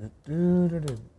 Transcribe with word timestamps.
I 0.00 0.04
have 0.04 0.24
to 0.24 1.10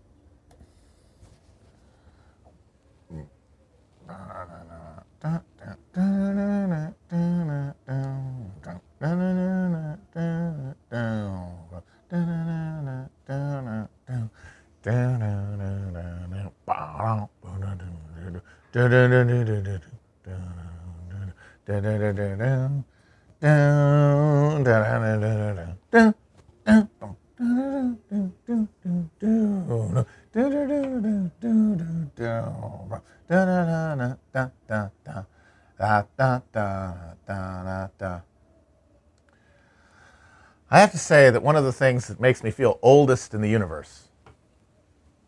say 41.11 41.29
that 41.29 41.43
one 41.43 41.57
of 41.57 41.65
the 41.65 41.73
things 41.73 42.07
that 42.07 42.21
makes 42.21 42.41
me 42.41 42.49
feel 42.49 42.79
oldest 42.81 43.33
in 43.33 43.41
the 43.41 43.49
universe, 43.49 44.07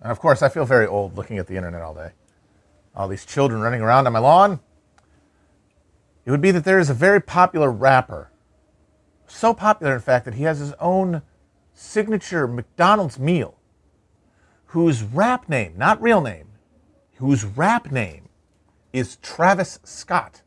and 0.02 0.14
of 0.14 0.18
course 0.18 0.42
I 0.42 0.48
feel 0.48 0.64
very 0.64 0.88
old 0.88 1.18
looking 1.18 1.38
at 1.38 1.48
the 1.48 1.58
internet 1.58 1.82
all 1.82 1.94
day, 1.94 2.12
all 2.96 3.10
these 3.10 3.26
children 3.26 3.60
running 3.60 3.82
around 3.82 4.08
on 4.08 4.14
my 4.14 4.20
lawn, 4.20 4.62
it 6.24 6.32
would 6.32 6.40
be 6.40 6.52
that 6.52 6.64
there 6.64 6.80
is 6.80 6.90
a 6.90 6.94
very 6.94 7.20
popular 7.20 7.70
rapper. 7.70 8.32
So 9.28 9.54
popular, 9.54 9.94
in 9.94 10.00
fact, 10.00 10.24
that 10.24 10.36
he 10.36 10.44
has 10.44 10.60
his 10.60 10.72
own 10.80 11.22
signature 11.74 12.48
McDonald's 12.48 13.20
meal, 13.20 13.58
whose 14.68 15.04
rap 15.04 15.50
name, 15.50 15.74
not 15.76 16.02
real 16.02 16.22
name, 16.22 16.48
whose 17.16 17.44
rap 17.44 17.92
name 17.92 18.30
is 18.94 19.18
Travis 19.18 19.80
Scott. 19.84 20.43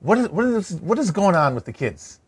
What 0.00 0.18
is, 0.18 0.28
what 0.28 0.44
is, 0.44 0.72
what 0.76 0.98
is 0.98 1.10
going 1.10 1.34
on 1.34 1.54
with 1.54 1.64
the 1.64 1.72
kids? 1.72 2.20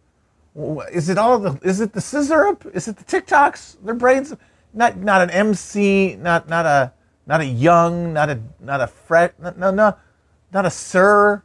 Is 0.92 1.08
it 1.08 1.18
all 1.18 1.38
the, 1.38 1.58
is 1.62 1.80
it 1.80 1.92
the 1.92 2.00
scissor 2.00 2.46
up? 2.48 2.66
Is 2.74 2.88
it 2.88 2.96
the 2.96 3.04
TikToks? 3.04 3.84
Their 3.84 3.94
brains, 3.94 4.34
not, 4.74 4.96
not 4.96 5.22
an 5.22 5.30
MC, 5.30 6.16
not, 6.16 6.48
not 6.48 6.66
a, 6.66 6.92
not 7.26 7.40
a 7.40 7.44
young, 7.44 8.12
not 8.12 8.28
a, 8.28 8.40
not 8.58 8.80
a 8.80 8.88
fret, 8.88 9.38
no, 9.40 9.70
no, 9.70 9.96
not 10.52 10.66
a 10.66 10.70
sir, 10.70 11.42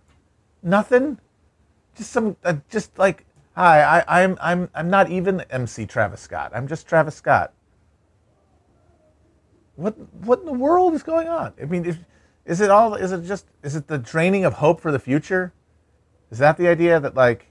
nothing. 0.64 1.20
Just 1.96 2.12
some, 2.12 2.36
uh, 2.44 2.56
just 2.70 2.98
like, 2.98 3.26
hi, 3.56 3.81
I, 3.81 4.23
I'm, 4.23 4.38
I'm, 4.42 4.70
I'm 4.73 4.90
not 4.90 5.12
even 5.12 5.42
MC 5.52 5.86
Travis 5.86 6.22
Scott. 6.22 6.52
I'm 6.56 6.68
just 6.68 6.88
Travis 6.88 7.16
Scott. 7.16 7.53
What, 9.76 9.96
what 10.23 10.40
in 10.40 10.46
the 10.46 10.53
world 10.53 10.96
is 10.96 11.03
going 11.03 11.28
on? 11.28 11.53
I 11.62 11.66
mean, 11.66 11.86
if, 11.86 12.00
is 12.46 12.62
it 12.62 12.72
all, 12.72 12.96
is 12.96 13.12
it 13.12 13.23
just, 13.26 13.46
is 13.62 13.76
it 13.76 13.88
the 13.88 14.00
draining 14.00 14.44
of 14.44 14.53
hope 14.53 14.81
for 14.81 14.92
the 14.92 15.00
future? 15.00 15.53
Is 16.31 16.40
that 16.40 16.58
the 16.58 16.68
idea 16.68 17.00
that 17.00 17.16
like, 17.16 17.48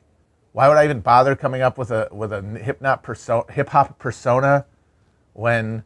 why 0.52 0.68
would 0.68 0.76
I 0.76 0.84
even 0.84 1.00
bother 1.00 1.34
coming 1.34 1.62
up 1.62 1.78
with 1.78 1.90
a 1.90 2.08
with 2.12 2.32
a 2.32 2.42
hip 3.50 3.68
hop 3.68 3.98
persona, 3.98 4.66
when 5.32 5.84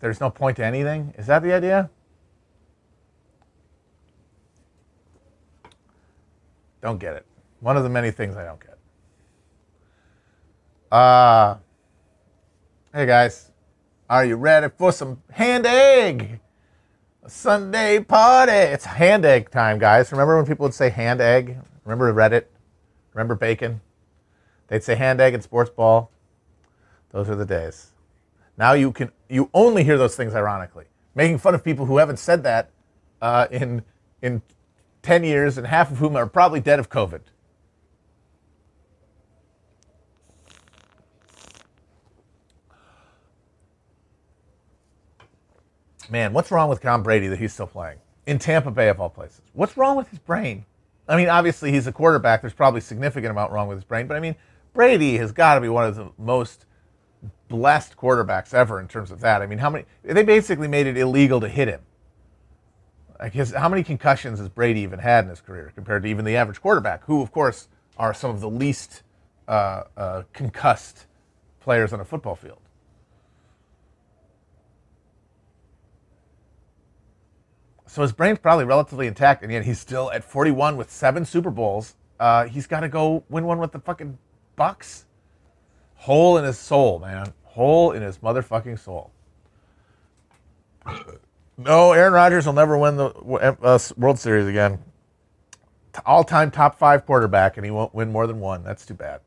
there's 0.00 0.20
no 0.20 0.30
point 0.30 0.56
to 0.56 0.64
anything? 0.64 1.14
Is 1.18 1.26
that 1.26 1.42
the 1.42 1.52
idea? 1.52 1.90
Don't 6.80 6.98
get 6.98 7.16
it. 7.16 7.26
One 7.60 7.76
of 7.76 7.82
the 7.82 7.88
many 7.88 8.10
things 8.10 8.36
I 8.36 8.44
don't 8.44 8.60
get. 8.60 8.78
Uh, 10.90 11.56
hey 12.94 13.04
guys, 13.04 13.50
are 14.08 14.24
you 14.24 14.36
ready 14.36 14.68
for 14.76 14.92
some 14.92 15.20
hand 15.30 15.66
egg? 15.66 16.40
Sunday 17.28 18.00
party. 18.00 18.52
It's 18.52 18.84
hand 18.84 19.24
egg 19.24 19.50
time, 19.50 19.78
guys. 19.78 20.10
Remember 20.12 20.36
when 20.36 20.46
people 20.46 20.64
would 20.64 20.74
say 20.74 20.88
hand 20.88 21.20
egg? 21.20 21.58
Remember 21.84 22.12
Reddit? 22.12 22.44
Remember 23.12 23.34
bacon? 23.34 23.80
They'd 24.68 24.82
say 24.82 24.94
hand 24.94 25.20
egg 25.20 25.34
and 25.34 25.42
sports 25.42 25.70
ball. 25.70 26.10
Those 27.10 27.28
are 27.28 27.34
the 27.34 27.44
days. 27.46 27.92
Now 28.56 28.72
you 28.72 28.92
can 28.92 29.12
you 29.28 29.50
only 29.54 29.84
hear 29.84 29.98
those 29.98 30.16
things 30.16 30.34
ironically, 30.34 30.86
making 31.14 31.38
fun 31.38 31.54
of 31.54 31.62
people 31.62 31.86
who 31.86 31.98
haven't 31.98 32.18
said 32.18 32.42
that 32.44 32.70
uh, 33.22 33.46
in 33.50 33.82
in 34.20 34.42
ten 35.02 35.22
years, 35.22 35.58
and 35.58 35.66
half 35.66 35.90
of 35.90 35.98
whom 35.98 36.16
are 36.16 36.26
probably 36.26 36.60
dead 36.60 36.78
of 36.78 36.88
COVID. 36.88 37.20
Man, 46.10 46.32
what's 46.32 46.50
wrong 46.50 46.68
with 46.68 46.80
Tom 46.80 47.02
Brady 47.02 47.28
that 47.28 47.38
he's 47.38 47.52
still 47.52 47.66
playing 47.66 47.98
in 48.26 48.38
Tampa 48.38 48.70
Bay 48.70 48.88
of 48.88 49.00
all 49.00 49.10
places? 49.10 49.42
What's 49.52 49.76
wrong 49.76 49.96
with 49.96 50.08
his 50.08 50.18
brain? 50.18 50.64
I 51.06 51.16
mean, 51.16 51.28
obviously 51.28 51.70
he's 51.70 51.86
a 51.86 51.92
quarterback. 51.92 52.40
There's 52.40 52.54
probably 52.54 52.80
significant 52.80 53.30
amount 53.30 53.52
wrong 53.52 53.68
with 53.68 53.78
his 53.78 53.84
brain, 53.84 54.06
but 54.06 54.16
I 54.16 54.20
mean, 54.20 54.34
Brady 54.72 55.16
has 55.18 55.32
got 55.32 55.54
to 55.56 55.60
be 55.60 55.68
one 55.68 55.84
of 55.84 55.96
the 55.96 56.10
most 56.18 56.64
blessed 57.48 57.96
quarterbacks 57.96 58.54
ever 58.54 58.80
in 58.80 58.88
terms 58.88 59.10
of 59.10 59.20
that. 59.20 59.42
I 59.42 59.46
mean, 59.46 59.58
how 59.58 59.70
many? 59.70 59.84
They 60.02 60.22
basically 60.22 60.68
made 60.68 60.86
it 60.86 60.96
illegal 60.96 61.40
to 61.40 61.48
hit 61.48 61.68
him. 61.68 61.80
Like 63.18 63.32
his, 63.32 63.52
how 63.52 63.68
many 63.68 63.82
concussions 63.82 64.38
has 64.38 64.48
Brady 64.48 64.80
even 64.80 64.98
had 64.98 65.24
in 65.24 65.30
his 65.30 65.40
career 65.40 65.72
compared 65.74 66.04
to 66.04 66.08
even 66.08 66.24
the 66.24 66.36
average 66.36 66.60
quarterback, 66.60 67.04
who, 67.04 67.20
of 67.20 67.32
course, 67.32 67.68
are 67.96 68.14
some 68.14 68.30
of 68.30 68.40
the 68.40 68.48
least 68.48 69.02
uh, 69.48 69.84
uh, 69.96 70.22
concussed 70.32 71.06
players 71.60 71.92
on 71.92 72.00
a 72.00 72.04
football 72.04 72.36
field? 72.36 72.60
So 77.88 78.02
his 78.02 78.12
brain's 78.12 78.38
probably 78.38 78.66
relatively 78.66 79.06
intact, 79.06 79.42
and 79.42 79.50
yet 79.50 79.64
he's 79.64 79.80
still 79.80 80.12
at 80.12 80.22
41 80.22 80.76
with 80.76 80.90
seven 80.90 81.24
Super 81.24 81.50
Bowls. 81.50 81.96
Uh, 82.20 82.44
he's 82.44 82.66
got 82.66 82.80
to 82.80 82.88
go 82.88 83.24
win 83.30 83.44
one 83.44 83.58
with 83.58 83.72
the 83.72 83.80
fucking 83.80 84.18
Bucks. 84.56 85.06
Hole 85.94 86.36
in 86.36 86.44
his 86.44 86.58
soul, 86.58 86.98
man. 86.98 87.32
Hole 87.44 87.92
in 87.92 88.02
his 88.02 88.18
motherfucking 88.18 88.78
soul. 88.78 89.10
No, 91.56 91.92
Aaron 91.92 92.12
Rodgers 92.12 92.46
will 92.46 92.52
never 92.52 92.78
win 92.78 92.96
the 92.96 93.06
uh, 93.06 93.78
World 93.96 94.18
Series 94.18 94.46
again. 94.46 94.78
All-time 96.06 96.50
top 96.50 96.78
five 96.78 97.06
quarterback, 97.06 97.56
and 97.56 97.64
he 97.64 97.72
won't 97.72 97.94
win 97.94 98.12
more 98.12 98.26
than 98.26 98.38
one. 98.38 98.62
That's 98.62 98.86
too 98.86 98.94
bad. 98.94 99.20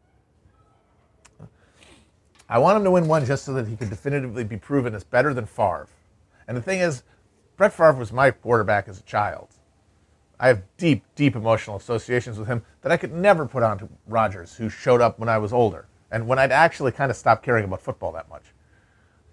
I 2.47 2.59
want 2.59 2.77
him 2.77 2.83
to 2.83 2.91
win 2.91 3.07
one 3.07 3.25
just 3.25 3.43
so 3.43 3.53
that 3.53 3.67
he 3.67 3.75
could 3.75 3.89
definitively 3.89 4.43
be 4.43 4.57
proven 4.57 4.93
as 4.93 5.03
better 5.03 5.33
than 5.33 5.45
Favre. 5.45 5.87
And 6.47 6.55
the 6.55 6.61
thing 6.61 6.79
is, 6.79 7.03
Brett 7.61 7.73
Favre 7.73 7.93
was 7.93 8.11
my 8.11 8.31
quarterback 8.31 8.87
as 8.87 8.99
a 8.99 9.03
child. 9.03 9.49
I 10.39 10.47
have 10.47 10.63
deep, 10.77 11.03
deep 11.13 11.35
emotional 11.35 11.77
associations 11.77 12.39
with 12.39 12.47
him 12.47 12.63
that 12.81 12.91
I 12.91 12.97
could 12.97 13.13
never 13.13 13.45
put 13.45 13.61
on 13.61 13.77
to 13.77 13.89
Rodgers, 14.07 14.55
who 14.55 14.67
showed 14.67 14.99
up 14.99 15.19
when 15.19 15.29
I 15.29 15.37
was 15.37 15.53
older 15.53 15.85
and 16.09 16.27
when 16.27 16.39
I'd 16.39 16.51
actually 16.51 16.91
kind 16.91 17.11
of 17.11 17.17
stopped 17.17 17.43
caring 17.43 17.65
about 17.65 17.83
football 17.83 18.13
that 18.13 18.27
much. 18.29 18.45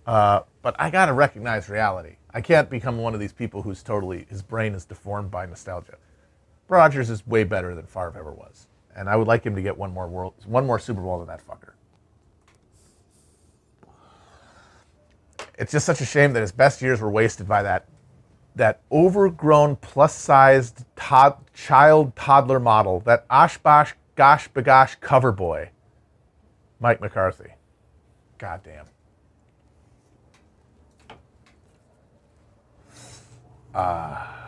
Uh, 0.07 0.41
but 0.61 0.77
I 0.79 0.91
got 0.91 1.07
to 1.07 1.15
recognize 1.15 1.71
reality. 1.71 2.17
I 2.35 2.43
can't 2.43 2.69
become 2.69 2.99
one 2.99 3.15
of 3.15 3.21
these 3.21 3.33
people 3.33 3.63
who's 3.63 3.83
totally, 3.83 4.27
his 4.29 4.43
brain 4.43 4.75
is 4.75 4.85
deformed 4.85 5.31
by 5.31 5.47
nostalgia. 5.47 5.97
Rodgers 6.69 7.09
is 7.09 7.27
way 7.27 7.45
better 7.45 7.75
than 7.75 7.87
Favre 7.87 8.13
ever 8.19 8.33
was. 8.33 8.67
And 8.95 9.09
I 9.09 9.17
would 9.17 9.27
like 9.27 9.43
him 9.43 9.55
to 9.55 9.63
get 9.63 9.79
one 9.79 9.95
more 9.95 10.07
world, 10.07 10.35
one 10.45 10.67
more 10.67 10.79
Super 10.79 11.01
Bowl 11.01 11.19
than 11.19 11.29
that 11.29 11.41
fucker. 11.47 11.73
It's 15.59 15.73
just 15.73 15.87
such 15.87 16.03
a 16.03 16.05
shame 16.05 16.35
that 16.35 16.43
his 16.43 16.53
best 16.53 16.83
years 16.83 17.01
were 17.01 17.11
wasted 17.11 17.49
by 17.49 17.63
that 17.63 17.89
that 18.59 18.83
overgrown, 18.93 19.77
plus-sized 19.77 20.85
tod- 20.95 21.39
child 21.55 22.15
toddler 22.15 22.61
model, 22.61 23.01
that 23.01 23.27
Oshkosh 23.31 23.95
gosh 24.15 24.51
bagosh 24.51 25.01
cover 25.01 25.33
boy, 25.33 25.71
Mike 26.79 27.01
McCarthy. 27.01 27.55
Goddamn. 28.37 28.87
Ah. 33.75 34.45
Uh, 34.45 34.48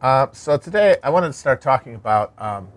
Uh, 0.00 0.28
so 0.30 0.56
today 0.56 0.96
I 1.02 1.10
wanted 1.10 1.26
to 1.26 1.32
start 1.32 1.60
talking 1.60 1.96
about 1.96 2.32
um, 2.38 2.68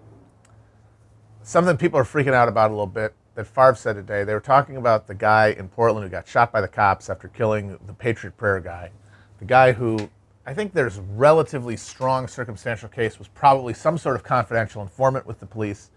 something 1.43 1.77
people 1.77 1.99
are 1.99 2.03
freaking 2.03 2.33
out 2.33 2.47
about 2.47 2.71
a 2.71 2.73
little 2.73 2.87
bit 2.87 3.13
that 3.35 3.45
Favre 3.45 3.75
said 3.75 3.93
today. 3.93 4.23
They 4.23 4.33
were 4.33 4.39
talking 4.39 4.75
about 4.75 5.05
the 5.05 5.13
guy 5.13 5.49
in 5.49 5.67
Portland 5.67 6.03
who 6.03 6.09
got 6.09 6.27
shot 6.27 6.51
by 6.51 6.61
the 6.61 6.67
cops 6.67 7.11
after 7.11 7.27
killing 7.27 7.77
the 7.85 7.93
Patriot 7.93 8.37
Prayer 8.37 8.59
guy. 8.59 8.89
The 9.37 9.45
guy 9.45 9.71
who 9.71 10.09
I 10.47 10.55
think 10.55 10.73
there's 10.73 10.97
relatively 10.97 11.77
strong 11.77 12.27
circumstantial 12.27 12.89
case 12.89 13.19
was 13.19 13.27
probably 13.27 13.75
some 13.75 13.99
sort 13.99 14.15
of 14.15 14.23
confidential 14.23 14.81
informant 14.81 15.27
with 15.27 15.39
the 15.39 15.45
police 15.45 15.91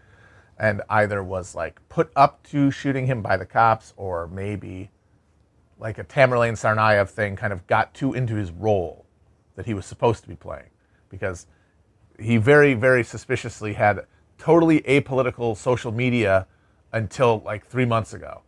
and 0.59 0.83
either 0.91 1.25
was 1.25 1.55
like 1.55 1.81
put 1.89 2.11
up 2.15 2.43
to 2.49 2.71
shooting 2.71 3.07
him 3.07 3.23
by 3.23 3.39
the 3.39 3.47
cops 3.47 3.95
or 3.97 4.29
maybe 4.29 4.91
like 5.79 5.97
a 5.97 6.05
Tamerlan 6.05 6.53
Tsarnaev 6.53 7.09
thing 7.09 7.35
kind 7.35 7.55
of 7.55 7.67
got 7.67 7.95
too 7.95 8.13
into 8.13 8.35
his 8.35 8.51
role 8.51 9.07
that 9.57 9.65
he 9.65 9.73
was 9.73 9.87
supposed 9.87 10.23
to 10.23 10.29
be 10.29 10.37
playing 10.37 10.69
because 11.15 11.47
he 12.19 12.37
very, 12.37 12.75
very 12.75 13.03
suspiciously 13.03 13.73
had 13.73 14.07
totally 14.39 14.81
apolitical 14.83 15.57
social 15.57 15.93
media 15.93 16.47
until 16.93 17.43
like 17.45 17.67
three 17.67 17.85
months 17.85 18.15
ago. 18.15 18.43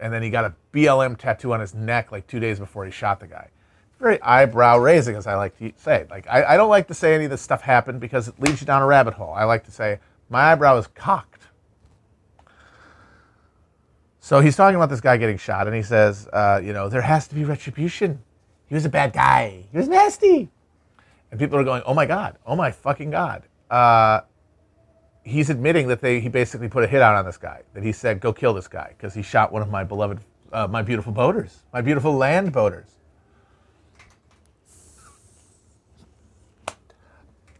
And 0.00 0.12
then 0.12 0.22
he 0.22 0.30
got 0.30 0.44
a 0.44 0.54
BLM 0.72 1.16
tattoo 1.16 1.52
on 1.52 1.60
his 1.60 1.74
neck 1.74 2.12
like 2.12 2.26
two 2.26 2.40
days 2.40 2.58
before 2.58 2.84
he 2.84 2.90
shot 2.90 3.20
the 3.20 3.26
guy. 3.26 3.48
Very 4.00 4.20
eyebrow 4.22 4.78
raising, 4.78 5.16
as 5.16 5.26
I 5.26 5.36
like 5.36 5.56
to 5.58 5.72
say. 5.76 6.06
Like 6.10 6.26
I, 6.28 6.54
I 6.54 6.56
don't 6.56 6.68
like 6.68 6.88
to 6.88 6.94
say 6.94 7.14
any 7.14 7.24
of 7.24 7.30
this 7.30 7.42
stuff 7.42 7.62
happened 7.62 8.00
because 8.00 8.28
it 8.28 8.38
leads 8.40 8.60
you 8.60 8.66
down 8.66 8.82
a 8.82 8.86
rabbit 8.86 9.14
hole. 9.14 9.32
I 9.32 9.44
like 9.44 9.64
to 9.64 9.70
say 9.70 9.98
my 10.28 10.52
eyebrow 10.52 10.76
is 10.78 10.86
cocked. 10.88 11.42
So 14.24 14.40
he's 14.40 14.56
talking 14.56 14.76
about 14.76 14.88
this 14.88 15.02
guy 15.02 15.18
getting 15.18 15.36
shot, 15.36 15.66
and 15.66 15.76
he 15.76 15.82
says, 15.82 16.28
uh, 16.32 16.58
you 16.64 16.72
know, 16.72 16.88
there 16.88 17.02
has 17.02 17.28
to 17.28 17.34
be 17.34 17.44
retribution. 17.44 18.22
He 18.66 18.74
was 18.74 18.86
a 18.86 18.88
bad 18.88 19.12
guy. 19.12 19.66
He 19.70 19.76
was 19.76 19.86
nasty. 19.86 20.48
And 21.34 21.40
people 21.40 21.58
are 21.58 21.64
going, 21.64 21.82
oh 21.84 21.94
my 21.94 22.06
God, 22.06 22.38
oh 22.46 22.54
my 22.54 22.70
fucking 22.70 23.10
God. 23.10 23.42
Uh, 23.68 24.20
he's 25.24 25.50
admitting 25.50 25.88
that 25.88 26.00
they, 26.00 26.20
he 26.20 26.28
basically 26.28 26.68
put 26.68 26.84
a 26.84 26.86
hit 26.86 27.02
out 27.02 27.16
on 27.16 27.24
this 27.24 27.36
guy, 27.36 27.62
that 27.72 27.82
he 27.82 27.90
said, 27.90 28.20
go 28.20 28.32
kill 28.32 28.54
this 28.54 28.68
guy, 28.68 28.94
because 28.96 29.14
he 29.14 29.20
shot 29.20 29.50
one 29.50 29.60
of 29.60 29.68
my 29.68 29.82
beloved, 29.82 30.20
uh, 30.52 30.68
my 30.68 30.80
beautiful 30.80 31.12
boaters, 31.12 31.64
my 31.72 31.80
beautiful 31.80 32.12
land 32.12 32.52
boaters. 32.52 32.86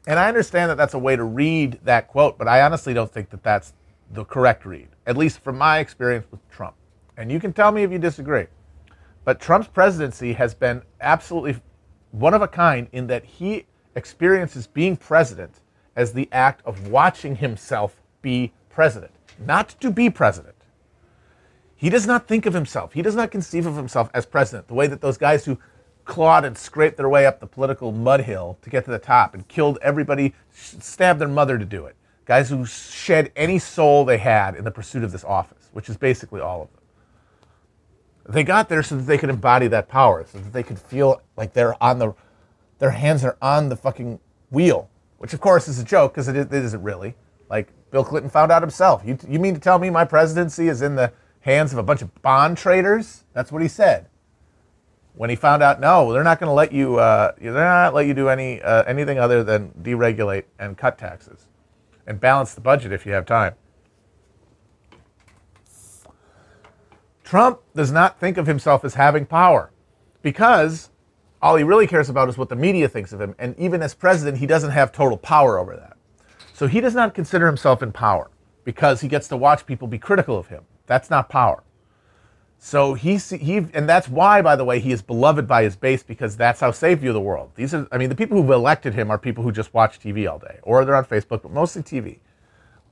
And 0.07 0.21
I 0.21 0.29
understand 0.29 0.71
that 0.71 0.77
that's 0.77 0.95
a 0.95 0.99
way 1.01 1.17
to 1.17 1.25
read 1.25 1.81
that 1.83 2.07
quote, 2.07 2.39
but 2.39 2.47
I 2.47 2.63
honestly 2.63 2.95
don't 2.95 3.11
think 3.11 3.29
that 3.31 3.43
that's 3.43 3.73
the 4.13 4.25
correct 4.25 4.65
read, 4.65 4.87
at 5.05 5.17
least 5.17 5.41
from 5.41 5.59
my 5.59 5.81
experience 5.81 6.27
with 6.31 6.49
Trump. 6.49 6.77
And 7.17 7.29
you 7.29 7.41
can 7.41 7.53
tell 7.53 7.73
me 7.73 7.83
if 7.83 7.91
you 7.91 7.99
disagree. 7.99 8.47
But 9.25 9.41
Trump's 9.41 9.67
presidency 9.67 10.33
has 10.35 10.55
been 10.55 10.81
absolutely 11.01 11.61
one 12.15 12.35
of 12.35 12.43
a 12.43 12.49
kind 12.49 12.89
in 12.93 13.07
that 13.09 13.25
he 13.25 13.67
experiences 13.95 14.67
being 14.67 14.97
president 14.97 15.61
as 15.97 16.13
the 16.13 16.29
act 16.33 16.61
of 16.65 16.89
watching 16.89 17.37
himself 17.37 18.01
be 18.23 18.53
president, 18.71 19.13
not 19.39 19.69
to 19.81 19.91
be 19.91 20.11
president. 20.11 20.55
He 21.77 21.91
does 21.91 22.07
not 22.07 22.27
think 22.27 22.47
of 22.47 22.55
himself, 22.55 22.93
he 22.93 23.03
does 23.03 23.17
not 23.17 23.31
conceive 23.31 23.67
of 23.67 23.77
himself 23.77 24.11
as 24.15 24.27
president 24.27 24.69
the 24.69 24.75
way 24.75 24.87
that 24.87 25.01
those 25.01 25.19
guys 25.19 25.45
who 25.45 25.59
clawed 26.05 26.45
and 26.45 26.57
scraped 26.57 26.97
their 26.97 27.09
way 27.09 27.27
up 27.27 27.41
the 27.41 27.47
political 27.47 27.91
mud 27.91 28.21
hill 28.21 28.59
to 28.63 28.71
get 28.71 28.85
to 28.85 28.91
the 28.91 28.99
top 28.99 29.35
and 29.35 29.49
killed 29.49 29.79
everybody, 29.83 30.35
stabbed 30.53 31.21
their 31.21 31.29
mother 31.29 31.59
to 31.59 31.65
do 31.65 31.87
it 31.87 31.97
guys 32.25 32.49
who 32.49 32.65
shed 32.65 33.31
any 33.37 33.59
soul 33.59 34.05
they 34.05 34.19
had 34.19 34.55
in 34.55 34.65
the 34.65 34.71
pursuit 34.71 35.05
of 35.05 35.13
this 35.13 35.25
office, 35.25 35.69
which 35.73 35.89
is 35.89 35.97
basically 35.97 36.41
all 36.41 36.63
of 36.63 36.73
them. 36.73 36.81
They 38.27 38.43
got 38.43 38.69
there 38.69 38.83
so 38.83 38.97
that 38.97 39.03
they 39.03 39.19
could 39.19 39.31
embody 39.31 39.67
that 39.69 39.89
power, 39.89 40.25
so 40.31 40.39
that 40.39 40.53
they 40.53 40.63
could 40.63 40.79
feel 40.79 41.21
like 41.37 41.53
they're 41.53 41.83
on 41.83 41.99
the, 41.99 42.15
their 42.79 42.91
hands 42.91 43.25
are 43.25 43.37
on 43.43 43.69
the 43.69 43.77
fucking 43.77 44.19
wheel, 44.51 44.89
which 45.19 45.35
of 45.35 45.41
course 45.41 45.69
is 45.69 45.79
a 45.79 45.85
joke 45.85 46.15
because 46.15 46.29
it, 46.29 46.37
it 46.37 46.53
isn't 46.53 46.83
really. 46.83 47.15
Like 47.51 47.69
Bill 47.91 48.05
Clinton 48.05 48.31
found 48.31 48.51
out 48.51 48.63
himself. 48.63 49.03
You, 49.05 49.19
you 49.29 49.39
mean 49.39 49.55
to 49.55 49.61
tell 49.61 49.79
me 49.79 49.91
my 49.91 50.05
presidency 50.05 50.69
is 50.69 50.81
in 50.81 50.95
the 50.95 51.13
hands 51.41 51.73
of 51.73 51.79
a 51.79 51.83
bunch 51.83 52.01
of 52.01 52.23
bond 52.23 52.57
traders? 52.57 53.25
That's 53.35 53.53
what 53.53 53.61
he 53.61 53.69
said. 53.69 54.07
When 55.15 55.31
he 55.31 55.37
found 55.37 55.63
out, 55.63 55.79
no, 55.79 56.13
they're 56.13 56.25
not 56.25 56.41
going 56.41 56.49
to 56.49 56.55
let 56.55 56.73
you, 56.73 56.97
uh, 56.97 57.33
they're 57.39 57.53
not 57.53 57.95
let 57.95 58.07
you 58.07 58.15
do 58.15 58.29
any 58.29 58.61
uh, 58.63 58.83
anything 58.85 59.19
other 59.19 59.45
than 59.45 59.71
deregulate 59.83 60.45
and 60.59 60.77
cut 60.77 60.99
taxes 60.99 61.47
and 62.07 62.21
balance 62.21 62.55
the 62.55 62.61
budget 62.61 62.91
if 62.91 63.07
you 63.07 63.13
have 63.13 63.27
time. 63.27 63.55
Trump 67.35 67.59
does 67.75 67.91
not 67.91 68.21
think 68.21 68.37
of 68.37 68.47
himself 68.47 68.85
as 68.85 68.95
having 68.95 69.27
power 69.27 69.73
because 70.23 70.91
all 71.43 71.57
he 71.57 71.65
really 71.65 71.89
cares 71.89 72.09
about 72.09 72.29
is 72.29 72.39
what 72.39 72.49
the 72.49 72.55
media 72.55 72.89
thinks 72.89 73.13
of 73.13 73.21
him. 73.21 73.35
And 73.41 73.59
even 73.59 73.83
as 73.83 73.93
president, 73.93 74.39
he 74.39 74.47
doesn't 74.47 74.71
have 74.71 74.93
total 74.93 75.19
power 75.19 75.59
over 75.59 75.75
that. 75.75 75.97
So 76.53 76.69
he 76.69 76.81
does 76.81 76.95
not 76.95 77.13
consider 77.13 77.49
himself 77.49 77.83
in 77.83 77.91
power 77.91 78.31
because 78.63 79.01
he 79.01 79.09
gets 79.09 79.27
to 79.27 79.37
watch 79.37 79.67
people 79.67 79.89
be 79.89 79.99
critical 79.99 80.39
of 80.39 80.47
him. 80.47 80.63
That's 80.87 81.11
not 81.11 81.29
power. 81.29 81.65
So 82.61 82.95
he, 82.95 83.17
he, 83.17 83.57
and 83.57 83.89
that's 83.89 84.09
why, 84.09 84.41
by 84.41 84.55
the 84.55 84.65
way, 84.65 84.79
he 84.79 84.93
is 84.93 85.03
beloved 85.03 85.49
by 85.49 85.65
his 85.65 85.75
base 85.75 86.05
because 86.05 86.37
that's 86.37 86.61
how 86.61 86.71
they 86.71 86.95
view 86.95 87.13
the 87.13 87.21
world. 87.21 87.51
These 87.57 87.75
are, 87.75 87.89
I 87.91 87.99
mean, 87.99 88.11
the 88.11 88.15
people 88.15 88.41
who've 88.41 88.49
elected 88.53 88.95
him 88.95 89.11
are 89.11 89.19
people 89.19 89.43
who 89.43 89.51
just 89.51 89.75
watch 89.75 89.99
TV 89.99 90.31
all 90.31 90.39
day, 90.39 90.61
or 90.63 90.85
they're 90.85 90.95
on 90.95 91.05
Facebook, 91.05 91.43
but 91.43 91.51
mostly 91.51 91.83
TV, 91.83 92.19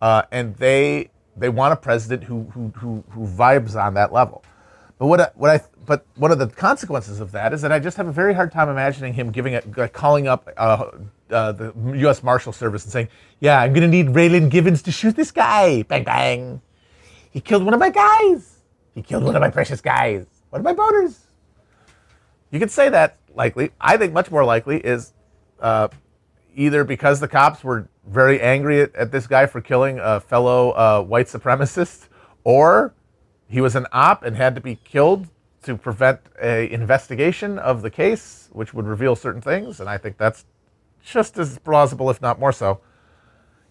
uh, 0.01 0.23
and 0.33 0.57
they 0.57 1.13
they 1.37 1.49
want 1.49 1.73
a 1.73 1.77
president 1.77 2.25
who, 2.25 2.45
who 2.53 2.69
who 2.77 3.05
who 3.11 3.27
vibes 3.27 3.81
on 3.81 3.95
that 3.95 4.13
level. 4.13 4.45
But 4.99 5.07
what 5.07 5.21
I, 5.21 5.31
what 5.35 5.51
I 5.51 5.61
but 5.85 6.07
one 6.17 6.31
of 6.31 6.39
the 6.39 6.47
consequences 6.47 7.21
of 7.21 7.33
that 7.33 7.53
is 7.53 7.63
that 7.63 7.73
I 7.73 7.79
just 7.79 7.97
have 7.97 8.07
a 8.07 8.13
very 8.13 8.35
hard 8.35 8.53
time 8.53 8.69
imagining 8.69 9.15
him 9.15 9.31
giving 9.31 9.55
a, 9.55 9.59
it, 9.59 9.93
calling 9.93 10.29
up 10.29 10.49
uh, 10.57 10.91
uh, 11.31 11.53
the 11.53 11.73
U.S. 11.97 12.23
Marshal 12.23 12.53
Service 12.53 12.85
and 12.85 12.93
saying, 12.93 13.09
"Yeah, 13.41 13.61
I'm 13.61 13.73
going 13.73 13.83
to 13.83 13.89
need 13.89 14.09
Raylan 14.09 14.51
Givens 14.51 14.83
to 14.83 14.93
shoot 14.93 15.17
this 15.17 15.31
guy." 15.31 15.83
Bang 15.83 16.05
bang, 16.05 16.61
he 17.31 17.41
killed 17.41 17.65
one 17.65 17.75
of 17.75 17.81
my 17.81 17.91
guys. 17.91 18.59
He 18.95 19.03
killed 19.03 19.25
one 19.25 19.35
of 19.35 19.41
my 19.41 19.51
precious 19.51 19.81
guys, 19.81 20.27
one 20.51 20.61
of 20.61 20.65
my 20.65 20.75
boaters. 20.75 21.19
You 22.51 22.59
could 22.59 22.71
say 22.71 22.91
that 22.91 23.17
likely. 23.35 23.73
I 23.81 23.97
think 23.97 24.13
much 24.13 24.31
more 24.31 24.45
likely 24.45 24.79
is 24.79 25.15
uh, 25.61 25.89
either 26.55 26.85
because 26.85 27.21
the 27.21 27.29
cops 27.29 27.65
were 27.65 27.89
very 28.07 28.41
angry 28.41 28.81
at, 28.83 28.95
at, 28.95 29.13
this 29.13 29.27
guy 29.27 29.47
for 29.47 29.61
killing 29.61 29.99
a 30.01 30.21
fellow 30.21 30.71
uh, 30.71 31.03
white 31.03 31.27
supremacist, 31.27 32.09
or 32.45 32.95
he 33.49 33.61
was 33.61 33.77
an 33.77 33.87
op 33.93 34.23
and 34.23 34.37
had 34.37 34.55
to 34.55 34.61
be 34.61 34.77
killed 34.77 35.29
to 35.63 35.77
prevent 35.77 36.21
a 36.43 36.71
investigation 36.73 37.59
of 37.59 37.83
the 37.83 37.91
case, 37.91 38.49
which 38.53 38.75
would 38.75 38.87
reveal 38.87 39.15
certain 39.15 39.41
things. 39.41 39.81
And 39.81 39.89
I 39.89 39.99
think 39.99 40.19
that's 40.19 40.45
just 41.03 41.39
as 41.39 41.59
plausible, 41.59 42.11
if 42.11 42.21
not 42.21 42.41
more 42.41 42.53
so. 42.53 42.81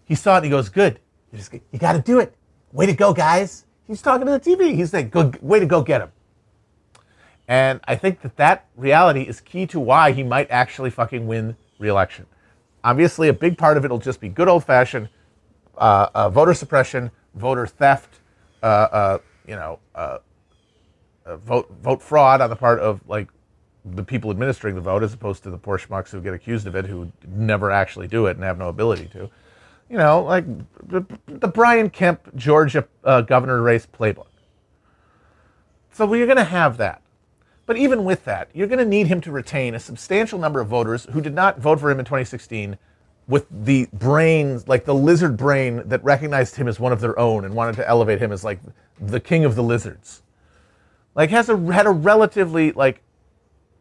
He 0.04 0.14
saw 0.14 0.34
it 0.34 0.36
and 0.38 0.44
he 0.46 0.50
goes, 0.50 0.68
"Good, 0.68 1.00
you, 1.30 1.38
just, 1.38 1.52
you 1.52 1.78
got 1.78 1.92
to 1.92 2.00
do 2.00 2.18
it. 2.18 2.34
Way 2.72 2.86
to 2.86 2.94
go, 2.94 3.12
guys." 3.12 3.66
He's 3.86 4.00
talking 4.00 4.26
to 4.26 4.32
the 4.32 4.40
TV. 4.40 4.74
He's 4.74 4.90
saying, 4.90 5.10
"Good, 5.10 5.40
way 5.42 5.60
to 5.60 5.66
go 5.66 5.82
get 5.82 6.00
him." 6.00 6.12
And 7.48 7.80
I 7.84 7.96
think 7.96 8.22
that 8.22 8.36
that 8.36 8.66
reality 8.76 9.22
is 9.22 9.40
key 9.40 9.66
to 9.66 9.80
why 9.80 10.12
he 10.12 10.22
might 10.22 10.50
actually 10.50 10.90
fucking 10.90 11.26
win 11.26 11.56
re-election. 11.78 12.26
Obviously, 12.84 13.28
a 13.28 13.32
big 13.32 13.56
part 13.56 13.76
of 13.76 13.84
it 13.84 13.90
will 13.90 13.98
just 13.98 14.20
be 14.20 14.28
good 14.28 14.48
old-fashioned 14.48 15.08
uh, 15.78 16.08
uh, 16.14 16.30
voter 16.30 16.54
suppression, 16.54 17.10
voter 17.34 17.66
theft, 17.66 18.20
uh, 18.62 18.66
uh 18.66 19.18
you 19.46 19.56
know, 19.56 19.78
uh, 19.94 20.18
uh, 21.26 21.36
vote 21.38 21.72
vote 21.82 22.02
fraud 22.02 22.40
on 22.40 22.50
the 22.50 22.56
part 22.56 22.78
of 22.80 23.00
like 23.08 23.28
the 23.84 24.02
people 24.02 24.30
administering 24.30 24.74
the 24.74 24.80
vote, 24.80 25.02
as 25.02 25.12
opposed 25.12 25.42
to 25.42 25.50
the 25.50 25.58
poor 25.58 25.78
schmucks 25.78 26.10
who 26.10 26.20
get 26.20 26.34
accused 26.34 26.66
of 26.66 26.76
it, 26.76 26.86
who 26.86 27.10
never 27.26 27.70
actually 27.70 28.06
do 28.06 28.26
it 28.26 28.36
and 28.36 28.44
have 28.44 28.58
no 28.58 28.68
ability 28.68 29.06
to 29.12 29.30
you 29.90 29.98
know, 29.98 30.22
like 30.22 30.46
the, 30.88 31.04
the 31.26 31.48
Brian 31.48 31.90
Kemp 31.90 32.34
Georgia 32.34 32.88
governor 33.02 33.60
race 33.60 33.86
playbook. 33.86 34.26
So 35.92 36.06
we're 36.06 36.24
going 36.24 36.38
to 36.38 36.44
have 36.44 36.78
that. 36.78 37.01
But 37.72 37.80
even 37.80 38.04
with 38.04 38.26
that, 38.26 38.50
you're 38.52 38.66
going 38.66 38.80
to 38.80 38.84
need 38.84 39.06
him 39.06 39.22
to 39.22 39.32
retain 39.32 39.74
a 39.74 39.80
substantial 39.80 40.38
number 40.38 40.60
of 40.60 40.68
voters 40.68 41.06
who 41.12 41.22
did 41.22 41.32
not 41.32 41.58
vote 41.58 41.80
for 41.80 41.90
him 41.90 41.98
in 41.98 42.04
2016 42.04 42.76
with 43.26 43.46
the 43.50 43.88
brains, 43.94 44.68
like 44.68 44.84
the 44.84 44.94
lizard 44.94 45.38
brain 45.38 45.80
that 45.86 46.04
recognized 46.04 46.56
him 46.56 46.68
as 46.68 46.78
one 46.78 46.92
of 46.92 47.00
their 47.00 47.18
own 47.18 47.46
and 47.46 47.54
wanted 47.54 47.76
to 47.76 47.88
elevate 47.88 48.18
him 48.18 48.30
as 48.30 48.44
like 48.44 48.60
the 49.00 49.18
king 49.18 49.46
of 49.46 49.54
the 49.54 49.62
lizards. 49.62 50.22
Like 51.14 51.30
has 51.30 51.48
a 51.48 51.56
had 51.72 51.86
a 51.86 51.90
relatively 51.90 52.72
like 52.72 53.00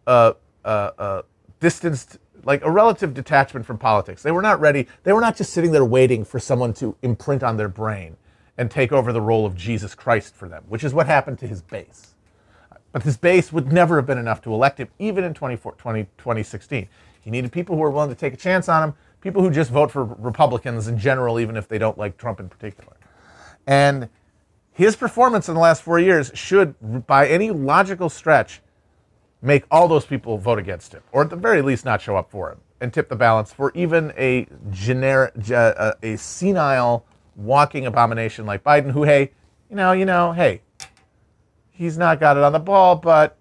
uh, 0.08 0.36
uh, 0.64 0.92
uh, 0.98 1.22
distanced 1.60 2.18
like 2.46 2.64
a 2.64 2.72
relative 2.72 3.14
detachment 3.14 3.66
from 3.66 3.78
politics. 3.78 4.24
They 4.24 4.32
were 4.32 4.42
not 4.42 4.62
ready. 4.62 4.88
They 5.04 5.12
were 5.12 5.20
not 5.20 5.36
just 5.36 5.52
sitting 5.52 5.74
there 5.74 5.84
waiting 5.84 6.24
for 6.24 6.40
someone 6.40 6.74
to 6.76 6.96
imprint 7.02 7.44
on 7.44 7.58
their 7.58 7.68
brain 7.68 8.16
and 8.58 8.72
take 8.72 8.94
over 8.94 9.12
the 9.12 9.20
role 9.20 9.46
of 9.46 9.58
Jesus 9.58 9.96
Christ 9.96 10.34
for 10.34 10.48
them, 10.48 10.64
which 10.70 10.86
is 10.86 10.94
what 10.94 11.08
happened 11.08 11.40
to 11.40 11.48
his 11.48 11.62
base. 11.62 12.11
But 12.92 13.04
his 13.04 13.18
base 13.18 13.54
would 13.54 13.72
never 13.72 13.96
have 13.96 14.06
been 14.06 14.18
enough 14.18 14.42
to 14.44 14.54
elect 14.54 14.80
him, 14.80 14.90
even 15.00 15.24
in 15.24 15.34
20, 15.34 15.58
2016. 15.58 16.88
He 17.22 17.30
needed 17.30 17.52
people 17.52 17.76
who 17.76 17.82
were 17.82 17.92
willing 17.92 18.10
to 18.10 18.16
take 18.16 18.34
a 18.34 18.38
chance 18.38 18.68
on 18.68 18.84
him, 18.84 18.96
people 19.22 19.42
who 19.42 19.52
just 19.52 19.72
vote 19.72 19.92
for 19.92 20.04
Republicans 20.04 20.88
in 20.88 20.98
general, 20.98 21.40
even 21.40 21.56
if 21.56 21.68
they 21.68 21.78
don't 21.78 21.98
like 21.98 22.18
Trump 22.18 22.40
in 22.40 22.50
particular. 22.50 22.98
And 23.68 24.10
his 24.74 24.96
performance 24.96 25.48
in 25.48 25.54
the 25.54 25.62
last 25.62 25.84
four 25.84 26.00
years 26.00 26.32
should, 26.34 27.06
by 27.06 27.28
any 27.28 27.52
logical 27.52 28.10
stretch, 28.10 28.62
make 29.42 29.64
all 29.72 29.88
those 29.88 30.06
people 30.06 30.38
vote 30.38 30.60
against 30.60 30.94
him, 30.94 31.02
or 31.12 31.24
at 31.24 31.30
the 31.30 31.36
very 31.36 31.62
least 31.62 31.86
not 31.86 32.02
show 32.02 32.16
up 32.16 32.32
for 32.32 32.52
him, 32.52 32.60
and 32.80 32.94
tip 32.94 33.10
the 33.10 33.16
balance 33.16 33.54
for 33.54 33.72
even 33.76 34.12
a 34.18 34.48
generic, 34.72 35.34
uh, 35.52 35.94
a 36.02 36.16
senile, 36.16 37.06
walking 37.36 37.86
abomination 37.86 38.46
like 38.46 38.64
Biden, 38.64 38.92
who, 38.92 39.04
hey, 39.04 39.32
you 39.70 39.76
know, 39.76 39.92
you 39.92 40.06
know, 40.06 40.32
hey, 40.32 40.62
he's 41.72 41.98
not 41.98 42.20
got 42.20 42.38
it 42.38 42.44
on 42.44 42.54
the 42.54 42.60
ball, 42.60 42.96
but 42.96 43.38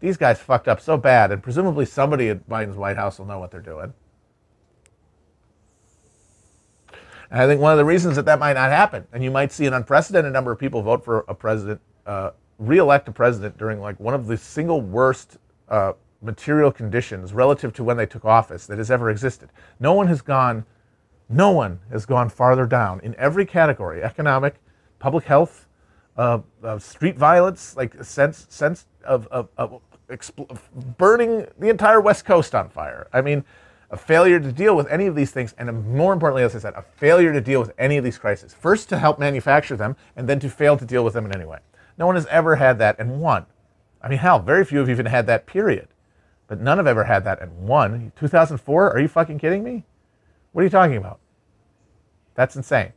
these 0.00 0.16
guys 0.16 0.38
fucked 0.38 0.68
up 0.68 0.80
so 0.80 0.96
bad, 0.96 1.30
and 1.30 1.42
presumably 1.42 1.86
somebody 1.86 2.28
at 2.28 2.48
Biden's 2.48 2.76
White 2.76 2.96
House 2.96 3.18
will 3.18 3.26
know 3.26 3.38
what 3.38 3.50
they're 3.50 3.60
doing. 3.60 3.92
And 7.30 7.40
I 7.40 7.46
think 7.46 7.60
one 7.60 7.72
of 7.72 7.78
the 7.78 7.84
reasons 7.84 8.16
that 8.16 8.24
that 8.24 8.38
might 8.38 8.54
not 8.54 8.70
happen, 8.70 9.06
and 9.12 9.22
you 9.22 9.30
might 9.30 9.52
see 9.52 9.66
an 9.66 9.74
unprecedented 9.74 10.32
number 10.32 10.50
of 10.50 10.58
people 10.58 10.82
vote 10.82 11.04
for 11.04 11.24
a 11.28 11.34
president 11.34 11.80
uh, 12.06 12.30
reelect 12.58 13.08
a 13.08 13.12
president 13.12 13.56
during 13.56 13.80
like 13.80 13.98
one 14.00 14.14
of 14.14 14.26
the 14.26 14.36
single 14.36 14.80
worst 14.80 15.38
uh, 15.68 15.92
material 16.20 16.70
conditions 16.72 17.32
relative 17.32 17.72
to 17.72 17.84
when 17.84 17.96
they 17.96 18.06
took 18.06 18.24
office 18.24 18.66
that 18.66 18.78
has 18.78 18.90
ever 18.90 19.10
existed. 19.10 19.48
No 19.78 19.94
one 19.94 20.08
has 20.08 20.20
gone, 20.20 20.66
no 21.28 21.50
one 21.50 21.78
has 21.90 22.04
gone 22.04 22.28
farther 22.28 22.66
down 22.66 23.00
in 23.00 23.14
every 23.16 23.46
category: 23.46 24.02
economic, 24.02 24.56
public 24.98 25.24
health, 25.24 25.66
uh, 26.20 26.40
uh, 26.62 26.78
street 26.78 27.16
violence, 27.16 27.74
like 27.78 28.04
sense 28.04 28.46
sense 28.50 28.86
of, 29.04 29.26
of, 29.28 29.48
of 29.56 29.80
expl- 30.10 30.58
burning 30.98 31.46
the 31.58 31.70
entire 31.70 31.98
West 31.98 32.26
Coast 32.26 32.54
on 32.54 32.68
fire. 32.68 33.08
I 33.10 33.22
mean, 33.22 33.42
a 33.90 33.96
failure 33.96 34.38
to 34.38 34.52
deal 34.52 34.76
with 34.76 34.86
any 34.88 35.06
of 35.06 35.14
these 35.16 35.30
things, 35.30 35.54
and 35.56 35.82
more 35.88 36.12
importantly, 36.12 36.42
as 36.42 36.54
I 36.54 36.58
said, 36.58 36.74
a 36.74 36.82
failure 36.82 37.32
to 37.32 37.40
deal 37.40 37.58
with 37.58 37.72
any 37.78 37.96
of 37.96 38.04
these 38.04 38.18
crises. 38.18 38.52
First, 38.52 38.90
to 38.90 38.98
help 38.98 39.18
manufacture 39.18 39.76
them, 39.76 39.96
and 40.14 40.28
then 40.28 40.38
to 40.40 40.50
fail 40.50 40.76
to 40.76 40.84
deal 40.84 41.04
with 41.04 41.14
them 41.14 41.24
in 41.24 41.34
any 41.34 41.46
way. 41.46 41.60
No 41.96 42.06
one 42.06 42.16
has 42.16 42.26
ever 42.26 42.56
had 42.56 42.78
that 42.80 42.96
and 42.98 43.18
won. 43.22 43.46
I 44.02 44.08
mean, 44.08 44.18
hell, 44.18 44.40
very 44.40 44.66
few 44.66 44.80
have 44.80 44.90
even 44.90 45.06
had 45.06 45.26
that, 45.26 45.46
period. 45.46 45.88
But 46.48 46.60
none 46.60 46.76
have 46.76 46.86
ever 46.86 47.04
had 47.04 47.24
that 47.24 47.40
and 47.40 47.66
won. 47.66 48.12
2004? 48.16 48.92
Are 48.92 49.00
you 49.00 49.08
fucking 49.08 49.38
kidding 49.38 49.64
me? 49.64 49.84
What 50.52 50.60
are 50.60 50.64
you 50.64 50.70
talking 50.70 50.98
about? 50.98 51.18
That's 52.34 52.56
insane. 52.56 52.92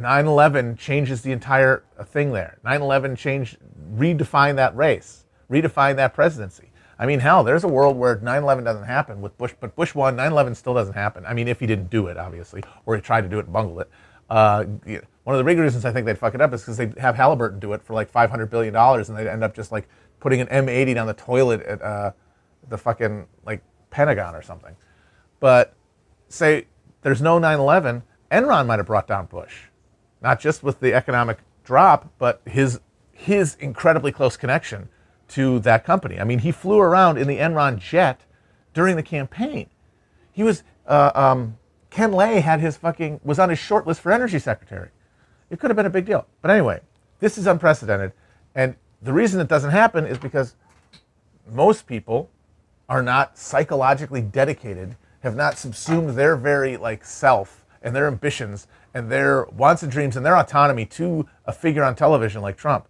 9 0.00 0.26
11 0.26 0.76
changes 0.76 1.22
the 1.22 1.32
entire 1.32 1.84
thing 2.06 2.32
there. 2.32 2.58
9 2.64 2.82
11 2.82 3.16
changed, 3.16 3.58
redefined 3.96 4.56
that 4.56 4.74
race, 4.76 5.24
redefined 5.50 5.96
that 5.96 6.14
presidency. 6.14 6.70
I 6.98 7.06
mean, 7.06 7.20
hell, 7.20 7.44
there's 7.44 7.64
a 7.64 7.68
world 7.68 7.96
where 7.96 8.16
9 8.16 8.42
11 8.42 8.64
doesn't 8.64 8.84
happen 8.84 9.20
with 9.20 9.36
Bush, 9.38 9.54
but 9.58 9.74
Bush 9.74 9.94
won, 9.94 10.16
9 10.16 10.32
11 10.32 10.54
still 10.54 10.74
doesn't 10.74 10.94
happen. 10.94 11.24
I 11.24 11.32
mean, 11.32 11.48
if 11.48 11.60
he 11.60 11.66
didn't 11.66 11.88
do 11.88 12.08
it, 12.08 12.16
obviously, 12.16 12.62
or 12.84 12.94
he 12.96 13.00
tried 13.00 13.22
to 13.22 13.28
do 13.28 13.38
it 13.38 13.46
and 13.46 13.52
bungled 13.52 13.80
it. 13.80 13.90
Uh, 14.28 14.64
one 15.24 15.34
of 15.34 15.38
the 15.38 15.44
big 15.44 15.58
reasons 15.58 15.84
I 15.84 15.92
think 15.92 16.06
they'd 16.06 16.18
fuck 16.18 16.34
it 16.34 16.40
up 16.40 16.52
is 16.52 16.60
because 16.60 16.76
they'd 16.76 16.96
have 16.98 17.16
Halliburton 17.16 17.58
do 17.58 17.72
it 17.72 17.82
for 17.82 17.94
like 17.94 18.12
$500 18.12 18.50
billion 18.50 18.76
and 18.76 19.16
they'd 19.16 19.26
end 19.26 19.42
up 19.42 19.54
just 19.54 19.72
like 19.72 19.88
putting 20.20 20.40
an 20.40 20.46
M80 20.48 20.94
down 20.94 21.06
the 21.06 21.14
toilet 21.14 21.62
at 21.62 21.82
uh, 21.82 22.12
the 22.68 22.78
fucking 22.78 23.26
like 23.46 23.62
Pentagon 23.90 24.34
or 24.34 24.42
something. 24.42 24.76
But 25.40 25.74
say 26.28 26.66
there's 27.02 27.22
no 27.22 27.38
9 27.38 27.58
11, 27.58 28.02
Enron 28.30 28.66
might 28.66 28.78
have 28.78 28.86
brought 28.86 29.08
down 29.08 29.26
Bush 29.26 29.69
not 30.22 30.40
just 30.40 30.62
with 30.62 30.80
the 30.80 30.94
economic 30.94 31.38
drop, 31.64 32.12
but 32.18 32.40
his 32.46 32.80
his 33.12 33.56
incredibly 33.56 34.12
close 34.12 34.36
connection 34.36 34.88
to 35.28 35.58
that 35.60 35.84
company. 35.84 36.18
I 36.18 36.24
mean, 36.24 36.40
he 36.40 36.50
flew 36.50 36.78
around 36.78 37.18
in 37.18 37.28
the 37.28 37.36
Enron 37.36 37.78
jet 37.78 38.22
during 38.72 38.96
the 38.96 39.02
campaign. 39.02 39.68
He 40.32 40.42
was 40.42 40.62
uh, 40.86 41.12
um, 41.14 41.58
Ken 41.90 42.12
Lay 42.12 42.40
had 42.40 42.60
his 42.60 42.76
fucking 42.76 43.20
was 43.24 43.38
on 43.38 43.48
his 43.50 43.58
short 43.58 43.86
list 43.86 44.00
for 44.00 44.12
energy 44.12 44.38
secretary. 44.38 44.90
It 45.50 45.58
could 45.58 45.70
have 45.70 45.76
been 45.76 45.86
a 45.86 45.90
big 45.90 46.06
deal, 46.06 46.26
but 46.42 46.50
anyway, 46.50 46.80
this 47.18 47.36
is 47.36 47.46
unprecedented, 47.46 48.12
and 48.54 48.76
the 49.02 49.12
reason 49.12 49.40
it 49.40 49.48
doesn't 49.48 49.70
happen 49.70 50.06
is 50.06 50.18
because 50.18 50.54
most 51.50 51.86
people 51.86 52.30
are 52.88 53.02
not 53.02 53.38
psychologically 53.38 54.20
dedicated, 54.20 54.96
have 55.20 55.36
not 55.36 55.58
subsumed 55.58 56.10
their 56.10 56.36
very 56.36 56.76
like 56.76 57.04
self 57.04 57.64
and 57.82 57.94
their 57.94 58.06
ambitions 58.06 58.66
and 58.94 59.10
their 59.10 59.44
wants 59.46 59.82
and 59.82 59.90
dreams 59.90 60.16
and 60.16 60.24
their 60.24 60.36
autonomy 60.36 60.84
to 60.86 61.26
a 61.46 61.52
figure 61.52 61.84
on 61.84 61.94
television 61.94 62.42
like 62.42 62.56
Trump 62.56 62.86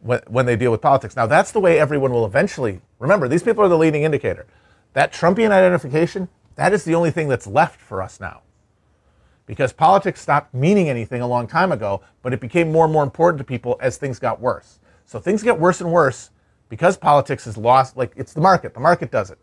when, 0.00 0.20
when 0.28 0.46
they 0.46 0.56
deal 0.56 0.70
with 0.70 0.80
politics. 0.80 1.16
Now, 1.16 1.26
that's 1.26 1.52
the 1.52 1.60
way 1.60 1.78
everyone 1.78 2.12
will 2.12 2.26
eventually 2.26 2.80
remember. 2.98 3.28
These 3.28 3.42
people 3.42 3.64
are 3.64 3.68
the 3.68 3.78
leading 3.78 4.02
indicator. 4.02 4.46
That 4.92 5.12
Trumpian 5.12 5.50
identification, 5.50 6.28
that 6.56 6.72
is 6.72 6.84
the 6.84 6.94
only 6.94 7.10
thing 7.10 7.28
that's 7.28 7.46
left 7.46 7.80
for 7.80 8.02
us 8.02 8.20
now. 8.20 8.42
Because 9.46 9.72
politics 9.72 10.20
stopped 10.20 10.54
meaning 10.54 10.88
anything 10.88 11.22
a 11.22 11.26
long 11.26 11.46
time 11.46 11.72
ago, 11.72 12.02
but 12.22 12.32
it 12.32 12.40
became 12.40 12.70
more 12.70 12.84
and 12.84 12.92
more 12.92 13.02
important 13.02 13.38
to 13.38 13.44
people 13.44 13.76
as 13.80 13.96
things 13.96 14.18
got 14.18 14.40
worse. 14.40 14.78
So 15.06 15.18
things 15.18 15.42
get 15.42 15.58
worse 15.58 15.80
and 15.80 15.90
worse 15.90 16.30
because 16.68 16.96
politics 16.96 17.46
is 17.46 17.56
lost. 17.56 17.96
Like 17.96 18.12
it's 18.16 18.32
the 18.32 18.40
market, 18.40 18.74
the 18.74 18.80
market 18.80 19.10
does 19.10 19.30
it. 19.30 19.38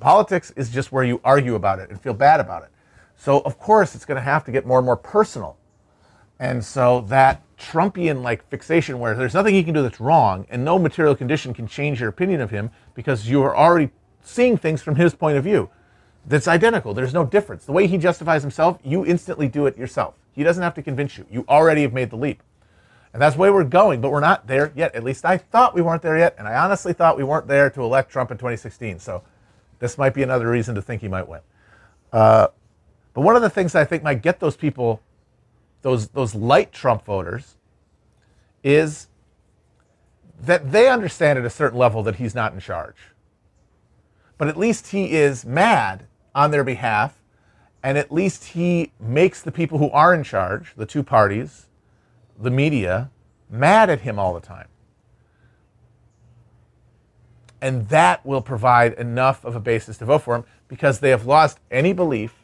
Politics 0.00 0.52
is 0.56 0.68
just 0.68 0.90
where 0.90 1.04
you 1.04 1.20
argue 1.22 1.54
about 1.54 1.78
it 1.78 1.90
and 1.90 2.00
feel 2.00 2.12
bad 2.12 2.40
about 2.40 2.64
it. 2.64 2.70
So, 3.16 3.40
of 3.40 3.58
course, 3.58 3.94
it's 3.94 4.04
going 4.04 4.16
to 4.16 4.22
have 4.22 4.44
to 4.44 4.52
get 4.52 4.66
more 4.66 4.78
and 4.78 4.86
more 4.86 4.96
personal. 4.96 5.56
And 6.38 6.64
so 6.64 7.02
that 7.02 7.42
Trumpian 7.56 8.22
like 8.22 8.48
fixation 8.48 8.98
where 8.98 9.14
there's 9.14 9.34
nothing 9.34 9.54
he 9.54 9.62
can 9.62 9.74
do 9.74 9.82
that's 9.82 10.00
wrong 10.00 10.44
and 10.50 10.64
no 10.64 10.78
material 10.78 11.14
condition 11.14 11.54
can 11.54 11.68
change 11.68 12.00
your 12.00 12.08
opinion 12.08 12.40
of 12.40 12.50
him 12.50 12.70
because 12.94 13.28
you 13.28 13.42
are 13.42 13.56
already 13.56 13.90
seeing 14.22 14.56
things 14.56 14.82
from 14.82 14.96
his 14.96 15.14
point 15.14 15.36
of 15.36 15.44
view. 15.44 15.70
That's 16.26 16.48
identical. 16.48 16.94
There's 16.94 17.14
no 17.14 17.24
difference. 17.24 17.64
The 17.64 17.72
way 17.72 17.86
he 17.86 17.98
justifies 17.98 18.42
himself, 18.42 18.78
you 18.82 19.06
instantly 19.06 19.48
do 19.48 19.66
it 19.66 19.76
yourself. 19.76 20.14
He 20.32 20.42
doesn't 20.42 20.62
have 20.62 20.74
to 20.74 20.82
convince 20.82 21.16
you. 21.18 21.26
You 21.30 21.44
already 21.48 21.82
have 21.82 21.92
made 21.92 22.10
the 22.10 22.16
leap. 22.16 22.42
And 23.12 23.20
that's 23.20 23.36
way 23.36 23.50
we're 23.50 23.64
going, 23.64 24.00
but 24.00 24.10
we're 24.10 24.20
not 24.20 24.46
there 24.46 24.72
yet. 24.74 24.94
At 24.94 25.04
least 25.04 25.24
I 25.24 25.36
thought 25.36 25.74
we 25.74 25.82
weren't 25.82 26.02
there 26.02 26.16
yet, 26.16 26.34
and 26.38 26.48
I 26.48 26.54
honestly 26.54 26.92
thought 26.92 27.16
we 27.16 27.24
weren't 27.24 27.46
there 27.46 27.68
to 27.70 27.82
elect 27.82 28.10
Trump 28.10 28.30
in 28.30 28.38
2016. 28.38 28.98
So 29.00 29.22
this 29.80 29.98
might 29.98 30.14
be 30.14 30.22
another 30.22 30.48
reason 30.48 30.74
to 30.76 30.82
think 30.82 31.02
he 31.02 31.08
might 31.08 31.28
win. 31.28 31.40
Uh, 32.10 32.48
but 33.14 33.20
one 33.20 33.36
of 33.36 33.42
the 33.42 33.50
things 33.50 33.74
I 33.74 33.84
think 33.84 34.02
might 34.02 34.22
get 34.22 34.40
those 34.40 34.56
people, 34.56 35.02
those, 35.82 36.08
those 36.08 36.34
light 36.34 36.72
Trump 36.72 37.04
voters, 37.04 37.56
is 38.64 39.08
that 40.40 40.72
they 40.72 40.88
understand 40.88 41.38
at 41.38 41.44
a 41.44 41.50
certain 41.50 41.78
level 41.78 42.02
that 42.02 42.16
he's 42.16 42.34
not 42.34 42.52
in 42.52 42.60
charge. 42.60 42.96
But 44.38 44.48
at 44.48 44.56
least 44.56 44.88
he 44.88 45.12
is 45.12 45.44
mad 45.44 46.06
on 46.34 46.50
their 46.50 46.64
behalf, 46.64 47.20
and 47.82 47.98
at 47.98 48.10
least 48.10 48.44
he 48.44 48.92
makes 48.98 49.42
the 49.42 49.52
people 49.52 49.78
who 49.78 49.90
are 49.90 50.14
in 50.14 50.24
charge, 50.24 50.72
the 50.76 50.86
two 50.86 51.02
parties, 51.02 51.66
the 52.38 52.50
media, 52.50 53.10
mad 53.50 53.90
at 53.90 54.00
him 54.00 54.18
all 54.18 54.34
the 54.34 54.40
time. 54.40 54.68
And 57.60 57.88
that 57.90 58.24
will 58.26 58.42
provide 58.42 58.94
enough 58.94 59.44
of 59.44 59.54
a 59.54 59.60
basis 59.60 59.98
to 59.98 60.04
vote 60.04 60.22
for 60.22 60.34
him 60.34 60.44
because 60.66 60.98
they 60.98 61.10
have 61.10 61.26
lost 61.26 61.60
any 61.70 61.92
belief 61.92 62.41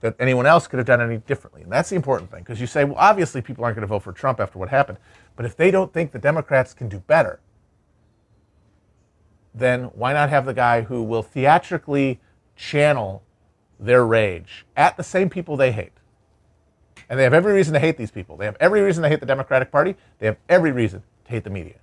that 0.00 0.14
anyone 0.20 0.46
else 0.46 0.66
could 0.66 0.78
have 0.78 0.86
done 0.86 1.00
any 1.00 1.18
differently. 1.18 1.62
And 1.62 1.72
that's 1.72 1.90
the 1.90 1.96
important 1.96 2.30
thing 2.30 2.40
because 2.40 2.60
you 2.60 2.66
say, 2.66 2.84
well, 2.84 2.96
obviously 2.98 3.42
people 3.42 3.64
aren't 3.64 3.76
going 3.76 3.86
to 3.86 3.88
vote 3.88 4.02
for 4.02 4.12
Trump 4.12 4.40
after 4.40 4.58
what 4.58 4.68
happened. 4.68 4.98
But 5.36 5.44
if 5.44 5.56
they 5.56 5.70
don't 5.70 5.92
think 5.92 6.12
the 6.12 6.18
Democrats 6.18 6.72
can 6.72 6.88
do 6.88 7.00
better, 7.00 7.40
then 9.54 9.84
why 9.84 10.12
not 10.12 10.30
have 10.30 10.46
the 10.46 10.54
guy 10.54 10.82
who 10.82 11.02
will 11.02 11.22
theatrically 11.22 12.20
channel 12.54 13.22
their 13.80 14.06
rage 14.06 14.66
at 14.76 14.96
the 14.96 15.02
same 15.02 15.28
people 15.28 15.56
they 15.56 15.72
hate? 15.72 15.92
And 17.08 17.18
they 17.18 17.24
have 17.24 17.34
every 17.34 17.54
reason 17.54 17.74
to 17.74 17.80
hate 17.80 17.96
these 17.96 18.10
people. 18.10 18.36
They 18.36 18.44
have 18.44 18.56
every 18.60 18.82
reason 18.82 19.02
to 19.02 19.08
hate 19.08 19.20
the 19.20 19.26
Democratic 19.26 19.72
Party. 19.72 19.96
They 20.18 20.26
have 20.26 20.36
every 20.48 20.72
reason 20.72 21.02
to 21.24 21.30
hate 21.30 21.44
the 21.44 21.50
media. 21.50 21.76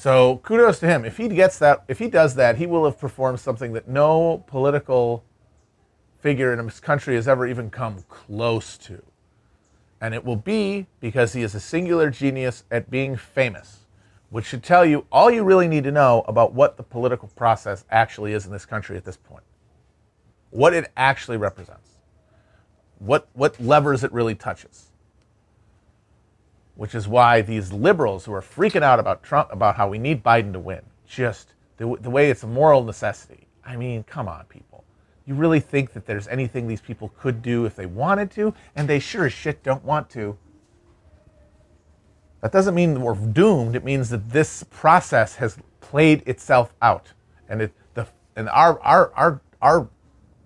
So 0.00 0.38
kudos 0.38 0.78
to 0.78 0.86
him. 0.86 1.04
If 1.04 1.18
he 1.18 1.28
gets 1.28 1.58
that, 1.58 1.84
if 1.86 1.98
he 1.98 2.08
does 2.08 2.34
that, 2.36 2.56
he 2.56 2.66
will 2.66 2.86
have 2.86 2.98
performed 2.98 3.38
something 3.38 3.74
that 3.74 3.86
no 3.86 4.42
political 4.46 5.26
figure 6.20 6.54
in 6.54 6.64
this 6.64 6.80
country 6.80 7.16
has 7.16 7.28
ever 7.28 7.46
even 7.46 7.68
come 7.68 8.02
close 8.08 8.78
to. 8.78 9.02
And 10.00 10.14
it 10.14 10.24
will 10.24 10.36
be 10.36 10.86
because 11.00 11.34
he 11.34 11.42
is 11.42 11.54
a 11.54 11.60
singular 11.60 12.08
genius 12.08 12.64
at 12.70 12.90
being 12.90 13.14
famous, 13.14 13.80
which 14.30 14.46
should 14.46 14.62
tell 14.62 14.86
you 14.86 15.04
all 15.12 15.30
you 15.30 15.44
really 15.44 15.68
need 15.68 15.84
to 15.84 15.92
know 15.92 16.24
about 16.26 16.54
what 16.54 16.78
the 16.78 16.82
political 16.82 17.28
process 17.36 17.84
actually 17.90 18.32
is 18.32 18.46
in 18.46 18.52
this 18.52 18.64
country 18.64 18.96
at 18.96 19.04
this 19.04 19.18
point. 19.18 19.44
What 20.48 20.72
it 20.72 20.90
actually 20.96 21.36
represents. 21.36 21.90
What, 23.00 23.28
what 23.34 23.60
levers 23.60 24.02
it 24.02 24.12
really 24.14 24.34
touches 24.34 24.89
which 26.80 26.94
is 26.94 27.06
why 27.06 27.42
these 27.42 27.74
liberals 27.74 28.24
who 28.24 28.32
are 28.32 28.40
freaking 28.40 28.80
out 28.80 28.98
about 28.98 29.22
Trump, 29.22 29.52
about 29.52 29.76
how 29.76 29.86
we 29.86 29.98
need 29.98 30.24
Biden 30.24 30.50
to 30.54 30.58
win, 30.58 30.80
just 31.06 31.52
the, 31.76 31.94
the 32.00 32.08
way 32.08 32.30
it's 32.30 32.42
a 32.42 32.46
moral 32.46 32.82
necessity. 32.82 33.46
I 33.62 33.76
mean, 33.76 34.02
come 34.04 34.28
on, 34.28 34.46
people. 34.46 34.82
You 35.26 35.34
really 35.34 35.60
think 35.60 35.92
that 35.92 36.06
there's 36.06 36.26
anything 36.28 36.66
these 36.66 36.80
people 36.80 37.12
could 37.18 37.42
do 37.42 37.66
if 37.66 37.76
they 37.76 37.84
wanted 37.84 38.30
to, 38.30 38.54
and 38.74 38.88
they 38.88 38.98
sure 38.98 39.26
as 39.26 39.32
shit 39.34 39.62
don't 39.62 39.84
want 39.84 40.08
to. 40.12 40.38
That 42.40 42.50
doesn't 42.50 42.74
mean 42.74 42.98
we're 43.02 43.14
doomed. 43.14 43.76
It 43.76 43.84
means 43.84 44.08
that 44.08 44.30
this 44.30 44.62
process 44.70 45.34
has 45.34 45.58
played 45.82 46.26
itself 46.26 46.72
out, 46.80 47.12
and 47.50 47.60
it 47.60 47.74
the 47.92 48.08
and 48.36 48.48
our 48.48 48.80
our 48.80 49.12
our 49.16 49.40
our 49.60 49.88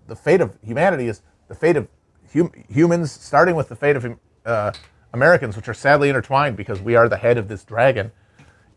the 0.07 0.17
fate 0.17 0.41
of 0.41 0.57
humanity 0.61 1.07
is 1.07 1.21
the 1.47 1.55
fate 1.55 1.77
of 1.77 1.87
hum, 2.33 2.51
humans, 2.67 3.13
starting 3.13 3.55
with 3.55 3.69
the 3.69 3.75
fate 3.77 3.95
of 3.95 4.19
uh, 4.45 4.73
Americans, 5.15 5.55
which 5.55 5.69
are 5.69 5.73
sadly 5.73 6.09
intertwined 6.09 6.57
because 6.57 6.81
we 6.81 6.95
are 6.95 7.09
the 7.09 7.17
head 7.17 7.37
of 7.37 7.47
this 7.47 7.63
dragon, 7.63 8.11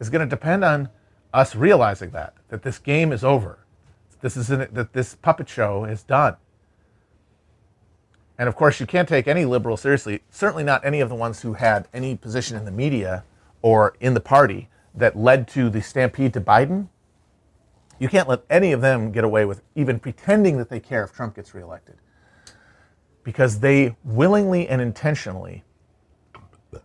is 0.00 0.08
going 0.08 0.26
to 0.26 0.30
depend 0.30 0.64
on 0.64 0.88
us 1.34 1.54
realizing 1.54 2.10
that 2.10 2.34
that 2.48 2.62
this 2.62 2.78
game 2.78 3.12
is 3.12 3.22
over. 3.22 3.58
This 4.20 4.36
is 4.36 4.50
an, 4.50 4.68
that 4.72 4.92
this 4.92 5.14
puppet 5.16 5.48
show 5.48 5.84
is 5.84 6.02
done. 6.02 6.36
And 8.38 8.48
of 8.48 8.54
course, 8.54 8.78
you 8.80 8.86
can't 8.86 9.08
take 9.08 9.26
any 9.26 9.44
liberal 9.44 9.76
seriously. 9.76 10.20
Certainly 10.30 10.64
not 10.64 10.84
any 10.84 11.00
of 11.00 11.08
the 11.08 11.14
ones 11.14 11.42
who 11.42 11.54
had 11.54 11.88
any 11.92 12.16
position 12.16 12.56
in 12.56 12.64
the 12.64 12.70
media 12.70 13.24
or 13.60 13.96
in 14.00 14.14
the 14.14 14.20
party 14.20 14.68
that 14.94 15.16
led 15.16 15.48
to 15.48 15.68
the 15.68 15.82
stampede 15.82 16.32
to 16.34 16.40
Biden. 16.40 16.88
You 17.98 18.08
can't 18.08 18.28
let 18.28 18.44
any 18.48 18.72
of 18.72 18.80
them 18.80 19.10
get 19.10 19.24
away 19.24 19.44
with 19.44 19.62
even 19.74 19.98
pretending 19.98 20.56
that 20.58 20.70
they 20.70 20.78
care 20.78 21.02
if 21.02 21.12
Trump 21.12 21.34
gets 21.34 21.52
reelected. 21.52 21.96
Because 23.24 23.58
they 23.58 23.96
willingly 24.04 24.68
and 24.68 24.80
intentionally 24.80 25.64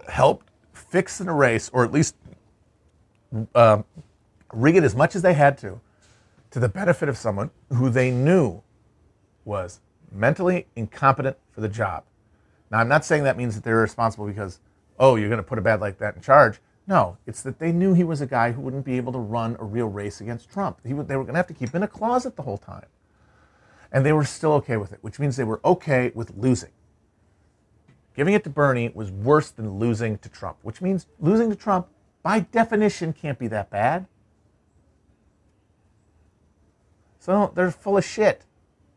helped 0.10 0.50
fix 0.74 1.20
and 1.20 1.30
erase, 1.30 1.70
or 1.74 1.84
at 1.84 1.92
least 1.92 2.16
uh, 3.56 3.82
rig 4.54 4.76
it 4.76 4.84
as 4.84 4.96
much 4.96 5.16
as 5.16 5.22
they 5.22 5.34
had 5.34 5.58
to, 5.60 5.80
to 6.52 6.60
the 6.60 6.70
benefit 6.70 7.10
of 7.10 7.18
someone 7.18 7.50
who 7.70 7.90
they 7.90 8.12
knew 8.12 8.62
was 9.46 9.82
mentally 10.12 10.68
incompetent 10.76 11.38
for 11.52 11.62
the 11.62 11.70
job. 11.70 12.04
Now, 12.72 12.80
I'm 12.80 12.88
not 12.88 13.06
saying 13.06 13.24
that 13.24 13.38
means 13.38 13.56
that 13.56 13.64
they're 13.64 13.78
responsible 13.78 14.28
because, 14.28 14.60
oh, 15.00 15.16
you're 15.16 15.30
going 15.30 15.38
to 15.38 15.44
put 15.44 15.58
a 15.58 15.62
bad 15.62 15.82
like 15.82 15.98
that 16.00 16.16
in 16.16 16.22
charge. 16.22 16.60
No, 16.86 17.18
it's 17.26 17.42
that 17.44 17.60
they 17.60 17.72
knew 17.72 17.94
he 17.94 18.04
was 18.04 18.20
a 18.22 18.26
guy 18.26 18.52
who 18.52 18.62
wouldn't 18.62 18.86
be 18.86 18.98
able 18.98 19.14
to 19.14 19.20
run 19.20 19.56
a 19.60 19.64
real 19.64 19.88
race 19.88 20.22
against 20.22 20.50
Trump. 20.50 20.80
They 20.84 20.94
were 20.94 21.04
going 21.04 21.28
to 21.28 21.34
have 21.34 21.48
to 21.48 21.54
keep 21.54 21.70
him 21.70 21.78
in 21.78 21.84
a 21.84 21.88
closet 21.88 22.36
the 22.36 22.42
whole 22.42 22.58
time. 22.58 22.88
And 23.92 24.06
they 24.06 24.12
were 24.12 24.26
still 24.26 24.54
okay 24.54 24.78
with 24.78 24.92
it, 24.92 25.00
which 25.02 25.20
means 25.20 25.38
they 25.38 25.44
were 25.44 25.62
okay 25.64 26.12
with 26.14 26.34
losing. 26.36 26.72
Giving 28.16 28.34
it 28.34 28.44
to 28.44 28.50
Bernie 28.50 28.92
was 28.94 29.12
worse 29.12 29.50
than 29.50 29.80
losing 29.80 30.18
to 30.20 30.30
Trump, 30.30 30.58
which 30.62 30.82
means 30.82 31.08
losing 31.20 31.50
to 31.50 31.56
Trump, 31.56 31.88
by 32.22 32.42
definition, 32.42 33.12
can't 33.14 33.40
be 33.40 33.48
that 33.48 33.70
bad. 33.70 34.06
So 37.20 37.52
they're 37.56 37.72
full 37.72 37.98
of 37.98 38.06
shit. 38.06 38.44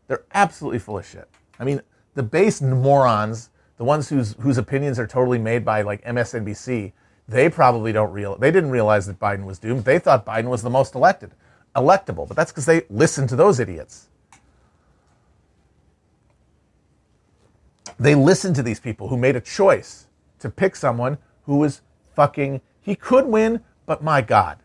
They're 0.08 0.24
absolutely 0.34 0.78
full 0.78 0.98
of 0.98 1.06
shit. 1.06 1.28
I 1.58 1.64
mean, 1.64 1.80
the 2.14 2.22
base 2.22 2.60
morons, 2.60 3.50
the 3.76 3.84
ones 3.84 4.08
whose 4.08 4.34
whose 4.40 4.58
opinions 4.58 4.98
are 4.98 5.06
totally 5.06 5.38
made 5.38 5.64
by 5.64 5.82
like 5.82 6.04
MSNBC, 6.04 6.92
they 7.28 7.48
probably 7.48 7.92
don't 7.92 8.12
real 8.12 8.36
they 8.36 8.50
didn't 8.50 8.70
realize 8.70 9.06
that 9.06 9.18
Biden 9.18 9.44
was 9.44 9.58
doomed. 9.58 9.84
They 9.84 9.98
thought 9.98 10.26
Biden 10.26 10.48
was 10.48 10.62
the 10.62 10.70
most 10.70 10.94
elected, 10.94 11.32
electable, 11.74 12.26
but 12.26 12.36
that's 12.36 12.52
because 12.52 12.66
they 12.66 12.82
listened 12.90 13.28
to 13.30 13.36
those 13.36 13.60
idiots. 13.60 14.08
They 17.98 18.14
listened 18.14 18.56
to 18.56 18.62
these 18.62 18.80
people 18.80 19.08
who 19.08 19.16
made 19.16 19.36
a 19.36 19.40
choice 19.40 20.06
to 20.40 20.50
pick 20.50 20.76
someone 20.76 21.18
who 21.44 21.56
was 21.56 21.82
fucking 22.14 22.60
he 22.80 22.94
could 22.94 23.26
win, 23.26 23.62
but 23.84 24.02
my 24.02 24.20
God, 24.20 24.58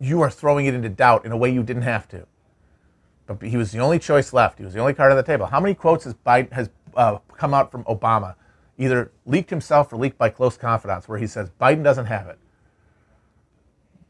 you 0.00 0.20
are 0.20 0.30
throwing 0.30 0.66
it 0.66 0.74
into 0.74 0.88
doubt 0.88 1.24
in 1.24 1.32
a 1.32 1.36
way 1.36 1.50
you 1.50 1.62
didn't 1.62 1.82
have 1.82 2.08
to 2.08 2.26
but 3.28 3.46
he 3.46 3.56
was 3.56 3.70
the 3.70 3.78
only 3.78 3.98
choice 3.98 4.32
left. 4.32 4.58
He 4.58 4.64
was 4.64 4.74
the 4.74 4.80
only 4.80 4.94
card 4.94 5.12
on 5.12 5.16
the 5.16 5.22
table. 5.22 5.46
How 5.46 5.60
many 5.60 5.74
quotes 5.74 6.04
has 6.04 6.14
Biden 6.14 6.50
has 6.52 6.70
uh, 6.96 7.18
come 7.36 7.52
out 7.52 7.70
from 7.70 7.84
Obama, 7.84 8.34
either 8.78 9.12
leaked 9.26 9.50
himself 9.50 9.92
or 9.92 9.96
leaked 9.96 10.18
by 10.18 10.30
close 10.30 10.56
confidants, 10.56 11.06
where 11.06 11.18
he 11.18 11.26
says 11.26 11.50
Biden 11.60 11.84
doesn't 11.84 12.06
have 12.06 12.26
it? 12.26 12.38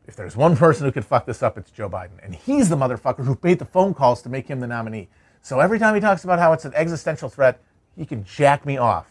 If 0.07 0.17
there's 0.17 0.37
one 0.37 0.57
person 0.57 0.87
who 0.87 0.93
could 0.93 1.05
fuck 1.05 1.27
this 1.27 1.43
up, 1.43 1.59
it's 1.59 1.71
Joe 1.71 1.91
Biden, 1.91 2.23
and 2.23 2.35
he's 2.35 2.69
the 2.69 2.77
motherfucker 2.77 3.25
who 3.25 3.37
made 3.43 3.59
the 3.59 3.65
phone 3.65 3.93
calls 3.93 4.23
to 4.23 4.29
make 4.29 4.47
him 4.47 4.61
the 4.61 4.69
nominee. 4.69 5.09
So 5.43 5.59
every 5.59 5.81
time 5.81 5.95
he 5.95 6.01
talks 6.01 6.25
about 6.25 6.39
how 6.39 6.53
it's 6.53 6.65
an 6.65 6.73
existential 6.75 7.29
threat, 7.29 7.61
he 7.99 8.07
can 8.07 8.25
jack 8.25 8.65
me 8.65 8.79
off 8.79 9.11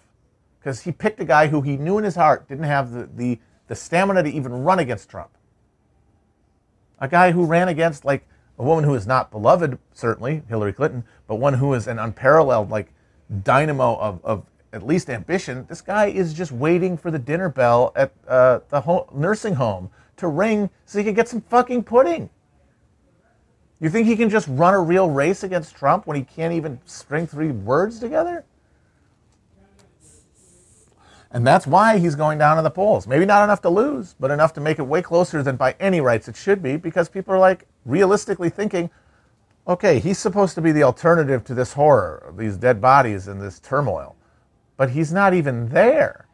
because 0.59 0.81
he 0.81 0.91
picked 0.91 1.19
a 1.19 1.25
guy 1.25 1.47
who 1.47 1.61
he 1.61 1.77
knew 1.77 1.97
in 1.97 2.03
his 2.03 2.15
heart 2.15 2.47
didn't 2.47 2.63
have 2.63 2.91
the, 2.91 3.09
the, 3.15 3.39
the 3.67 3.75
stamina 3.75 4.23
to 4.23 4.29
even 4.29 4.63
run 4.63 4.79
against 4.79 5.09
Trump. 5.09 5.31
A 6.99 7.07
guy 7.07 7.31
who 7.31 7.45
ran 7.45 7.67
against 7.67 8.05
like 8.05 8.25
a 8.57 8.63
woman 8.63 8.83
who 8.83 8.95
is 8.95 9.05
not 9.05 9.29
beloved, 9.29 9.77
certainly, 9.93 10.41
Hillary 10.49 10.73
Clinton, 10.73 11.03
but 11.27 11.35
one 11.35 11.53
who 11.55 11.73
is 11.73 11.87
an 11.87 11.99
unparalleled, 11.99 12.71
like, 12.71 12.91
dynamo 13.43 13.95
of, 13.97 14.23
of 14.23 14.45
at 14.73 14.85
least 14.85 15.09
ambition. 15.09 15.65
This 15.69 15.81
guy 15.81 16.07
is 16.07 16.33
just 16.33 16.51
waiting 16.51 16.97
for 16.97 17.11
the 17.11 17.19
dinner 17.19 17.49
bell 17.49 17.91
at 17.95 18.13
uh, 18.27 18.59
the 18.69 18.81
home, 18.81 19.05
nursing 19.13 19.55
home 19.55 19.89
to 20.15 20.27
ring 20.27 20.69
so 20.85 20.97
he 20.97 21.05
can 21.05 21.13
get 21.13 21.27
some 21.27 21.41
fucking 21.41 21.83
pudding. 21.83 22.29
You 23.79 23.89
think 23.89 24.07
he 24.07 24.15
can 24.15 24.29
just 24.29 24.47
run 24.47 24.73
a 24.73 24.79
real 24.79 25.09
race 25.09 25.43
against 25.43 25.75
Trump 25.75 26.07
when 26.07 26.17
he 26.17 26.23
can't 26.23 26.53
even 26.53 26.79
string 26.85 27.27
three 27.27 27.51
words 27.51 27.99
together? 27.99 28.43
And 31.31 31.45
that's 31.45 31.67
why 31.67 31.97
he's 31.97 32.15
going 32.15 32.37
down 32.37 32.57
in 32.57 32.63
the 32.63 32.69
polls. 32.71 33.05
Maybe 33.05 33.25
not 33.25 33.43
enough 33.43 33.61
to 33.61 33.69
lose, 33.69 34.15
but 34.19 34.31
enough 34.31 34.53
to 34.53 34.61
make 34.61 34.79
it 34.79 34.83
way 34.83 35.01
closer 35.01 35.43
than 35.43 35.57
by 35.57 35.75
any 35.79 35.99
rights 35.99 36.27
it 36.27 36.35
should 36.35 36.63
be 36.63 36.77
because 36.77 37.09
people 37.09 37.33
are 37.33 37.39
like 37.39 37.67
realistically 37.85 38.49
thinking, 38.49 38.89
okay, 39.67 39.99
he's 39.99 40.17
supposed 40.17 40.55
to 40.55 40.61
be 40.61 40.71
the 40.71 40.83
alternative 40.83 41.43
to 41.45 41.53
this 41.53 41.73
horror, 41.73 42.33
these 42.37 42.55
dead 42.55 42.79
bodies 42.79 43.27
and 43.27 43.41
this 43.41 43.59
turmoil. 43.59 44.15
But 44.77 44.91
he's 44.91 45.11
not 45.11 45.33
even 45.33 45.69
there. 45.69 46.27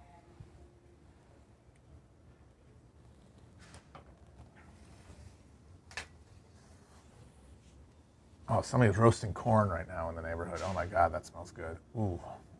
Oh, 8.50 8.62
somebody's 8.62 8.98
roasting 8.98 9.34
corn 9.34 9.70
right 9.70 9.88
now 9.88 10.10
in 10.10 10.16
the 10.16 10.22
neighborhood. 10.22 10.62
Oh 10.64 10.74
my 10.74 10.86
God, 10.86 11.12
that 11.14 11.26
smells 11.26 11.50
good. 11.50 11.78
Ooh. 11.96 12.20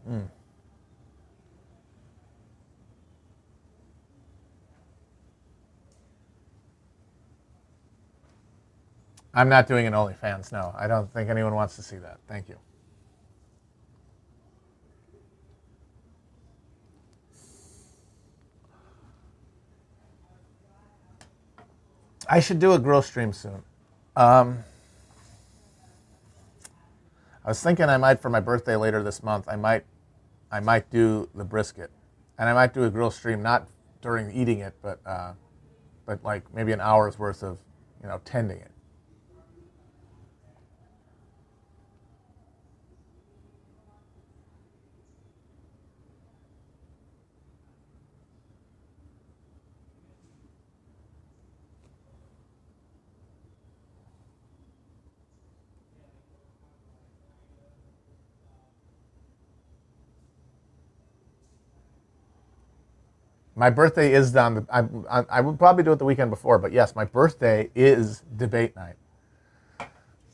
Mm. 0.10 0.28
I'm 9.34 9.50
not 9.50 9.68
doing 9.68 9.88
an 9.88 9.94
OnlyFans. 9.94 10.52
No, 10.52 10.74
I 10.78 10.88
don't 10.88 11.12
think 11.12 11.30
anyone 11.30 11.56
wants 11.56 11.76
to 11.78 11.82
see 11.82 11.98
that. 11.98 12.20
Thank 12.28 12.50
you. 12.50 12.58
I 22.30 22.40
should 22.40 22.60
do 22.60 22.74
a 22.74 22.80
grill 22.80 23.02
stream 23.02 23.34
soon. 23.34 23.64
Um, 24.16 24.64
I 27.44 27.50
was 27.50 27.62
thinking 27.62 27.86
I 27.86 27.98
might 27.98 28.22
for 28.22 28.30
my 28.30 28.40
birthday 28.40 28.76
later 28.76 29.04
this 29.04 29.22
month. 29.22 29.46
I 29.50 29.56
might, 29.56 29.84
I 30.52 30.60
might 30.60 30.90
do 30.90 31.30
the 31.36 31.44
brisket, 31.44 31.92
and 32.38 32.48
I 32.48 32.54
might 32.54 32.74
do 32.74 32.86
a 32.86 32.90
grill 32.90 33.12
stream 33.12 33.42
not 33.42 33.68
during 34.02 34.32
eating 34.32 34.60
it, 34.60 34.74
but, 34.82 35.00
uh, 35.06 35.34
but 36.06 36.24
like 36.24 36.44
maybe 36.54 36.72
an 36.72 36.82
hour's 36.82 37.20
worth 37.20 37.44
of, 37.44 37.58
you 38.02 38.08
know, 38.08 38.22
tending 38.24 38.60
it. 38.60 38.73
My 63.56 63.70
birthday 63.70 64.14
is 64.14 64.36
on 64.36 64.68
I, 64.72 64.80
I, 65.10 65.26
I 65.30 65.42
would 65.42 65.60
probably 65.60 65.84
do 65.84 65.92
it 65.92 66.00
the 66.00 66.06
weekend 66.06 66.32
before, 66.32 66.58
but 66.58 66.72
yes, 66.72 66.96
my 66.96 67.06
birthday 67.06 67.70
is 67.76 68.24
debate 68.36 68.76
night. 68.76 68.96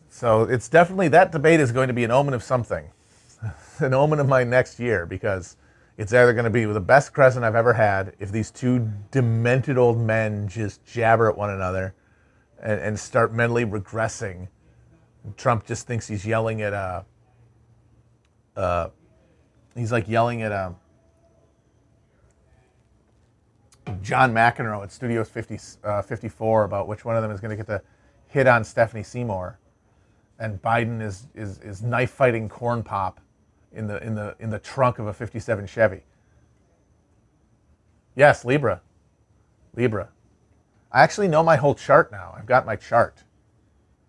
So 0.10 0.44
it's 0.44 0.70
definitely 0.70 1.10
that 1.10 1.32
debate 1.32 1.60
is 1.60 1.72
going 1.72 1.88
to 1.88 1.94
be 1.94 2.04
an 2.04 2.12
omen 2.12 2.34
of 2.34 2.44
something, 2.44 2.90
an 3.80 3.94
omen 3.94 4.20
of 4.20 4.28
my 4.28 4.44
next 4.44 4.80
year 4.80 5.06
because 5.06 5.58
it's 5.98 6.14
either 6.14 6.32
going 6.32 6.46
to 6.46 6.50
be 6.50 6.64
the 6.64 6.80
best 6.80 7.14
crescent 7.14 7.44
I've 7.44 7.56
ever 7.56 7.74
had 7.74 8.16
if 8.20 8.32
these 8.32 8.52
two 8.52 8.90
demented 9.12 9.78
old 9.78 10.00
men 10.00 10.48
just 10.48 10.86
jabber 10.86 11.30
at 11.30 11.38
one 11.38 11.50
another 11.50 11.94
and, 12.62 12.80
and 12.80 13.00
start 13.00 13.34
mentally 13.34 13.66
regressing. 13.66 14.48
Trump 15.36 15.66
just 15.66 15.88
thinks 15.88 16.08
he's 16.08 16.26
yelling 16.26 16.62
at 16.62 16.72
a. 16.72 17.06
Uh, 18.56 18.90
he's 19.76 19.92
like 19.92 20.08
yelling 20.08 20.42
at 20.42 20.54
a 20.54 20.74
John 24.02 24.34
McEnroe 24.34 24.84
at 24.84 24.92
Studios 24.92 25.30
50, 25.30 25.60
uh, 25.84 26.02
54 26.02 26.64
about 26.64 26.88
which 26.88 27.06
one 27.06 27.16
of 27.16 27.22
them 27.22 27.32
is 27.32 27.40
going 27.40 27.52
to 27.52 27.58
get 27.58 27.68
the 27.68 27.82
hit 28.28 28.48
on 28.48 28.64
Stephanie 28.64 29.04
Seymour, 29.04 29.60
and 30.40 30.62
Biden 30.62 31.02
is, 31.02 31.28
is, 31.36 31.60
is 31.60 31.82
knife 31.82 32.12
fighting 32.12 32.48
corn 32.48 32.84
pop 32.84 33.20
in 33.72 33.88
the, 33.88 34.02
in, 34.04 34.16
the, 34.16 34.36
in 34.40 34.50
the 34.50 34.60
trunk 34.60 35.00
of 35.00 35.08
a 35.08 35.14
57 35.14 35.68
Chevy. 35.68 36.02
Yes, 38.16 38.46
Libra. 38.46 38.82
Libra. 39.76 40.10
I 40.92 41.04
actually 41.04 41.28
know 41.28 41.44
my 41.44 41.56
whole 41.56 41.76
chart 41.76 42.12
now. 42.12 42.34
I've 42.38 42.46
got 42.46 42.66
my 42.66 42.76
chart. 42.76 43.24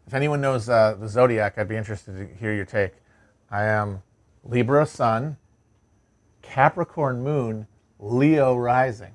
If 0.06 0.14
anyone 0.14 0.40
knows 0.40 0.68
uh, 0.68 0.96
the 0.98 1.08
zodiac, 1.08 1.58
I'd 1.58 1.68
be 1.68 1.76
interested 1.76 2.16
to 2.16 2.34
hear 2.38 2.54
your 2.54 2.64
take. 2.64 2.94
I 3.50 3.64
am 3.64 4.02
Libra 4.42 4.86
Sun, 4.86 5.36
Capricorn 6.42 7.22
Moon, 7.22 7.66
Leo 7.98 8.56
Rising. 8.56 9.12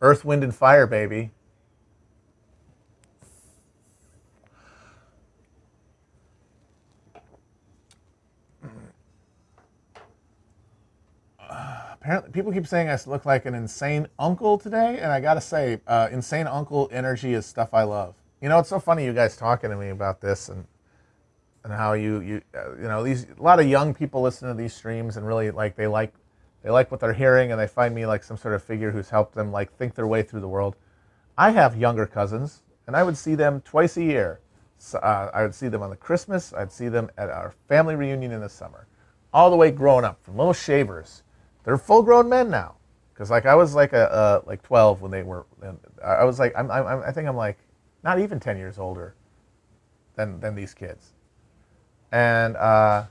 Earth, 0.00 0.24
Wind, 0.24 0.44
and 0.44 0.54
Fire, 0.54 0.86
baby. 0.86 1.30
apparently 12.06 12.30
people 12.30 12.52
keep 12.52 12.66
saying 12.68 12.88
I 12.88 12.96
look 13.06 13.24
like 13.26 13.46
an 13.46 13.54
insane 13.54 14.06
uncle 14.16 14.58
today, 14.58 14.98
and 15.00 15.10
I 15.10 15.20
gotta 15.20 15.40
say, 15.40 15.80
uh, 15.88 16.08
insane 16.12 16.46
uncle 16.46 16.88
energy 16.92 17.34
is 17.34 17.46
stuff 17.46 17.74
I 17.74 17.82
love. 17.82 18.14
You 18.40 18.48
know, 18.48 18.60
it's 18.60 18.68
so 18.68 18.78
funny 18.78 19.04
you 19.04 19.12
guys 19.12 19.36
talking 19.36 19.70
to 19.70 19.76
me 19.76 19.88
about 19.88 20.20
this 20.20 20.48
and 20.48 20.66
and 21.64 21.72
how 21.72 21.94
you 21.94 22.20
you 22.20 22.42
uh, 22.54 22.76
you 22.76 22.84
know 22.84 23.02
these 23.02 23.26
a 23.36 23.42
lot 23.42 23.58
of 23.58 23.66
young 23.66 23.92
people 23.92 24.22
listen 24.22 24.46
to 24.46 24.54
these 24.54 24.72
streams 24.72 25.16
and 25.16 25.26
really 25.26 25.50
like 25.50 25.74
they 25.74 25.88
like 25.88 26.14
they 26.66 26.72
like 26.72 26.90
what 26.90 26.98
they're 26.98 27.12
hearing 27.12 27.52
and 27.52 27.60
they 27.60 27.68
find 27.68 27.94
me 27.94 28.06
like 28.06 28.24
some 28.24 28.36
sort 28.36 28.52
of 28.52 28.60
figure 28.60 28.90
who's 28.90 29.08
helped 29.08 29.36
them 29.36 29.52
like 29.52 29.72
think 29.76 29.94
their 29.94 30.08
way 30.08 30.24
through 30.24 30.40
the 30.40 30.48
world. 30.48 30.74
I 31.38 31.52
have 31.52 31.76
younger 31.76 32.06
cousins, 32.06 32.64
and 32.88 32.96
I 32.96 33.04
would 33.04 33.16
see 33.16 33.36
them 33.36 33.60
twice 33.60 33.96
a 33.96 34.02
year. 34.02 34.40
So, 34.76 34.98
uh, 34.98 35.30
I 35.32 35.42
would 35.42 35.54
see 35.54 35.68
them 35.68 35.80
on 35.80 35.90
the 35.90 35.96
Christmas. 35.96 36.52
I'd 36.52 36.72
see 36.72 36.88
them 36.88 37.08
at 37.16 37.30
our 37.30 37.54
family 37.68 37.94
reunion 37.94 38.32
in 38.32 38.40
the 38.40 38.48
summer, 38.48 38.88
all 39.32 39.48
the 39.48 39.54
way 39.54 39.70
growing 39.70 40.04
up 40.04 40.20
from 40.24 40.38
little 40.38 40.52
shavers 40.52 41.22
they're 41.62 41.78
full 41.78 42.02
grown 42.02 42.28
men 42.28 42.50
now. 42.50 42.74
Because 43.14 43.30
like 43.30 43.46
I 43.46 43.54
was 43.54 43.76
like 43.76 43.92
a 43.92 44.42
like 44.44 44.60
12 44.64 45.02
when 45.02 45.12
they 45.12 45.22
were. 45.22 45.46
I 46.04 46.24
was 46.24 46.40
like 46.40 46.52
I'm, 46.58 46.68
I'm 46.72 47.00
I 47.00 47.12
think 47.12 47.28
I'm 47.28 47.36
like 47.36 47.58
not 48.02 48.18
even 48.18 48.40
10 48.40 48.56
years 48.56 48.76
older 48.80 49.14
than 50.16 50.40
than 50.40 50.56
these 50.56 50.74
kids, 50.74 51.12
and. 52.10 52.56
uh 52.56 53.04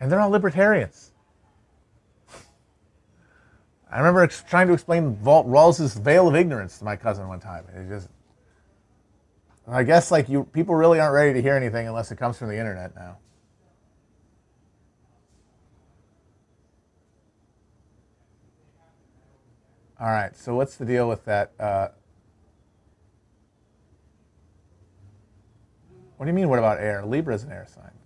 and 0.00 0.10
they're 0.10 0.20
all 0.20 0.30
libertarians. 0.30 1.12
I 3.90 3.98
remember 3.98 4.26
trying 4.26 4.66
to 4.68 4.74
explain 4.74 5.22
Walt 5.22 5.46
Rawls's 5.46 5.94
veil 5.94 6.28
of 6.28 6.36
ignorance 6.36 6.78
to 6.78 6.84
my 6.84 6.96
cousin 6.96 7.26
one 7.26 7.40
time. 7.40 7.64
It 7.74 7.88
just, 7.88 8.08
I 9.66 9.82
guess 9.82 10.10
like 10.10 10.28
you, 10.28 10.44
people 10.44 10.74
really 10.74 11.00
aren't 11.00 11.14
ready 11.14 11.32
to 11.32 11.40
hear 11.40 11.54
anything 11.54 11.88
unless 11.88 12.10
it 12.10 12.16
comes 12.16 12.38
from 12.38 12.48
the 12.48 12.58
internet 12.58 12.94
now. 12.94 13.16
All 20.00 20.08
right. 20.08 20.36
So 20.36 20.54
what's 20.54 20.76
the 20.76 20.84
deal 20.84 21.08
with 21.08 21.24
that? 21.24 21.52
Uh, 21.58 21.88
what 26.16 26.26
do 26.26 26.30
you 26.30 26.34
mean? 26.36 26.48
What 26.48 26.58
about 26.58 26.78
air? 26.78 27.04
Libra 27.04 27.34
is 27.34 27.42
an 27.42 27.50
air 27.52 27.66
sign. 27.74 27.97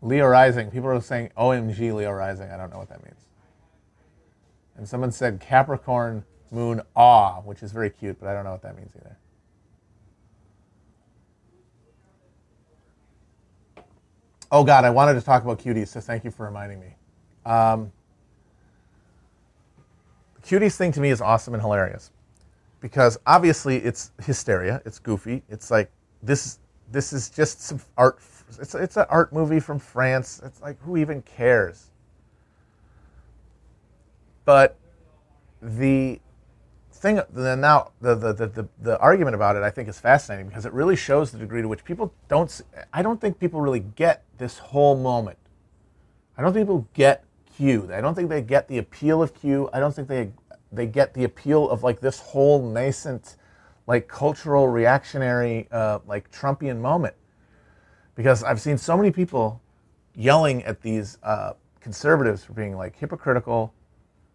Leo 0.00 0.26
rising. 0.26 0.70
People 0.70 0.88
are 0.90 1.00
saying 1.00 1.30
OMG 1.36 1.92
Leo 1.94 2.10
rising. 2.12 2.50
I 2.50 2.56
don't 2.56 2.70
know 2.70 2.78
what 2.78 2.88
that 2.88 3.02
means. 3.04 3.26
And 4.76 4.88
someone 4.88 5.10
said 5.10 5.40
Capricorn 5.40 6.24
moon 6.50 6.80
awe, 6.94 7.40
which 7.42 7.62
is 7.62 7.72
very 7.72 7.90
cute, 7.90 8.18
but 8.20 8.28
I 8.28 8.32
don't 8.32 8.44
know 8.44 8.52
what 8.52 8.62
that 8.62 8.76
means 8.76 8.92
either. 8.96 9.16
Oh 14.50 14.64
God, 14.64 14.84
I 14.84 14.90
wanted 14.90 15.14
to 15.14 15.20
talk 15.20 15.42
about 15.42 15.58
cuties, 15.58 15.88
so 15.88 16.00
thank 16.00 16.24
you 16.24 16.30
for 16.30 16.46
reminding 16.46 16.80
me. 16.80 16.94
Um, 17.44 17.92
the 20.36 20.42
cuties 20.42 20.76
thing 20.76 20.92
to 20.92 21.00
me 21.00 21.10
is 21.10 21.20
awesome 21.20 21.52
and 21.54 21.62
hilarious 21.62 22.12
because 22.80 23.18
obviously 23.26 23.76
it's 23.78 24.12
hysteria, 24.24 24.80
it's 24.86 24.98
goofy, 24.98 25.42
it's 25.48 25.70
like 25.70 25.90
this. 26.22 26.58
This 26.90 27.12
is 27.12 27.28
just 27.30 27.62
some 27.62 27.80
art. 27.96 28.18
It's 28.60 28.74
it's 28.74 28.96
an 28.96 29.06
art 29.10 29.32
movie 29.32 29.60
from 29.60 29.78
France. 29.78 30.40
It's 30.44 30.62
like 30.62 30.80
who 30.82 30.96
even 30.96 31.22
cares? 31.22 31.90
But 34.44 34.76
the 35.60 36.20
thing 36.98 37.20
the, 37.32 37.56
now 37.56 37.92
the, 38.00 38.14
the, 38.14 38.32
the, 38.32 38.68
the 38.80 38.98
argument 38.98 39.34
about 39.34 39.56
it 39.56 39.62
I 39.62 39.70
think 39.70 39.88
is 39.88 40.00
fascinating 40.00 40.48
because 40.48 40.66
it 40.66 40.72
really 40.72 40.96
shows 40.96 41.30
the 41.30 41.38
degree 41.38 41.62
to 41.62 41.68
which 41.68 41.84
people 41.84 42.12
don't 42.28 42.60
I 42.92 43.02
don't 43.02 43.20
think 43.20 43.38
people 43.38 43.60
really 43.60 43.80
get 43.80 44.24
this 44.38 44.58
whole 44.58 44.96
moment. 44.96 45.38
I 46.36 46.42
don't 46.42 46.52
think 46.52 46.64
people 46.66 46.88
get 46.94 47.24
Q. 47.56 47.90
I 47.92 48.00
don't 48.00 48.14
think 48.14 48.28
they 48.28 48.42
get 48.42 48.68
the 48.68 48.78
appeal 48.78 49.22
of 49.22 49.34
Q. 49.34 49.68
I 49.72 49.80
don't 49.80 49.94
think 49.94 50.08
they 50.08 50.32
they 50.70 50.86
get 50.86 51.14
the 51.14 51.24
appeal 51.24 51.68
of 51.68 51.82
like 51.82 52.00
this 52.00 52.20
whole 52.20 52.62
nascent, 52.70 53.36
like 53.88 54.06
cultural 54.06 54.68
reactionary, 54.68 55.66
uh, 55.72 55.98
like 56.06 56.30
Trumpian 56.30 56.78
moment. 56.78 57.14
Because 58.14 58.44
I've 58.44 58.60
seen 58.60 58.78
so 58.78 58.96
many 58.96 59.10
people 59.10 59.60
yelling 60.14 60.62
at 60.62 60.80
these 60.80 61.18
uh, 61.24 61.54
conservatives 61.80 62.44
for 62.44 62.52
being 62.52 62.76
like 62.76 62.96
hypocritical, 62.96 63.74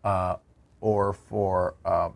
uh, 0.04 0.36
or 0.82 1.14
for 1.14 1.76
um, 1.86 2.16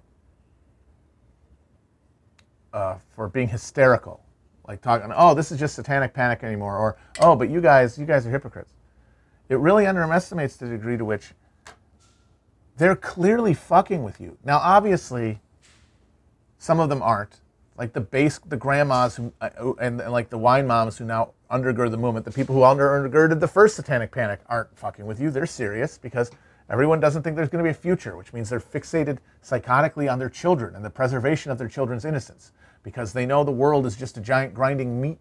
uh, 2.74 2.98
for 3.16 3.30
being 3.30 3.48
hysterical, 3.48 4.22
like 4.68 4.82
talking, 4.82 5.10
oh, 5.16 5.34
this 5.34 5.54
is 5.54 5.60
just 5.60 5.76
satanic 5.76 6.14
panic 6.14 6.44
anymore, 6.44 6.78
or 6.78 6.98
oh, 7.22 7.38
but 7.38 7.50
you 7.50 7.62
guys, 7.62 7.98
you 7.98 8.06
guys 8.06 8.28
are 8.28 8.32
hypocrites 8.32 8.74
it 9.50 9.60
really 9.60 9.86
underestimates 9.86 10.58
the 10.58 10.68
degree 10.68 10.98
to 10.98 11.06
which 11.06 11.34
they're 12.78 12.96
clearly 12.96 13.54
fucking 13.54 14.04
with 14.04 14.20
you. 14.20 14.38
Now, 14.44 14.60
obviously, 14.60 15.40
some 16.58 16.80
of 16.80 16.90
them 16.90 17.02
aren't. 17.02 17.42
Like 17.78 17.94
the 17.94 18.02
base, 18.02 18.40
the 18.40 18.58
grandmas 18.58 19.16
who, 19.16 19.32
uh, 19.40 19.50
and, 19.80 20.02
and 20.02 20.12
like 20.12 20.30
the 20.30 20.38
wine 20.38 20.66
moms 20.66 20.98
who 20.98 21.06
now 21.06 21.34
undergird 21.52 21.92
the 21.92 21.98
movement, 21.98 22.26
the 22.26 22.32
people 22.32 22.56
who 22.56 22.62
undergirded 22.62 23.40
the 23.40 23.48
first 23.48 23.76
satanic 23.76 24.12
panic 24.12 24.40
aren't 24.48 24.76
fucking 24.78 25.06
with 25.06 25.20
you. 25.20 25.30
They're 25.30 25.46
serious 25.46 25.98
because 25.98 26.32
everyone 26.70 27.00
doesn't 27.00 27.22
think 27.22 27.36
there's 27.36 27.50
going 27.50 27.64
to 27.64 27.68
be 27.68 27.72
a 27.72 27.80
future, 27.80 28.18
which 28.18 28.34
means 28.34 28.50
they're 28.50 28.60
fixated 28.60 29.20
psychotically 29.44 30.12
on 30.12 30.18
their 30.18 30.30
children 30.30 30.76
and 30.76 30.84
the 30.84 30.90
preservation 30.90 31.52
of 31.52 31.58
their 31.60 31.68
children's 31.68 32.04
innocence 32.04 32.52
because 32.84 33.14
they 33.14 33.26
know 33.26 33.44
the 33.44 33.52
world 33.52 33.86
is 33.86 33.96
just 33.96 34.18
a 34.18 34.22
giant 34.22 34.54
grinding 34.54 35.00
meat 35.00 35.20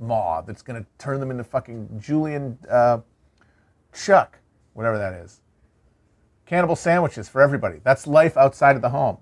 maw 0.00 0.40
that's 0.40 0.62
going 0.62 0.80
to 0.80 0.88
turn 0.96 1.20
them 1.20 1.30
into 1.30 1.44
fucking 1.44 1.88
Julian. 2.00 2.58
Uh, 2.70 3.00
Chuck, 3.92 4.38
whatever 4.74 4.98
that 4.98 5.12
is. 5.12 5.40
Cannibal 6.46 6.76
sandwiches 6.76 7.28
for 7.28 7.42
everybody. 7.42 7.80
That's 7.82 8.06
life 8.06 8.36
outside 8.36 8.76
of 8.76 8.82
the 8.82 8.90
home. 8.90 9.18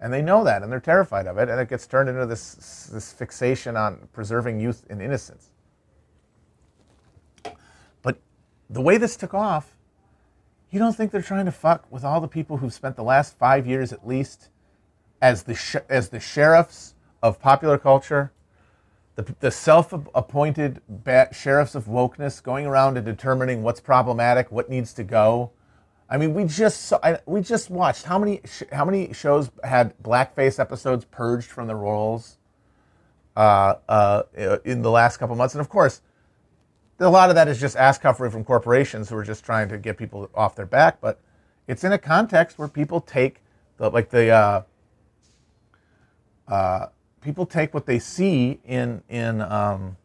And 0.00 0.12
they 0.12 0.22
know 0.22 0.44
that 0.44 0.62
and 0.62 0.72
they're 0.72 0.80
terrified 0.80 1.26
of 1.26 1.38
it. 1.38 1.48
And 1.48 1.60
it 1.60 1.68
gets 1.68 1.86
turned 1.86 2.08
into 2.08 2.26
this, 2.26 2.88
this 2.92 3.12
fixation 3.12 3.76
on 3.76 4.08
preserving 4.12 4.58
youth 4.60 4.86
and 4.88 5.02
innocence. 5.02 5.50
But 8.02 8.18
the 8.70 8.80
way 8.80 8.96
this 8.96 9.16
took 9.16 9.34
off, 9.34 9.76
you 10.70 10.78
don't 10.78 10.96
think 10.96 11.10
they're 11.10 11.20
trying 11.20 11.46
to 11.46 11.52
fuck 11.52 11.90
with 11.90 12.04
all 12.04 12.20
the 12.20 12.28
people 12.28 12.58
who've 12.58 12.72
spent 12.72 12.96
the 12.96 13.02
last 13.02 13.36
five 13.38 13.66
years 13.66 13.92
at 13.92 14.06
least 14.06 14.48
as 15.20 15.42
the, 15.42 15.54
sh- 15.54 15.76
as 15.88 16.08
the 16.08 16.20
sheriffs 16.20 16.94
of 17.22 17.40
popular 17.40 17.76
culture 17.76 18.32
the, 19.16 19.34
the 19.40 19.50
self-appointed 19.50 20.80
sheriffs 21.32 21.74
of 21.74 21.84
wokeness 21.86 22.42
going 22.42 22.66
around 22.66 22.96
and 22.96 23.04
determining 23.04 23.62
what's 23.62 23.80
problematic, 23.80 24.50
what 24.50 24.70
needs 24.70 24.92
to 24.94 25.04
go. 25.04 25.50
I 26.10 26.16
mean, 26.16 26.34
we 26.34 26.44
just 26.44 26.82
saw, 26.82 26.98
we 27.24 27.40
just 27.40 27.70
watched 27.70 28.04
how 28.04 28.18
many 28.18 28.42
how 28.72 28.84
many 28.84 29.12
shows 29.12 29.48
had 29.62 29.96
blackface 30.02 30.58
episodes 30.58 31.04
purged 31.04 31.48
from 31.48 31.68
the 31.68 31.76
rolls 31.76 32.36
uh, 33.36 33.74
uh, 33.88 34.22
in 34.64 34.82
the 34.82 34.90
last 34.90 35.18
couple 35.18 35.36
months, 35.36 35.54
and 35.54 35.60
of 35.60 35.68
course, 35.68 36.02
a 36.98 37.08
lot 37.08 37.28
of 37.28 37.36
that 37.36 37.46
is 37.46 37.60
just 37.60 37.76
ass 37.76 37.96
covering 37.96 38.32
from 38.32 38.44
corporations 38.44 39.08
who 39.08 39.16
are 39.16 39.24
just 39.24 39.44
trying 39.44 39.68
to 39.68 39.78
get 39.78 39.96
people 39.96 40.28
off 40.34 40.56
their 40.56 40.66
back. 40.66 41.00
But 41.00 41.20
it's 41.68 41.84
in 41.84 41.92
a 41.92 41.98
context 41.98 42.58
where 42.58 42.66
people 42.66 43.00
take 43.00 43.40
the 43.76 43.88
like 43.88 44.10
the 44.10 44.30
uh, 44.30 44.62
uh 46.48 46.86
people 47.22 47.46
take 47.46 47.72
what 47.72 47.86
they 47.86 48.00
see 48.00 48.58
in 48.64 49.04
in 49.08 49.40
um, 49.42 49.96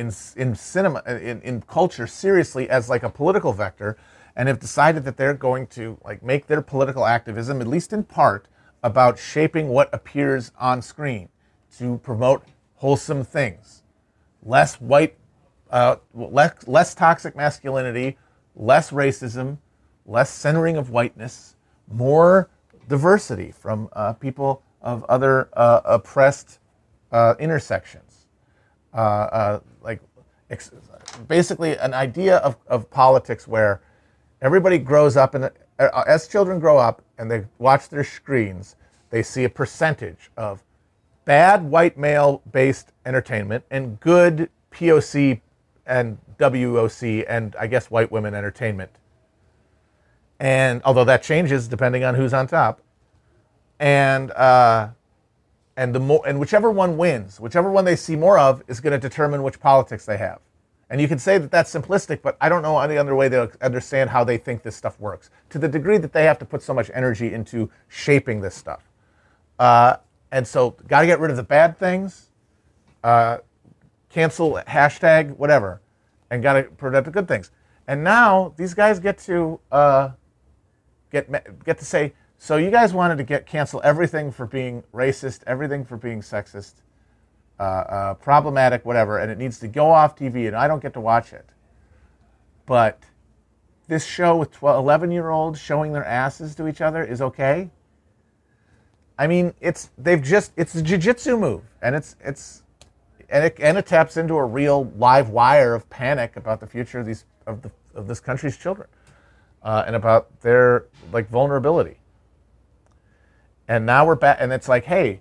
in 0.00 0.12
in 0.36 0.54
cinema 0.54 1.02
in, 1.06 1.40
in 1.42 1.60
culture 1.62 2.06
seriously 2.06 2.68
as 2.68 2.88
like 2.88 3.02
a 3.02 3.10
political 3.10 3.52
vector 3.52 3.96
and 4.36 4.48
have 4.48 4.58
decided 4.58 5.04
that 5.04 5.16
they're 5.16 5.34
going 5.34 5.66
to 5.66 5.98
like 6.04 6.22
make 6.22 6.46
their 6.46 6.62
political 6.62 7.06
activism 7.06 7.60
at 7.60 7.66
least 7.66 7.92
in 7.92 8.02
part 8.02 8.48
about 8.82 9.18
shaping 9.18 9.68
what 9.68 9.88
appears 9.92 10.52
on 10.58 10.80
screen 10.80 11.28
to 11.78 11.98
promote 11.98 12.42
wholesome 12.76 13.22
things 13.22 13.82
less 14.42 14.80
white 14.80 15.16
uh, 15.70 15.96
less, 16.14 16.66
less 16.66 16.94
toxic 16.94 17.36
masculinity 17.36 18.16
less 18.56 18.90
racism 18.90 19.58
less 20.06 20.30
centering 20.30 20.76
of 20.76 20.90
whiteness 20.90 21.56
more 21.88 22.48
diversity 22.88 23.52
from 23.52 23.88
uh, 23.92 24.12
people 24.14 24.62
of 24.82 25.04
other 25.04 25.48
uh, 25.54 25.80
oppressed 25.84 26.58
uh, 27.12 27.34
intersections. 27.38 28.09
Uh, 28.92 28.96
uh, 28.96 29.60
like 29.82 30.00
ex- 30.50 30.72
basically 31.28 31.76
an 31.78 31.94
idea 31.94 32.38
of, 32.38 32.56
of 32.66 32.90
politics 32.90 33.46
where 33.46 33.80
everybody 34.42 34.78
grows 34.78 35.16
up 35.16 35.34
and 35.34 35.44
uh, 35.78 36.04
as 36.06 36.26
children 36.28 36.58
grow 36.58 36.76
up 36.76 37.02
and 37.18 37.30
they 37.30 37.44
watch 37.58 37.88
their 37.88 38.04
screens, 38.04 38.76
they 39.10 39.22
see 39.22 39.44
a 39.44 39.48
percentage 39.48 40.30
of 40.36 40.62
bad 41.24 41.62
white 41.64 41.96
male 41.96 42.42
based 42.50 42.92
entertainment 43.06 43.64
and 43.70 44.00
good 44.00 44.48
POC 44.72 45.40
and 45.86 46.18
WOC 46.38 47.24
and 47.28 47.54
I 47.58 47.66
guess 47.66 47.90
white 47.90 48.10
women 48.10 48.34
entertainment. 48.34 48.90
And 50.38 50.80
although 50.84 51.04
that 51.04 51.22
changes 51.22 51.68
depending 51.68 52.02
on 52.02 52.14
who's 52.14 52.32
on 52.32 52.46
top, 52.46 52.80
and 53.78 54.30
uh, 54.32 54.88
and 55.80 55.94
the 55.94 55.98
more 55.98 56.22
and 56.26 56.38
whichever 56.38 56.70
one 56.70 56.98
wins, 56.98 57.40
whichever 57.40 57.70
one 57.70 57.86
they 57.86 57.96
see 57.96 58.14
more 58.14 58.38
of, 58.38 58.62
is 58.68 58.80
going 58.80 58.92
to 58.92 58.98
determine 58.98 59.42
which 59.42 59.58
politics 59.58 60.04
they 60.04 60.18
have. 60.18 60.38
And 60.90 61.00
you 61.00 61.08
can 61.08 61.18
say 61.18 61.38
that 61.38 61.50
that's 61.50 61.72
simplistic, 61.72 62.20
but 62.20 62.36
I 62.38 62.50
don't 62.50 62.60
know 62.60 62.78
any 62.80 62.98
other 62.98 63.14
way 63.14 63.30
to 63.30 63.50
understand 63.62 64.10
how 64.10 64.22
they 64.22 64.36
think 64.36 64.62
this 64.62 64.76
stuff 64.76 65.00
works. 65.00 65.30
To 65.48 65.58
the 65.58 65.68
degree 65.68 65.96
that 65.96 66.12
they 66.12 66.24
have 66.24 66.38
to 66.40 66.44
put 66.44 66.60
so 66.62 66.74
much 66.74 66.90
energy 66.92 67.32
into 67.32 67.70
shaping 67.88 68.42
this 68.42 68.54
stuff, 68.54 68.82
uh, 69.58 69.96
and 70.30 70.46
so 70.46 70.76
got 70.86 71.00
to 71.00 71.06
get 71.06 71.18
rid 71.18 71.30
of 71.30 71.38
the 71.38 71.42
bad 71.42 71.78
things, 71.78 72.28
uh, 73.02 73.38
cancel 74.10 74.60
hashtag 74.68 75.34
whatever, 75.38 75.80
and 76.30 76.42
got 76.42 76.52
to 76.54 76.86
up 76.88 77.04
the 77.06 77.10
good 77.10 77.26
things. 77.26 77.52
And 77.88 78.04
now 78.04 78.52
these 78.58 78.74
guys 78.74 79.00
get 79.00 79.16
to 79.20 79.58
uh, 79.72 80.10
get 81.10 81.64
get 81.64 81.78
to 81.78 81.86
say, 81.86 82.12
so 82.42 82.56
you 82.56 82.70
guys 82.70 82.94
wanted 82.94 83.18
to 83.18 83.24
get 83.24 83.44
cancel 83.44 83.82
everything 83.84 84.32
for 84.32 84.46
being 84.46 84.82
racist, 84.94 85.42
everything 85.46 85.84
for 85.84 85.98
being 85.98 86.22
sexist, 86.22 86.72
uh, 87.58 87.62
uh, 87.62 88.14
problematic, 88.14 88.86
whatever, 88.86 89.18
and 89.18 89.30
it 89.30 89.36
needs 89.36 89.60
to 89.60 89.68
go 89.68 89.90
off 89.90 90.16
TV, 90.16 90.46
and 90.46 90.56
I 90.56 90.66
don't 90.66 90.80
get 90.80 90.94
to 90.94 91.02
watch 91.02 91.34
it. 91.34 91.44
But 92.64 93.02
this 93.88 94.06
show 94.06 94.38
with 94.38 94.52
12, 94.52 94.78
11 94.78 95.10
year 95.10 95.28
olds 95.28 95.60
showing 95.60 95.92
their 95.92 96.04
asses 96.06 96.54
to 96.54 96.66
each 96.66 96.80
other 96.80 97.04
is 97.04 97.20
okay. 97.20 97.68
I 99.18 99.26
mean, 99.26 99.52
it's 99.60 99.90
they've 99.98 100.22
just 100.22 100.52
it's 100.56 100.74
a 100.74 100.82
jujitsu 100.82 101.38
move, 101.38 101.64
and 101.82 101.94
it's 101.94 102.16
it's 102.24 102.62
and 103.28 103.44
it 103.44 103.58
and 103.60 103.76
it 103.76 103.84
taps 103.84 104.16
into 104.16 104.36
a 104.36 104.44
real 104.46 104.90
live 104.96 105.28
wire 105.28 105.74
of 105.74 105.90
panic 105.90 106.36
about 106.36 106.60
the 106.60 106.66
future 106.66 107.00
of 107.00 107.06
these 107.06 107.26
of 107.46 107.60
the 107.60 107.70
of 107.94 108.08
this 108.08 108.18
country's 108.18 108.56
children, 108.56 108.88
uh, 109.62 109.84
and 109.86 109.94
about 109.94 110.40
their 110.40 110.86
like 111.12 111.28
vulnerability. 111.28 111.99
And 113.70 113.86
now 113.86 114.04
we're 114.04 114.16
back, 114.16 114.38
and 114.40 114.52
it's 114.52 114.68
like, 114.68 114.84
hey, 114.84 115.20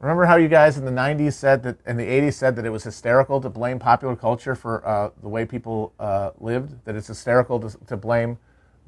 remember 0.00 0.24
how 0.24 0.34
you 0.34 0.48
guys 0.48 0.76
in 0.76 0.84
the 0.84 0.90
'90s 0.90 1.34
said 1.34 1.62
that, 1.62 1.78
in 1.86 1.96
the 1.96 2.06
'80s 2.06 2.34
said 2.34 2.56
that 2.56 2.64
it 2.64 2.70
was 2.70 2.82
hysterical 2.82 3.40
to 3.40 3.48
blame 3.48 3.78
popular 3.78 4.16
culture 4.16 4.56
for 4.56 4.84
uh, 4.84 5.10
the 5.22 5.28
way 5.28 5.46
people 5.46 5.92
uh, 6.00 6.30
lived, 6.40 6.84
that 6.84 6.96
it's 6.96 7.06
hysterical 7.06 7.60
to, 7.60 7.78
to 7.86 7.96
blame 7.96 8.38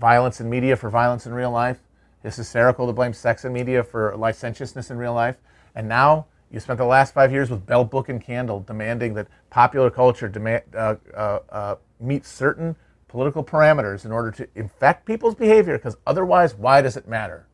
violence 0.00 0.40
in 0.40 0.50
media 0.50 0.74
for 0.74 0.90
violence 0.90 1.26
in 1.26 1.32
real 1.32 1.52
life 1.52 1.78
it's 2.24 2.36
hysterical 2.36 2.86
to 2.86 2.92
blame 2.92 3.12
sex 3.12 3.44
in 3.44 3.52
media 3.52 3.84
for 3.84 4.16
licentiousness 4.16 4.90
in 4.90 4.96
real 4.96 5.12
life. 5.12 5.36
And 5.74 5.86
now 5.86 6.26
you 6.50 6.58
spent 6.58 6.78
the 6.78 6.86
last 6.86 7.12
five 7.12 7.30
years 7.30 7.50
with 7.50 7.66
Bell 7.66 7.84
Book 7.84 8.08
and 8.08 8.20
Candle 8.20 8.60
demanding 8.60 9.12
that 9.14 9.28
popular 9.50 9.90
culture 9.90 10.28
demand, 10.28 10.62
uh, 10.74 10.96
uh, 11.14 11.38
uh, 11.50 11.74
meet 12.00 12.24
certain 12.24 12.76
political 13.08 13.44
parameters 13.44 14.06
in 14.06 14.10
order 14.10 14.30
to 14.30 14.48
infect 14.54 15.04
people's 15.04 15.34
behavior, 15.34 15.76
because 15.76 15.96
otherwise, 16.06 16.54
why 16.54 16.80
does 16.80 16.96
it 16.96 17.06
matter? 17.06 17.46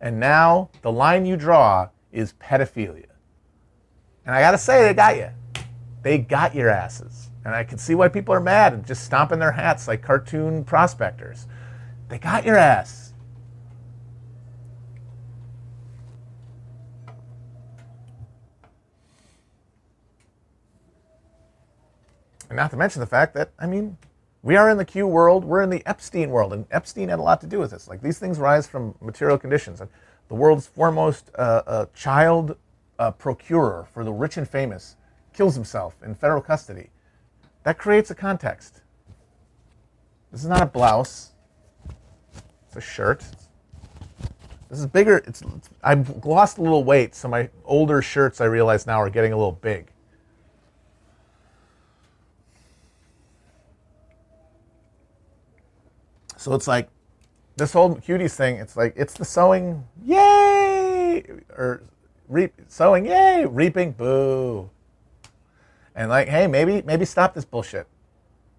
And 0.00 0.20
now 0.20 0.70
the 0.82 0.92
line 0.92 1.26
you 1.26 1.36
draw 1.36 1.88
is 2.12 2.34
pedophilia. 2.34 3.06
And 4.24 4.34
I 4.34 4.40
got 4.40 4.52
to 4.52 4.58
say, 4.58 4.82
they 4.82 4.94
got 4.94 5.16
you. 5.16 5.30
They 6.02 6.18
got 6.18 6.54
your 6.54 6.68
asses. 6.68 7.30
And 7.44 7.54
I 7.54 7.64
can 7.64 7.78
see 7.78 7.94
why 7.94 8.08
people 8.08 8.34
are 8.34 8.40
mad 8.40 8.74
and 8.74 8.86
just 8.86 9.04
stomping 9.04 9.38
their 9.38 9.52
hats 9.52 9.88
like 9.88 10.02
cartoon 10.02 10.64
prospectors. 10.64 11.46
They 12.08 12.18
got 12.18 12.44
your 12.44 12.56
ass. 12.56 13.12
And 22.48 22.56
not 22.56 22.70
to 22.70 22.76
mention 22.76 23.00
the 23.00 23.06
fact 23.06 23.34
that, 23.34 23.50
I 23.58 23.66
mean, 23.66 23.98
we 24.42 24.56
are 24.56 24.70
in 24.70 24.76
the 24.76 24.84
Q 24.84 25.06
world, 25.06 25.44
we're 25.44 25.62
in 25.62 25.70
the 25.70 25.82
Epstein 25.86 26.30
world, 26.30 26.52
and 26.52 26.66
Epstein 26.70 27.08
had 27.08 27.18
a 27.18 27.22
lot 27.22 27.40
to 27.40 27.46
do 27.46 27.58
with 27.58 27.70
this. 27.70 27.88
Like 27.88 28.00
these 28.00 28.18
things 28.18 28.38
rise 28.38 28.66
from 28.66 28.94
material 29.00 29.38
conditions. 29.38 29.80
And 29.80 29.90
the 30.28 30.34
world's 30.34 30.66
foremost 30.66 31.30
uh, 31.36 31.62
uh, 31.66 31.86
child 31.94 32.56
uh, 32.98 33.10
procurer 33.10 33.88
for 33.92 34.04
the 34.04 34.12
rich 34.12 34.36
and 34.36 34.48
famous 34.48 34.96
kills 35.32 35.54
himself 35.54 35.96
in 36.04 36.14
federal 36.14 36.40
custody. 36.40 36.90
That 37.64 37.78
creates 37.78 38.10
a 38.10 38.14
context. 38.14 38.82
This 40.30 40.42
is 40.42 40.48
not 40.48 40.62
a 40.62 40.66
blouse, 40.66 41.32
it's 42.66 42.76
a 42.76 42.80
shirt. 42.80 43.24
This 44.68 44.80
is 44.80 44.86
bigger. 44.86 45.18
It's, 45.26 45.40
it's 45.40 45.70
I've 45.82 46.24
lost 46.24 46.58
a 46.58 46.62
little 46.62 46.84
weight, 46.84 47.14
so 47.14 47.26
my 47.26 47.48
older 47.64 48.02
shirts 48.02 48.40
I 48.40 48.44
realize 48.44 48.86
now 48.86 49.00
are 49.00 49.08
getting 49.08 49.32
a 49.32 49.36
little 49.36 49.52
big. 49.52 49.90
So 56.38 56.54
it's 56.54 56.68
like 56.68 56.88
this 57.56 57.72
whole 57.72 57.96
cuties 57.96 58.36
thing. 58.36 58.56
It's 58.56 58.76
like 58.76 58.94
it's 58.96 59.12
the 59.12 59.24
sowing, 59.24 59.84
yay, 60.04 61.24
or 61.50 61.82
reap, 62.28 62.54
sowing, 62.68 63.06
yay, 63.06 63.44
reaping, 63.44 63.90
boo. 63.90 64.70
And 65.96 66.08
like, 66.08 66.28
hey, 66.28 66.46
maybe 66.46 66.80
maybe 66.82 67.04
stop 67.04 67.34
this 67.34 67.44
bullshit. 67.44 67.88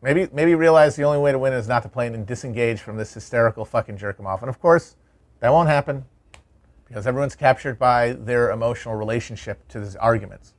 Maybe 0.01 0.27
maybe 0.33 0.55
realize 0.55 0.97
the 0.97 1.03
only 1.03 1.19
way 1.19 1.31
to 1.31 1.39
win 1.39 1.53
is 1.53 1.69
not 1.69 1.83
to 1.83 1.89
play 1.89 2.07
and 2.07 2.27
disengage 2.27 2.81
from 2.81 2.97
this 2.97 3.13
hysterical 3.13 3.63
fucking 3.63 3.95
jerk 3.95 4.19
'em 4.19 4.27
off. 4.27 4.41
And 4.41 4.49
of 4.49 4.59
course, 4.59 4.97
that 5.39 5.49
won't 5.49 5.69
happen 5.69 6.03
because 6.85 7.07
everyone's 7.07 7.35
captured 7.35 7.79
by 7.79 8.11
their 8.11 8.51
emotional 8.51 8.95
relationship 8.95 9.65
to 9.69 9.79
these 9.79 9.95
arguments. 9.95 10.53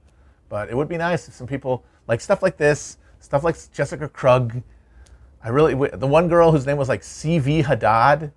But 0.48 0.70
it 0.70 0.74
would 0.74 0.88
be 0.88 0.96
nice 0.96 1.28
if 1.28 1.35
some 1.35 1.46
people 1.46 1.85
like 2.09 2.22
stuff 2.22 2.42
like 2.42 2.56
this, 2.56 2.96
stuff 3.18 3.44
like 3.44 3.56
Jessica 3.72 4.09
Krug, 4.09 4.62
I 5.42 5.48
really 5.48 5.74
the 5.74 6.07
one 6.07 6.29
girl 6.29 6.53
whose 6.53 6.66
name 6.66 6.76
was 6.76 6.88
like 6.88 7.03
C.V. 7.03 7.62
Haddad. 7.62 8.33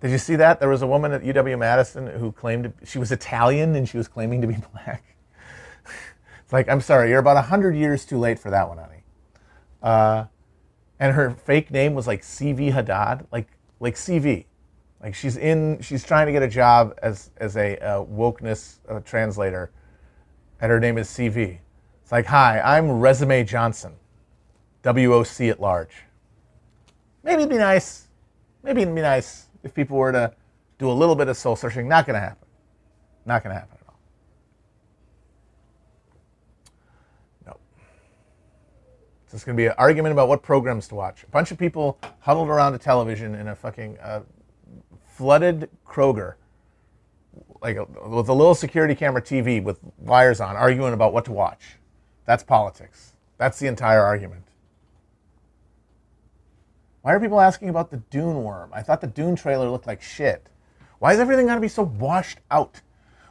Did 0.00 0.10
you 0.10 0.18
see 0.18 0.36
that? 0.36 0.60
There 0.60 0.68
was 0.68 0.82
a 0.82 0.86
woman 0.86 1.12
at 1.12 1.22
UW 1.22 1.58
Madison 1.58 2.06
who 2.06 2.32
claimed 2.32 2.72
she 2.84 2.98
was 2.98 3.12
Italian 3.12 3.74
and 3.74 3.88
she 3.88 3.96
was 3.96 4.08
claiming 4.08 4.40
to 4.40 4.46
be 4.46 4.56
black. 4.72 5.16
it's 6.42 6.52
like 6.52 6.68
I'm 6.68 6.80
sorry, 6.80 7.10
you're 7.10 7.18
about 7.18 7.42
hundred 7.44 7.76
years 7.76 8.04
too 8.04 8.18
late 8.18 8.38
for 8.38 8.50
that 8.50 8.68
one, 8.68 8.78
honey. 8.78 9.04
Uh, 9.82 10.24
and 10.98 11.14
her 11.14 11.30
fake 11.30 11.70
name 11.70 11.94
was 11.94 12.06
like 12.06 12.22
C.V. 12.22 12.70
Haddad, 12.70 13.26
like 13.30 13.48
like 13.80 13.96
C.V. 13.96 14.46
Like 15.02 15.14
she's 15.14 15.36
in, 15.36 15.78
she's 15.82 16.02
trying 16.02 16.26
to 16.26 16.32
get 16.32 16.42
a 16.42 16.48
job 16.48 16.98
as 17.02 17.30
as 17.36 17.56
a 17.56 17.76
wokeness 18.10 18.78
uh, 18.88 19.00
translator, 19.00 19.70
and 20.60 20.70
her 20.70 20.80
name 20.80 20.96
is 20.96 21.10
C.V. 21.10 21.58
It's 22.02 22.12
like, 22.12 22.24
hi, 22.24 22.60
I'm 22.60 22.90
Resume 22.90 23.44
Johnson. 23.44 23.94
WOC 24.84 25.50
at 25.50 25.60
large. 25.60 25.94
Maybe 27.22 27.42
it'd 27.42 27.50
be 27.50 27.56
nice. 27.56 28.08
Maybe 28.62 28.82
it'd 28.82 28.94
be 28.94 29.00
nice 29.00 29.46
if 29.62 29.74
people 29.74 29.96
were 29.96 30.12
to 30.12 30.32
do 30.78 30.90
a 30.90 30.92
little 30.92 31.14
bit 31.14 31.28
of 31.28 31.36
soul 31.36 31.56
searching. 31.56 31.88
Not 31.88 32.06
going 32.06 32.14
to 32.14 32.20
happen. 32.20 32.46
Not 33.24 33.42
going 33.42 33.54
to 33.54 33.60
happen 33.60 33.78
at 33.80 33.88
all. 33.88 33.98
No. 37.46 37.56
So 39.26 39.34
it's 39.36 39.44
going 39.44 39.56
to 39.56 39.60
be 39.60 39.66
an 39.66 39.74
argument 39.78 40.12
about 40.12 40.28
what 40.28 40.42
programs 40.42 40.86
to 40.88 40.94
watch. 40.94 41.24
A 41.24 41.28
bunch 41.28 41.50
of 41.50 41.58
people 41.58 41.98
huddled 42.20 42.48
around 42.48 42.74
a 42.74 42.78
television 42.78 43.34
in 43.34 43.48
a 43.48 43.56
fucking 43.56 43.98
uh, 44.02 44.20
flooded 45.06 45.70
Kroger, 45.86 46.34
like 47.62 47.76
a, 47.76 47.84
with 48.06 48.28
a 48.28 48.34
little 48.34 48.54
security 48.54 48.94
camera 48.94 49.22
TV 49.22 49.62
with 49.62 49.78
wires 49.98 50.40
on, 50.40 50.56
arguing 50.56 50.92
about 50.92 51.14
what 51.14 51.24
to 51.24 51.32
watch. 51.32 51.76
That's 52.26 52.42
politics. 52.42 53.12
That's 53.38 53.58
the 53.58 53.66
entire 53.66 54.02
argument. 54.02 54.43
Why 57.04 57.12
are 57.12 57.20
people 57.20 57.38
asking 57.38 57.68
about 57.68 57.90
the 57.90 57.98
Dune 57.98 58.42
worm? 58.44 58.70
I 58.72 58.80
thought 58.80 59.02
the 59.02 59.06
Dune 59.06 59.36
trailer 59.36 59.68
looked 59.68 59.86
like 59.86 60.00
shit. 60.00 60.48
Why 61.00 61.12
is 61.12 61.20
everything 61.20 61.48
got 61.48 61.56
to 61.56 61.60
be 61.60 61.68
so 61.68 61.82
washed 61.82 62.38
out? 62.50 62.80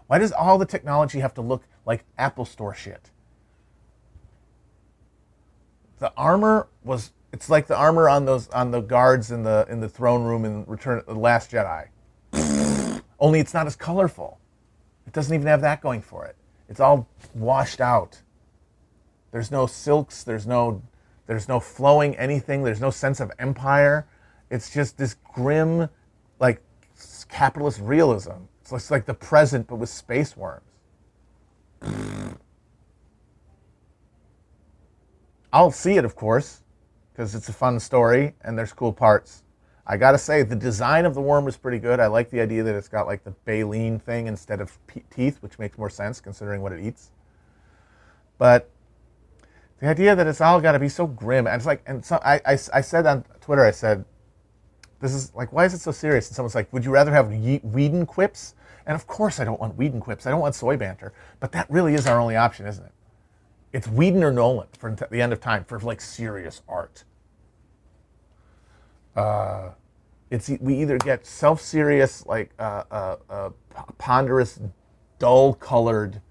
Why 0.05 0.19
does 0.19 0.31
all 0.31 0.59
the 0.59 0.65
technology 0.67 1.21
have 1.21 1.33
to 1.33 1.41
look 1.41 1.63
like 1.83 2.05
Apple 2.15 2.45
Store 2.45 2.75
shit? 2.75 3.09
The 5.97 6.13
armor 6.15 6.67
was 6.83 7.13
it's 7.31 7.49
like 7.49 7.65
the 7.65 7.75
armor 7.75 8.07
on 8.07 8.25
those 8.25 8.47
on 8.49 8.69
the 8.69 8.79
guards 8.79 9.31
in 9.31 9.41
the 9.41 9.65
in 9.67 9.79
the 9.79 9.89
throne 9.89 10.23
room 10.23 10.45
in 10.45 10.65
Return 10.65 11.01
the 11.07 11.15
Last 11.15 11.49
Jedi. 11.49 11.87
Only 13.19 13.39
it's 13.39 13.55
not 13.55 13.65
as 13.65 13.75
colorful. 13.75 14.39
It 15.07 15.13
doesn't 15.13 15.33
even 15.33 15.47
have 15.47 15.61
that 15.61 15.81
going 15.81 16.03
for 16.03 16.27
it. 16.27 16.35
It's 16.69 16.79
all 16.79 17.07
washed 17.33 17.81
out. 17.81 18.21
There's 19.31 19.49
no 19.49 19.65
silks, 19.65 20.23
there's 20.23 20.45
no 20.45 20.83
there's 21.25 21.47
no 21.47 21.59
flowing 21.59 22.15
anything. 22.17 22.63
There's 22.63 22.81
no 22.81 22.89
sense 22.89 23.19
of 23.19 23.31
empire. 23.39 24.07
It's 24.49 24.73
just 24.73 24.97
this 24.97 25.15
grim, 25.33 25.89
like 26.39 26.61
capitalist 27.29 27.79
realism. 27.81 28.47
It's 28.61 28.91
like 28.91 29.05
the 29.05 29.13
present, 29.13 29.67
but 29.67 29.75
with 29.75 29.89
space 29.89 30.35
worms. 30.35 30.79
I'll 35.51 35.71
see 35.71 35.97
it, 35.97 36.05
of 36.05 36.15
course, 36.15 36.61
because 37.11 37.35
it's 37.35 37.47
a 37.49 37.53
fun 37.53 37.79
story 37.79 38.33
and 38.41 38.57
there's 38.57 38.73
cool 38.73 38.91
parts. 38.91 39.43
I 39.85 39.97
gotta 39.97 40.17
say, 40.17 40.43
the 40.43 40.55
design 40.55 41.05
of 41.05 41.13
the 41.13 41.21
worm 41.21 41.47
is 41.47 41.57
pretty 41.57 41.77
good. 41.77 41.99
I 41.99 42.07
like 42.07 42.29
the 42.29 42.39
idea 42.39 42.63
that 42.63 42.73
it's 42.73 42.87
got 42.87 43.05
like 43.05 43.23
the 43.23 43.35
baleen 43.45 43.99
thing 43.99 44.27
instead 44.27 44.61
of 44.61 44.77
p- 44.87 45.03
teeth, 45.11 45.37
which 45.41 45.59
makes 45.59 45.77
more 45.77 45.89
sense 45.89 46.21
considering 46.21 46.61
what 46.61 46.71
it 46.71 46.79
eats. 46.79 47.11
But 48.37 48.69
the 49.83 49.89
idea 49.89 50.15
that 50.15 50.27
it's 50.27 50.39
all 50.39 50.61
got 50.61 50.71
to 50.71 50.79
be 50.79 50.87
so 50.87 51.05
grim, 51.05 51.45
and 51.45 51.57
it's 51.57 51.65
like, 51.65 51.83
and 51.85 52.05
so 52.05 52.17
I, 52.23 52.35
I, 52.45 52.53
I 52.53 52.79
said 52.79 53.05
on 53.05 53.25
Twitter, 53.41 53.65
I 53.65 53.71
said, 53.71 54.05
this 55.01 55.13
is 55.13 55.35
like, 55.35 55.51
why 55.51 55.65
is 55.65 55.73
it 55.73 55.81
so 55.81 55.91
serious? 55.91 56.29
And 56.29 56.35
someone's 56.37 56.55
like, 56.55 56.71
would 56.71 56.85
you 56.85 56.91
rather 56.91 57.11
have 57.11 57.33
Ye- 57.33 57.59
Whedon 57.63 58.05
quips? 58.05 58.55
And 58.85 58.95
of 58.95 59.07
course, 59.07 59.41
I 59.41 59.43
don't 59.43 59.59
want 59.59 59.75
Whedon 59.75 59.99
quips. 59.99 60.25
I 60.25 60.31
don't 60.31 60.39
want 60.39 60.55
soy 60.55 60.77
banter. 60.77 61.11
But 61.41 61.51
that 61.51 61.69
really 61.69 61.95
is 61.95 62.07
our 62.07 62.17
only 62.17 62.37
option, 62.37 62.65
isn't 62.65 62.85
it? 62.85 62.93
It's 63.73 63.85
Whedon 63.85 64.23
or 64.23 64.31
Nolan 64.31 64.69
for 64.77 64.95
the 65.11 65.21
end 65.21 65.33
of 65.33 65.41
time 65.41 65.65
for 65.65 65.77
like 65.81 65.99
serious 65.99 66.61
art. 66.65 67.03
Uh, 69.17 69.71
it's 70.29 70.47
we 70.61 70.79
either 70.79 70.97
get 70.97 71.25
self-serious, 71.25 72.25
like 72.25 72.51
uh, 72.57 72.83
uh, 72.89 73.15
uh, 73.29 73.49
ponderous, 73.97 74.61
dull-colored, 75.19 76.21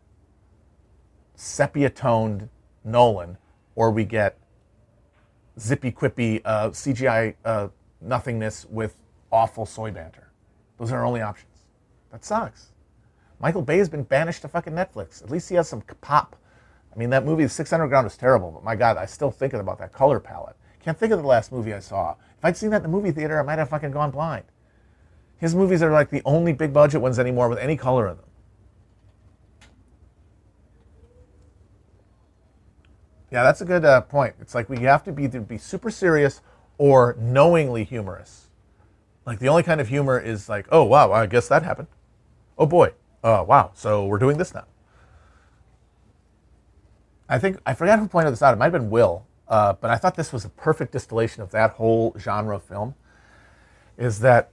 sepia-toned 1.35 2.49
Nolan, 2.83 3.37
or 3.75 3.91
we 3.91 4.05
get 4.05 4.39
zippy 5.59 5.93
quippy 5.93 6.41
uh, 6.45 6.71
CGI 6.71 7.35
uh, 7.45 7.69
nothingness 8.01 8.67
with 8.69 8.97
awful 9.31 9.67
soy 9.67 9.91
banter. 9.91 10.31
Those 10.79 10.93
are 10.93 10.99
our 10.99 11.05
only 11.05 11.21
options. 11.21 11.49
That 12.11 12.25
sucks. 12.25 12.73
Michael 13.41 13.63
Bay 13.63 13.79
has 13.79 13.89
been 13.89 14.05
banished 14.05 14.43
to 14.43 14.49
fucking 14.49 14.73
Netflix. 14.73 15.23
At 15.23 15.31
least 15.31 15.49
he 15.49 15.57
has 15.57 15.69
some 15.69 15.83
pop. 16.01 16.37
I 16.95 16.99
mean, 16.99 17.11
that 17.11 17.25
movie, 17.25 17.49
Six 17.49 17.73
Underground, 17.73 18.07
is 18.07 18.17
terrible, 18.17 18.51
but 18.51 18.63
my 18.63 18.77
God, 18.77 18.97
I 18.97 19.07
still 19.07 19.31
thinking 19.31 19.61
about 19.61 19.79
that 19.79 19.93
color 19.93 20.21
palette. 20.21 20.57
Can't 20.85 20.99
think 20.99 21.13
of 21.13 21.21
the 21.21 21.27
last 21.27 21.51
movie 21.53 21.73
I 21.73 21.79
saw. 21.79 22.17
If 22.39 22.45
I'd 22.45 22.57
seen 22.57 22.71
that 22.71 22.79
in 22.79 22.83
the 22.83 22.89
movie 22.89 23.13
theater, 23.13 23.39
I 23.39 23.43
might 23.43 23.59
have 23.59 23.71
fucking 23.71 23.93
gone 23.93 24.11
blind. 24.11 24.45
His 25.39 25.55
movies 25.55 25.83
are 25.83 25.91
like 25.91 26.11
the 26.11 26.23
only 26.25 26.53
big 26.53 26.73
budget 26.73 27.01
ones 27.01 27.19
anymore 27.19 27.49
with 27.49 27.59
any 27.59 27.77
color 27.77 28.09
in 28.09 28.17
them. 28.17 28.27
Yeah, 33.33 33.45
that's 33.45 33.63
a 33.63 33.65
good 33.65 33.85
uh, 33.87 34.03
point. 34.03 34.35
It's 34.43 34.55
like 34.55 34.69
we 34.69 34.81
have 34.81 35.03
to 35.05 35.13
be 35.13 35.25
either 35.25 35.41
be 35.41 35.57
super 35.57 35.91
serious 35.91 36.43
or 36.77 37.17
knowingly 37.19 37.83
humorous. 37.83 38.51
Like 39.25 39.39
the 39.39 39.49
only 39.49 39.63
kind 39.63 39.81
of 39.81 39.89
humor 39.89 40.21
is 40.21 40.51
like, 40.51 40.67
oh 40.71 40.85
wow, 40.85 41.11
I 41.13 41.25
guess 41.25 41.49
that 41.49 41.63
happened. 41.63 41.89
Oh 42.59 42.67
boy, 42.67 42.93
uh, 43.25 43.43
wow, 43.49 43.71
so 43.75 44.05
we're 44.05 44.19
doing 44.19 44.37
this 44.37 44.53
now. 44.53 44.67
I 47.27 47.39
think 47.39 47.59
I 47.65 47.73
forgot 47.73 47.99
who 47.99 48.07
pointed 48.07 48.33
this 48.33 48.43
out. 48.43 48.53
It 48.53 48.59
might 48.59 48.67
have 48.67 48.73
been 48.75 48.91
Will, 48.91 49.25
uh, 49.49 49.73
but 49.73 49.91
I 49.91 49.97
thought 49.97 50.15
this 50.15 50.31
was 50.31 50.45
a 50.45 50.51
perfect 50.51 50.93
distillation 50.93 51.43
of 51.43 51.51
that 51.53 51.71
whole 51.71 52.15
genre 52.19 52.57
of 52.57 52.63
film. 52.63 52.95
Is 53.97 54.21
that 54.21 54.51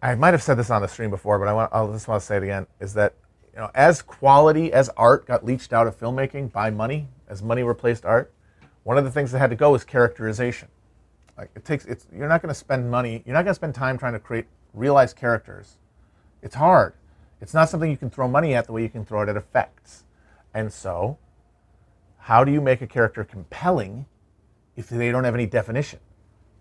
I 0.00 0.14
might 0.14 0.32
have 0.32 0.42
said 0.42 0.56
this 0.56 0.70
on 0.70 0.80
the 0.80 0.88
stream 0.88 1.10
before, 1.10 1.38
but 1.38 1.48
I 1.48 1.52
want 1.52 1.70
I 1.74 1.86
just 1.92 2.08
want 2.08 2.22
to 2.22 2.26
say 2.26 2.38
it 2.38 2.44
again. 2.44 2.66
Is 2.80 2.94
that 2.94 3.12
you 3.52 3.60
know 3.60 3.70
as 3.74 4.00
quality 4.00 4.72
as 4.72 4.88
art 4.96 5.26
got 5.26 5.44
leached 5.44 5.74
out 5.74 5.86
of 5.86 6.00
filmmaking 6.00 6.50
by 6.50 6.70
money, 6.70 7.08
as 7.32 7.42
money 7.42 7.62
replaced 7.62 8.04
art, 8.04 8.30
one 8.84 8.98
of 8.98 9.04
the 9.04 9.10
things 9.10 9.32
that 9.32 9.38
had 9.38 9.50
to 9.50 9.56
go 9.56 9.72
was 9.72 9.84
characterization. 9.84 10.68
Like 11.38 11.50
it 11.56 11.64
takes, 11.64 11.86
it's 11.86 12.06
you're 12.14 12.28
not 12.28 12.42
going 12.42 12.50
to 12.50 12.54
spend 12.54 12.90
money, 12.90 13.22
you're 13.24 13.34
not 13.34 13.44
going 13.44 13.52
to 13.52 13.54
spend 13.54 13.74
time 13.74 13.96
trying 13.96 14.12
to 14.12 14.18
create 14.18 14.44
realized 14.74 15.16
characters. 15.16 15.78
It's 16.42 16.54
hard. 16.54 16.92
It's 17.40 17.54
not 17.54 17.70
something 17.70 17.90
you 17.90 17.96
can 17.96 18.10
throw 18.10 18.28
money 18.28 18.54
at 18.54 18.66
the 18.66 18.72
way 18.72 18.82
you 18.82 18.90
can 18.90 19.04
throw 19.04 19.22
it 19.22 19.30
at 19.30 19.36
effects. 19.36 20.04
And 20.52 20.70
so, 20.70 21.18
how 22.18 22.44
do 22.44 22.52
you 22.52 22.60
make 22.60 22.82
a 22.82 22.86
character 22.86 23.24
compelling 23.24 24.04
if 24.76 24.90
they 24.90 25.10
don't 25.10 25.24
have 25.24 25.34
any 25.34 25.46
definition? 25.46 26.00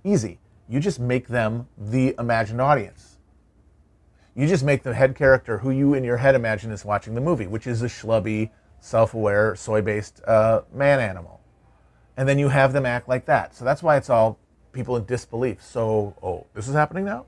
Easy. 0.06 0.40
You 0.70 0.80
just 0.80 1.02
make 1.02 1.28
them 1.28 1.68
the 1.78 2.16
imagined 2.18 2.62
audience. 2.62 3.18
You 4.34 4.48
just 4.48 4.64
make 4.64 4.84
the 4.84 4.94
head 4.94 5.16
character 5.16 5.58
who 5.58 5.70
you 5.70 5.94
in 5.94 6.06
your 6.06 6.18
head 6.18 6.34
imagine 6.34 6.72
is 6.72 6.86
watching 6.86 7.14
the 7.14 7.22
movie, 7.22 7.48
which 7.48 7.68
is 7.68 7.82
a 7.82 7.88
schlubby, 7.88 8.52
self 8.82 9.14
aware, 9.14 9.56
soy 9.56 9.82
based 9.82 10.22
uh, 10.26 10.64
man 10.74 11.00
animal. 11.00 11.40
And 12.18 12.28
then 12.28 12.38
you 12.38 12.50
have 12.50 12.74
them 12.74 12.86
act 12.86 13.08
like 13.08 13.26
that. 13.28 13.56
So 13.56 13.64
that's 13.64 13.82
why 13.82 13.96
it's 13.96 14.10
all 14.10 14.38
people 14.74 14.98
in 14.98 15.06
disbelief. 15.06 15.64
So, 15.64 16.16
oh, 16.22 16.46
this 16.54 16.68
is 16.68 16.74
happening 16.76 17.06
now? 17.06 17.26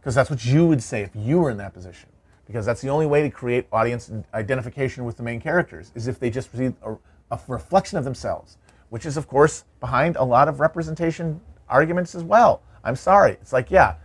Because 0.00 0.14
that's 0.14 0.28
what 0.28 0.44
you 0.44 0.66
would 0.66 0.82
say 0.82 1.02
if 1.02 1.10
you 1.14 1.38
were 1.38 1.50
in 1.50 1.56
that 1.56 1.72
position. 1.72 2.10
Because 2.46 2.66
that's 2.66 2.80
the 2.80 2.88
only 2.88 3.06
way 3.06 3.22
to 3.22 3.30
create 3.30 3.66
audience 3.72 4.10
identification 4.34 5.04
with 5.04 5.16
the 5.16 5.22
main 5.22 5.40
characters, 5.40 5.92
is 5.94 6.08
if 6.08 6.18
they 6.18 6.30
just 6.30 6.52
see 6.52 6.72
a, 6.82 6.96
a 7.30 7.40
reflection 7.46 7.98
of 7.98 8.04
themselves, 8.04 8.58
which 8.90 9.06
is, 9.06 9.16
of 9.16 9.28
course, 9.28 9.64
behind 9.80 10.16
a 10.16 10.24
lot 10.24 10.48
of 10.48 10.60
representation 10.60 11.40
arguments 11.68 12.14
as 12.14 12.22
well. 12.22 12.62
I'm 12.84 12.96
sorry. 12.96 13.32
It's 13.32 13.52
like, 13.52 13.70
yeah, 13.70 13.96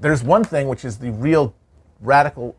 there's 0.00 0.22
one 0.22 0.44
thing 0.44 0.68
which 0.68 0.84
is 0.84 0.98
the 0.98 1.12
real 1.12 1.54
radical 2.00 2.56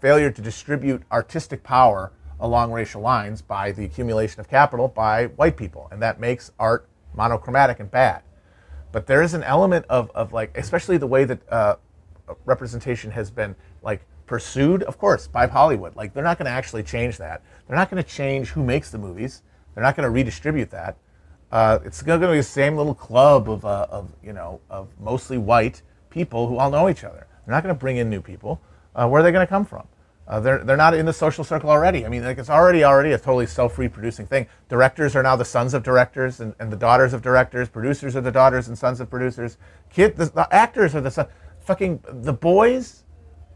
failure 0.00 0.30
to 0.30 0.42
distribute 0.42 1.02
artistic 1.12 1.62
power 1.62 2.12
along 2.40 2.72
racial 2.72 3.00
lines 3.00 3.42
by 3.42 3.72
the 3.72 3.84
accumulation 3.84 4.40
of 4.40 4.48
capital 4.48 4.88
by 4.88 5.26
white 5.26 5.56
people. 5.56 5.88
And 5.90 6.02
that 6.02 6.20
makes 6.20 6.50
art 6.58 6.88
monochromatic 7.14 7.80
and 7.80 7.90
bad. 7.90 8.22
But 8.92 9.06
there 9.06 9.22
is 9.22 9.34
an 9.34 9.42
element 9.42 9.86
of, 9.88 10.10
of 10.14 10.32
like, 10.32 10.56
especially 10.56 10.98
the 10.98 11.06
way 11.06 11.24
that 11.24 11.40
uh, 11.50 11.76
representation 12.44 13.10
has 13.10 13.30
been 13.30 13.54
like 13.82 14.04
pursued, 14.26 14.82
of 14.84 14.98
course, 14.98 15.26
by 15.26 15.46
Hollywood. 15.46 15.96
Like 15.96 16.14
they're 16.14 16.24
not 16.24 16.38
going 16.38 16.46
to 16.46 16.52
actually 16.52 16.82
change 16.82 17.18
that. 17.18 17.42
They're 17.66 17.76
not 17.76 17.90
going 17.90 18.02
to 18.02 18.08
change 18.08 18.48
who 18.48 18.62
makes 18.62 18.90
the 18.90 18.98
movies. 18.98 19.42
They're 19.74 19.82
not 19.82 19.96
going 19.96 20.04
to 20.04 20.10
redistribute 20.10 20.70
that. 20.70 20.96
Uh, 21.50 21.78
it's 21.84 22.02
going 22.02 22.20
to 22.20 22.28
be 22.28 22.36
the 22.36 22.42
same 22.42 22.76
little 22.76 22.94
club 22.94 23.48
of, 23.48 23.64
uh, 23.64 23.86
of 23.90 24.12
you 24.22 24.32
know 24.32 24.60
of 24.70 24.88
mostly 24.98 25.38
white 25.38 25.82
people 26.10 26.48
who 26.48 26.58
all 26.58 26.70
know 26.70 26.88
each 26.88 27.04
other. 27.04 27.26
They're 27.44 27.54
not 27.54 27.62
going 27.62 27.74
to 27.74 27.78
bring 27.78 27.96
in 27.98 28.08
new 28.08 28.20
people. 28.20 28.60
Uh, 28.94 29.08
where 29.08 29.20
are 29.20 29.22
they 29.22 29.32
going 29.32 29.46
to 29.46 29.50
come 29.50 29.64
from? 29.64 29.86
Uh, 30.26 30.40
they're, 30.40 30.64
they're 30.64 30.76
not 30.76 30.94
in 30.94 31.04
the 31.04 31.12
social 31.12 31.44
circle 31.44 31.68
already. 31.68 32.06
I 32.06 32.08
mean, 32.08 32.24
like 32.24 32.38
it's 32.38 32.48
already 32.48 32.82
already 32.82 33.12
a 33.12 33.18
totally 33.18 33.46
self-reproducing 33.46 34.26
thing. 34.26 34.46
Directors 34.68 35.14
are 35.14 35.22
now 35.22 35.36
the 35.36 35.44
sons 35.44 35.74
of 35.74 35.82
directors 35.82 36.40
and, 36.40 36.54
and 36.58 36.72
the 36.72 36.76
daughters 36.76 37.12
of 37.12 37.20
directors. 37.20 37.68
Producers 37.68 38.16
are 38.16 38.22
the 38.22 38.32
daughters 38.32 38.68
and 38.68 38.78
sons 38.78 39.00
of 39.00 39.10
producers. 39.10 39.58
Kid, 39.90 40.16
the, 40.16 40.26
the 40.26 40.48
actors 40.52 40.94
are 40.94 41.02
the 41.02 41.10
son. 41.10 41.26
Fucking 41.60 42.02
the 42.08 42.32
boys 42.32 43.04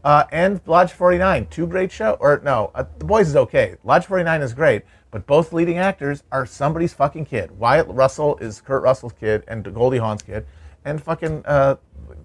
uh, 0.03 0.25
and 0.31 0.61
Lodge 0.65 0.91
49, 0.91 1.47
two 1.47 1.67
great 1.67 1.91
show. 1.91 2.17
Or 2.19 2.41
no, 2.43 2.71
uh, 2.75 2.85
the 2.97 3.05
boys 3.05 3.29
is 3.29 3.35
okay. 3.35 3.75
Lodge 3.83 4.05
49 4.05 4.41
is 4.41 4.53
great, 4.53 4.83
but 5.11 5.25
both 5.25 5.51
leading 5.51 5.77
actors 5.77 6.23
are 6.31 6.45
somebody's 6.45 6.93
fucking 6.93 7.25
kid. 7.25 7.51
Wyatt 7.51 7.87
Russell 7.87 8.37
is 8.37 8.61
Kurt 8.61 8.83
Russell's 8.83 9.13
kid 9.13 9.43
and 9.47 9.73
Goldie 9.73 9.97
Hawn's 9.97 10.21
kid, 10.21 10.45
and 10.85 11.01
fucking 11.01 11.43
uh, 11.45 11.75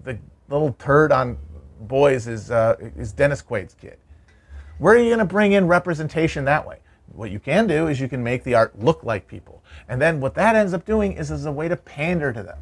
the 0.03 0.19
little 0.49 0.73
turd 0.73 1.11
on 1.11 1.37
boys 1.81 2.27
is 2.27 2.51
uh, 2.51 2.75
is 2.95 3.11
Dennis 3.11 3.41
Quaid's 3.41 3.73
kid. 3.73 3.97
Where 4.77 4.93
are 4.93 4.97
you 4.97 5.09
going 5.09 5.19
to 5.19 5.25
bring 5.25 5.53
in 5.53 5.67
representation 5.67 6.45
that 6.45 6.67
way? 6.67 6.79
What 7.13 7.31
you 7.31 7.39
can 7.39 7.65
do 7.65 7.87
is 7.87 8.01
you 8.01 8.09
can 8.09 8.23
make 8.23 8.43
the 8.43 8.55
art 8.55 8.77
look 8.77 9.03
like 9.03 9.25
people. 9.25 9.63
And 9.87 10.01
then 10.01 10.19
what 10.19 10.35
that 10.35 10.55
ends 10.55 10.73
up 10.73 10.85
doing 10.85 11.13
is 11.13 11.31
as 11.31 11.45
a 11.45 11.51
way 11.51 11.69
to 11.69 11.77
pander 11.77 12.33
to 12.33 12.43
them. 12.43 12.57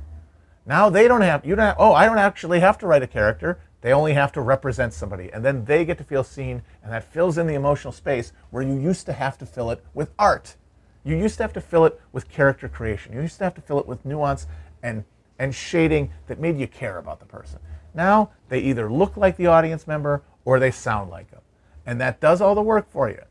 Now 0.65 0.89
they 0.91 1.07
don't 1.07 1.21
have, 1.21 1.43
you 1.43 1.55
don't 1.55 1.65
have, 1.65 1.75
oh, 1.79 1.93
I 1.93 2.05
don't 2.05 2.19
actually 2.19 2.59
have 2.59 2.77
to 2.79 2.87
write 2.87 3.01
a 3.01 3.07
character. 3.07 3.59
They 3.81 3.91
only 3.91 4.13
have 4.13 4.31
to 4.33 4.41
represent 4.41 4.93
somebody. 4.93 5.31
And 5.33 5.43
then 5.43 5.65
they 5.65 5.85
get 5.85 5.97
to 5.97 6.03
feel 6.03 6.23
seen, 6.23 6.61
and 6.83 6.93
that 6.93 7.03
fills 7.03 7.39
in 7.39 7.47
the 7.47 7.55
emotional 7.55 7.91
space 7.91 8.31
where 8.51 8.63
you 8.63 8.79
used 8.79 9.07
to 9.07 9.13
have 9.13 9.37
to 9.39 9.45
fill 9.45 9.71
it 9.71 9.83
with 9.95 10.11
art. 10.19 10.55
You 11.03 11.17
used 11.17 11.37
to 11.37 11.43
have 11.43 11.53
to 11.53 11.61
fill 11.61 11.85
it 11.85 11.99
with 12.11 12.29
character 12.29 12.69
creation. 12.69 13.13
You 13.13 13.21
used 13.21 13.39
to 13.39 13.43
have 13.43 13.55
to 13.55 13.61
fill 13.61 13.79
it 13.79 13.87
with 13.87 14.05
nuance 14.05 14.45
and, 14.83 15.03
and 15.39 15.53
shading 15.53 16.11
that 16.27 16.39
made 16.39 16.59
you 16.59 16.67
care 16.67 16.99
about 16.99 17.19
the 17.19 17.25
person. 17.25 17.59
Now 17.95 18.29
they 18.49 18.59
either 18.59 18.89
look 18.89 19.17
like 19.17 19.35
the 19.35 19.47
audience 19.47 19.87
member 19.87 20.21
or 20.45 20.59
they 20.59 20.71
sound 20.71 21.09
like 21.09 21.31
them 21.31 21.42
and 21.85 21.99
that 22.01 22.19
does 22.19 22.41
all 22.41 22.55
the 22.55 22.61
work 22.61 22.89
for 22.89 23.09
you. 23.09 23.21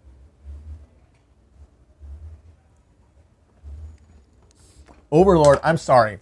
Overlord, 5.11 5.59
I'm 5.63 5.77
sorry. 5.77 6.21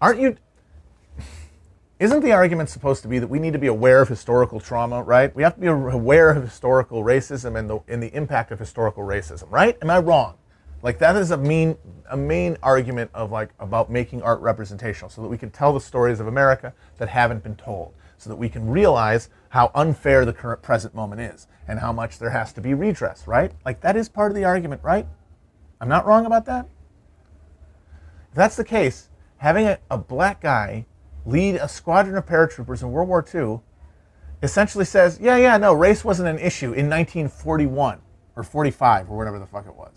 Aren't 0.00 0.20
you? 0.20 0.36
Isn't 1.98 2.20
the 2.20 2.32
argument 2.32 2.68
supposed 2.68 3.02
to 3.02 3.08
be 3.08 3.18
that 3.18 3.26
we 3.26 3.40
need 3.40 3.54
to 3.54 3.58
be 3.58 3.66
aware 3.66 4.00
of 4.00 4.08
historical 4.08 4.60
trauma, 4.60 5.02
right? 5.02 5.34
We 5.34 5.42
have 5.42 5.54
to 5.54 5.60
be 5.60 5.66
aware 5.66 6.30
of 6.30 6.42
historical 6.42 7.02
racism 7.02 7.58
and 7.58 7.68
the, 7.68 7.80
and 7.88 8.00
the 8.00 8.14
impact 8.14 8.52
of 8.52 8.58
historical 8.58 9.02
racism, 9.02 9.50
right? 9.50 9.76
Am 9.82 9.90
I 9.90 9.98
wrong? 9.98 10.34
Like 10.82 10.98
that 11.00 11.16
is 11.16 11.32
a 11.32 11.36
mean, 11.36 11.76
a 12.08 12.16
main 12.16 12.56
argument 12.62 13.10
of 13.14 13.32
like 13.32 13.50
about 13.58 13.90
making 13.90 14.22
art 14.22 14.40
representational, 14.40 15.10
so 15.10 15.22
that 15.22 15.28
we 15.28 15.36
can 15.36 15.50
tell 15.50 15.72
the 15.72 15.80
stories 15.80 16.20
of 16.20 16.28
America 16.28 16.72
that 16.98 17.08
haven't 17.08 17.42
been 17.42 17.56
told 17.56 17.94
so 18.18 18.28
that 18.28 18.36
we 18.36 18.48
can 18.48 18.68
realize 18.68 19.30
how 19.50 19.70
unfair 19.74 20.24
the 20.24 20.32
current 20.32 20.60
present 20.60 20.94
moment 20.94 21.20
is 21.20 21.46
and 21.66 21.78
how 21.78 21.92
much 21.92 22.18
there 22.18 22.30
has 22.30 22.52
to 22.52 22.60
be 22.60 22.74
redress, 22.74 23.26
right? 23.26 23.52
Like 23.64 23.80
that 23.80 23.96
is 23.96 24.08
part 24.08 24.30
of 24.30 24.36
the 24.36 24.44
argument, 24.44 24.82
right? 24.84 25.06
I'm 25.80 25.88
not 25.88 26.06
wrong 26.06 26.26
about 26.26 26.44
that? 26.46 26.66
If 28.30 28.34
that's 28.34 28.56
the 28.56 28.64
case, 28.64 29.08
having 29.38 29.66
a, 29.66 29.78
a 29.90 29.96
black 29.96 30.40
guy 30.40 30.86
lead 31.24 31.56
a 31.56 31.68
squadron 31.68 32.16
of 32.16 32.26
paratroopers 32.26 32.82
in 32.82 32.90
World 32.90 33.08
War 33.08 33.24
II 33.32 33.60
essentially 34.42 34.84
says, 34.84 35.18
yeah, 35.20 35.36
yeah, 35.36 35.56
no, 35.56 35.72
race 35.72 36.04
wasn't 36.04 36.28
an 36.28 36.38
issue 36.38 36.72
in 36.72 36.88
1941 36.88 38.00
or 38.36 38.42
45 38.42 39.10
or 39.10 39.16
whatever 39.16 39.38
the 39.38 39.46
fuck 39.46 39.66
it 39.66 39.74
was. 39.74 39.92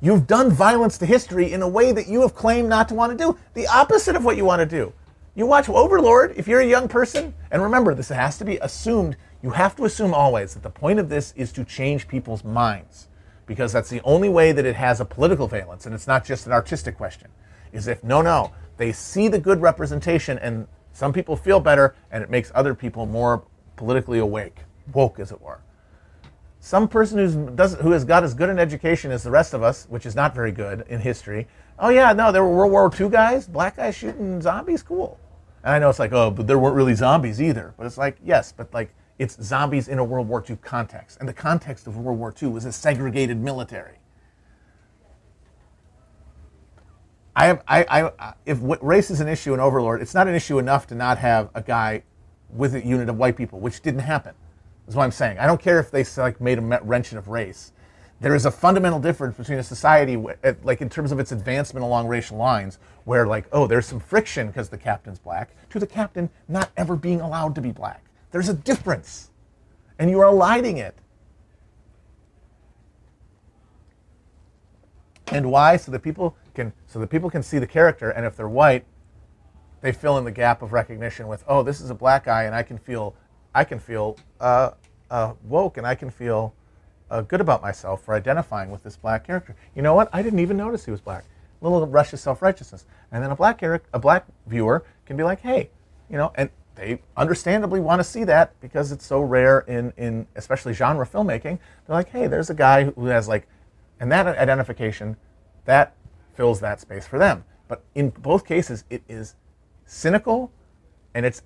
You've 0.00 0.26
done 0.26 0.50
violence 0.50 0.96
to 0.98 1.06
history 1.06 1.52
in 1.52 1.60
a 1.60 1.68
way 1.68 1.92
that 1.92 2.08
you 2.08 2.22
have 2.22 2.34
claimed 2.34 2.68
not 2.68 2.88
to 2.88 2.94
want 2.94 3.16
to 3.16 3.18
do. 3.18 3.38
The 3.52 3.66
opposite 3.66 4.16
of 4.16 4.24
what 4.24 4.36
you 4.36 4.46
want 4.46 4.60
to 4.60 4.66
do. 4.66 4.94
You 5.40 5.46
watch 5.46 5.70
Overlord 5.70 6.34
if 6.36 6.46
you're 6.46 6.60
a 6.60 6.66
young 6.66 6.86
person, 6.86 7.32
and 7.50 7.62
remember, 7.62 7.94
this 7.94 8.10
has 8.10 8.36
to 8.36 8.44
be 8.44 8.58
assumed. 8.58 9.16
You 9.42 9.48
have 9.48 9.74
to 9.76 9.86
assume 9.86 10.12
always 10.12 10.52
that 10.52 10.62
the 10.62 10.68
point 10.68 10.98
of 10.98 11.08
this 11.08 11.32
is 11.34 11.50
to 11.52 11.64
change 11.64 12.06
people's 12.06 12.44
minds 12.44 13.08
because 13.46 13.72
that's 13.72 13.88
the 13.88 14.02
only 14.02 14.28
way 14.28 14.52
that 14.52 14.66
it 14.66 14.76
has 14.76 15.00
a 15.00 15.06
political 15.06 15.48
valence 15.48 15.86
and 15.86 15.94
it's 15.94 16.06
not 16.06 16.26
just 16.26 16.44
an 16.44 16.52
artistic 16.52 16.94
question. 16.94 17.30
Is 17.72 17.88
if, 17.88 18.04
no, 18.04 18.20
no, 18.20 18.52
they 18.76 18.92
see 18.92 19.28
the 19.28 19.38
good 19.38 19.62
representation 19.62 20.36
and 20.40 20.68
some 20.92 21.10
people 21.10 21.36
feel 21.36 21.58
better 21.58 21.94
and 22.10 22.22
it 22.22 22.28
makes 22.28 22.52
other 22.54 22.74
people 22.74 23.06
more 23.06 23.42
politically 23.76 24.18
awake, 24.18 24.58
woke, 24.92 25.18
as 25.18 25.32
it 25.32 25.40
were. 25.40 25.62
Some 26.58 26.86
person 26.86 27.16
who's 27.16 27.34
doesn't, 27.34 27.80
who 27.80 27.92
has 27.92 28.04
got 28.04 28.24
as 28.24 28.34
good 28.34 28.50
an 28.50 28.58
education 28.58 29.10
as 29.10 29.22
the 29.22 29.30
rest 29.30 29.54
of 29.54 29.62
us, 29.62 29.86
which 29.88 30.04
is 30.04 30.14
not 30.14 30.34
very 30.34 30.52
good 30.52 30.84
in 30.90 31.00
history, 31.00 31.48
oh 31.78 31.88
yeah, 31.88 32.12
no, 32.12 32.30
there 32.30 32.44
were 32.44 32.54
World 32.54 32.72
War 32.72 32.90
II 33.00 33.08
guys, 33.08 33.48
black 33.48 33.76
guys 33.76 33.96
shooting 33.96 34.42
zombies, 34.42 34.82
cool. 34.82 35.18
And 35.62 35.74
I 35.74 35.78
know 35.78 35.90
it's 35.90 35.98
like, 35.98 36.12
oh, 36.12 36.30
but 36.30 36.46
there 36.46 36.58
weren't 36.58 36.76
really 36.76 36.94
zombies 36.94 37.40
either. 37.40 37.74
But 37.76 37.86
it's 37.86 37.98
like, 37.98 38.16
yes, 38.24 38.52
but 38.52 38.72
like 38.72 38.94
it's 39.18 39.42
zombies 39.42 39.88
in 39.88 39.98
a 39.98 40.04
World 40.04 40.28
War 40.28 40.42
II 40.48 40.56
context. 40.62 41.18
And 41.20 41.28
the 41.28 41.34
context 41.34 41.86
of 41.86 41.96
World 41.96 42.18
War 42.18 42.34
II 42.40 42.48
was 42.48 42.64
a 42.64 42.72
segregated 42.72 43.38
military. 43.38 43.98
I 47.36 47.46
have, 47.46 47.62
I, 47.68 47.84
I, 48.18 48.34
if 48.44 48.58
race 48.60 49.10
is 49.10 49.20
an 49.20 49.28
issue 49.28 49.54
in 49.54 49.60
Overlord, 49.60 50.02
it's 50.02 50.14
not 50.14 50.26
an 50.26 50.34
issue 50.34 50.58
enough 50.58 50.86
to 50.88 50.94
not 50.94 51.18
have 51.18 51.50
a 51.54 51.62
guy 51.62 52.02
with 52.50 52.74
a 52.74 52.84
unit 52.84 53.08
of 53.08 53.16
white 53.16 53.36
people, 53.36 53.60
which 53.60 53.82
didn't 53.82 54.00
happen. 54.00 54.34
Is 54.88 54.96
what 54.96 55.04
I'm 55.04 55.12
saying. 55.12 55.38
I 55.38 55.46
don't 55.46 55.60
care 55.60 55.78
if 55.78 55.90
they 55.90 56.04
like 56.20 56.40
made 56.40 56.58
a 56.58 56.62
mention 56.62 57.16
of 57.16 57.28
race. 57.28 57.72
There 58.20 58.34
is 58.34 58.44
a 58.44 58.50
fundamental 58.50 59.00
difference 59.00 59.38
between 59.38 59.58
a 59.58 59.62
society, 59.62 60.22
like 60.62 60.82
in 60.82 60.90
terms 60.90 61.10
of 61.10 61.18
its 61.18 61.32
advancement 61.32 61.84
along 61.84 62.06
racial 62.06 62.36
lines, 62.36 62.78
where 63.04 63.26
like, 63.26 63.46
oh, 63.50 63.66
there's 63.66 63.86
some 63.86 63.98
friction 63.98 64.48
because 64.48 64.68
the 64.68 64.76
captain's 64.76 65.18
black, 65.18 65.50
to 65.70 65.78
the 65.78 65.86
captain 65.86 66.28
not 66.46 66.70
ever 66.76 66.96
being 66.96 67.22
allowed 67.22 67.54
to 67.54 67.62
be 67.62 67.72
black. 67.72 68.04
There's 68.30 68.50
a 68.50 68.54
difference, 68.54 69.30
and 69.98 70.10
you 70.10 70.20
are 70.20 70.28
eliding 70.28 70.76
it. 70.76 70.98
And 75.28 75.50
why? 75.50 75.78
So 75.78 75.90
that 75.92 76.00
people 76.00 76.36
can 76.54 76.74
so 76.86 76.98
that 76.98 77.06
people 77.06 77.30
can 77.30 77.42
see 77.42 77.58
the 77.58 77.66
character, 77.66 78.10
and 78.10 78.26
if 78.26 78.36
they're 78.36 78.48
white, 78.48 78.84
they 79.80 79.92
fill 79.92 80.18
in 80.18 80.24
the 80.24 80.30
gap 80.30 80.60
of 80.60 80.74
recognition 80.74 81.26
with, 81.26 81.42
oh, 81.48 81.62
this 81.62 81.80
is 81.80 81.88
a 81.88 81.94
black 81.94 82.26
guy, 82.26 82.42
and 82.42 82.54
I 82.54 82.62
can 82.62 82.76
feel, 82.76 83.14
I 83.54 83.64
can 83.64 83.78
feel 83.78 84.18
uh, 84.40 84.72
uh, 85.10 85.32
woke, 85.44 85.78
and 85.78 85.86
I 85.86 85.94
can 85.94 86.10
feel 86.10 86.54
uh, 87.10 87.22
good 87.22 87.40
about 87.40 87.62
myself 87.62 88.02
for 88.04 88.14
identifying 88.14 88.70
with 88.70 88.82
this 88.82 88.96
black 88.96 89.26
character. 89.26 89.56
You 89.74 89.82
know 89.82 89.94
what? 89.94 90.08
I 90.12 90.22
didn't 90.22 90.38
even 90.38 90.56
notice 90.56 90.84
he 90.84 90.90
was 90.90 91.00
black. 91.00 91.24
A 91.62 91.68
little 91.68 91.86
rush 91.86 92.12
of 92.12 92.20
self-righteousness, 92.20 92.86
and 93.12 93.22
then 93.22 93.30
a 93.30 93.36
black 93.36 93.58
character, 93.58 93.88
a 93.92 93.98
black 93.98 94.26
viewer 94.46 94.84
can 95.04 95.16
be 95.16 95.22
like, 95.22 95.40
hey, 95.40 95.68
you 96.08 96.16
know, 96.16 96.32
and 96.36 96.48
they 96.74 97.02
understandably 97.16 97.80
want 97.80 98.00
to 98.00 98.04
see 98.04 98.24
that 98.24 98.58
because 98.60 98.92
it's 98.92 99.04
so 99.04 99.20
rare 99.20 99.60
in, 99.60 99.92
in 99.98 100.26
especially 100.36 100.72
genre 100.72 101.06
filmmaking. 101.06 101.58
They're 101.86 101.96
like, 101.96 102.08
hey, 102.08 102.26
there's 102.26 102.48
a 102.48 102.54
guy 102.54 102.84
who 102.84 103.06
has 103.06 103.28
like, 103.28 103.46
and 103.98 104.10
that 104.10 104.26
identification, 104.26 105.18
that 105.66 105.94
fills 106.34 106.60
that 106.60 106.80
space 106.80 107.06
for 107.06 107.18
them. 107.18 107.44
But 107.68 107.84
in 107.94 108.08
both 108.10 108.46
cases, 108.46 108.84
it 108.88 109.02
is 109.08 109.34
cynical 109.84 110.50
and 111.14 111.26
it's 111.26 111.42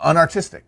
unartistic. 0.00 0.62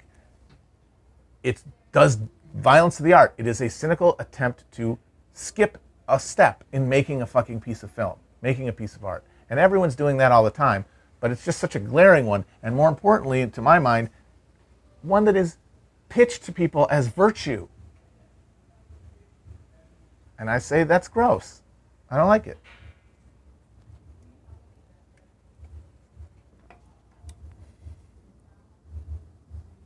It 1.43 1.63
does 1.93 2.19
violence 2.55 2.99
of 2.99 3.05
the 3.05 3.13
art. 3.13 3.35
It 3.39 3.47
is 3.47 3.61
a 3.61 3.71
cynical 3.71 4.17
attempt 4.19 4.65
to 4.73 4.99
skip 5.33 5.79
a 6.09 6.19
step 6.19 6.65
in 6.73 6.89
making 6.89 7.23
a 7.23 7.27
fucking 7.27 7.61
piece 7.61 7.83
of 7.83 7.91
film, 7.91 8.17
making 8.43 8.69
a 8.69 8.73
piece 8.73 8.97
of 8.97 9.05
art. 9.05 9.25
And 9.49 9.59
everyone's 9.59 9.95
doing 9.95 10.17
that 10.19 10.33
all 10.33 10.45
the 10.45 10.51
time, 10.51 10.85
but 11.21 11.31
it's 11.31 11.45
just 11.45 11.59
such 11.59 11.77
a 11.77 11.81
glaring 11.81 12.27
one. 12.27 12.45
And 12.63 12.75
more 12.75 12.89
importantly, 12.89 13.47
to 13.47 13.63
my 13.63 13.79
mind, 13.79 14.11
one 15.03 15.25
that 15.25 15.37
is 15.37 15.57
pitched 16.09 16.45
to 16.45 16.53
people 16.53 16.87
as 16.91 17.07
virtue. 17.09 17.69
And 20.39 20.51
I 20.51 20.59
say 20.59 20.85
that's 20.85 21.09
gross. 21.09 21.63
I 22.11 22.17
don't 22.17 22.29
like 22.29 22.47
it. 22.47 22.59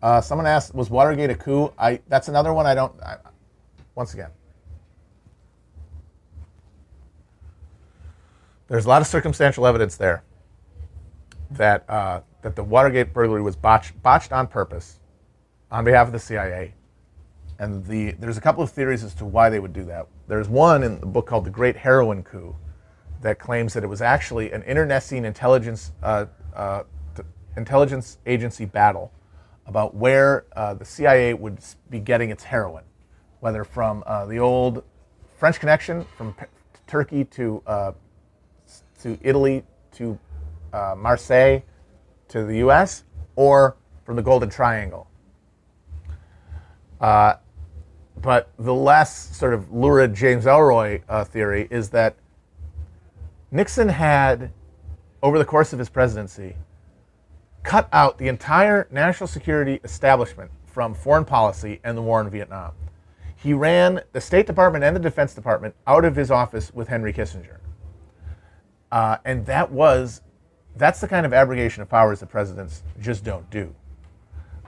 Uh, 0.05 0.20
someone 0.20 0.46
asked, 0.46 0.74
was 0.74 0.90
Watergate 0.90 1.30
a 1.30 1.34
coup? 1.34 1.72
I 1.78 1.98
that's 2.09 2.28
another 2.28 2.52
one 2.52 2.66
I 2.66 2.74
don't. 2.74 2.92
I, 3.02 3.16
once 3.94 4.12
again, 4.12 4.28
there's 8.68 8.84
a 8.84 8.88
lot 8.88 9.00
of 9.00 9.09
circumstantial 9.09 9.66
evidence 9.66 9.96
there 9.96 10.22
that 11.52 11.88
uh, 11.88 12.20
that 12.42 12.55
the 12.55 12.62
Watergate 12.62 13.14
burglary 13.14 13.40
was 13.40 13.57
botched, 13.57 14.02
botched 14.02 14.30
on 14.30 14.46
purpose 14.46 15.00
on 15.70 15.84
behalf 15.84 16.07
of 16.07 16.12
the 16.12 16.18
CIA, 16.18 16.74
and 17.59 17.82
the 17.86 18.11
there's 18.18 18.36
a 18.36 18.42
couple 18.42 18.62
of 18.62 18.70
theories 18.70 19.05
as 19.05 19.14
to 19.14 19.24
why 19.24 19.48
they 19.48 19.59
would 19.59 19.72
do 19.72 19.84
that. 19.84 20.07
There's 20.28 20.50
one 20.50 20.82
in 20.82 21.00
the 21.00 21.07
book 21.07 21.26
called 21.26 21.46
The 21.46 21.50
Great 21.50 21.76
Heroin 21.76 22.22
Coup 22.22 22.55
that 23.22 23.38
claims 23.38 23.72
that 23.72 23.82
it 23.82 23.86
was 23.86 24.02
actually 24.02 24.52
an 24.52 24.64
internecine 24.64 25.24
intelligence 25.24 25.92
uh, 26.02 26.26
uh 26.55 26.82
intelligence 27.57 28.18
agency 28.26 28.66
battle 28.66 29.11
about 29.66 29.94
where 29.94 30.44
uh, 30.54 30.74
the 30.74 30.84
CIA 30.84 31.34
would 31.34 31.58
be 31.90 31.98
getting 31.98 32.30
its 32.30 32.44
heroin, 32.44 32.84
whether 33.40 33.64
from 33.64 34.02
uh, 34.06 34.26
the 34.26 34.38
old 34.38 34.82
French 35.36 35.58
connection 35.60 36.06
from 36.16 36.32
P- 36.34 36.46
Turkey 36.86 37.24
to 37.24 37.62
uh, 37.66 37.92
to 39.00 39.18
Italy 39.22 39.64
to 39.92 40.18
uh, 40.72 40.94
Marseille 40.96 41.60
to 42.28 42.44
the 42.44 42.58
U.S. 42.58 43.04
or 43.36 43.76
from 44.04 44.16
the 44.16 44.22
Golden 44.22 44.50
Triangle. 44.50 45.08
Uh, 47.00 47.34
but 48.16 48.50
the 48.58 48.74
less 48.74 49.36
sort 49.36 49.52
of 49.52 49.72
lurid 49.72 50.14
James 50.14 50.44
Ellroy 50.44 51.02
uh, 51.08 51.24
theory 51.24 51.68
is 51.70 51.90
that 51.90 52.16
Nixon 53.50 53.88
had, 53.88 54.50
over 55.22 55.38
the 55.38 55.44
course 55.44 55.72
of 55.72 55.78
his 55.78 55.88
presidency, 55.88 56.56
cut 57.64 57.88
out 57.92 58.18
the 58.18 58.28
entire 58.28 58.86
national 58.92 59.26
security 59.26 59.80
establishment 59.82 60.50
from 60.66 60.94
foreign 60.94 61.24
policy 61.24 61.80
and 61.82 61.96
the 61.96 62.02
war 62.02 62.20
in 62.20 62.30
Vietnam. 62.30 62.72
He 63.36 63.52
ran 63.52 64.00
the 64.12 64.20
State 64.20 64.46
Department 64.46 64.84
and 64.84 64.94
the 64.94 65.00
Defense 65.00 65.34
Department 65.34 65.74
out 65.86 66.04
of 66.04 66.14
his 66.14 66.30
office 66.30 66.72
with 66.72 66.88
Henry 66.88 67.12
Kissinger. 67.12 67.58
Uh, 68.92 69.16
and 69.24 69.44
that 69.46 69.70
was, 69.70 70.20
that's 70.76 71.00
the 71.00 71.08
kind 71.08 71.26
of 71.26 71.32
abrogation 71.32 71.82
of 71.82 71.88
powers 71.88 72.20
that 72.20 72.28
presidents 72.28 72.82
just 73.00 73.24
don't 73.24 73.48
do. 73.50 73.74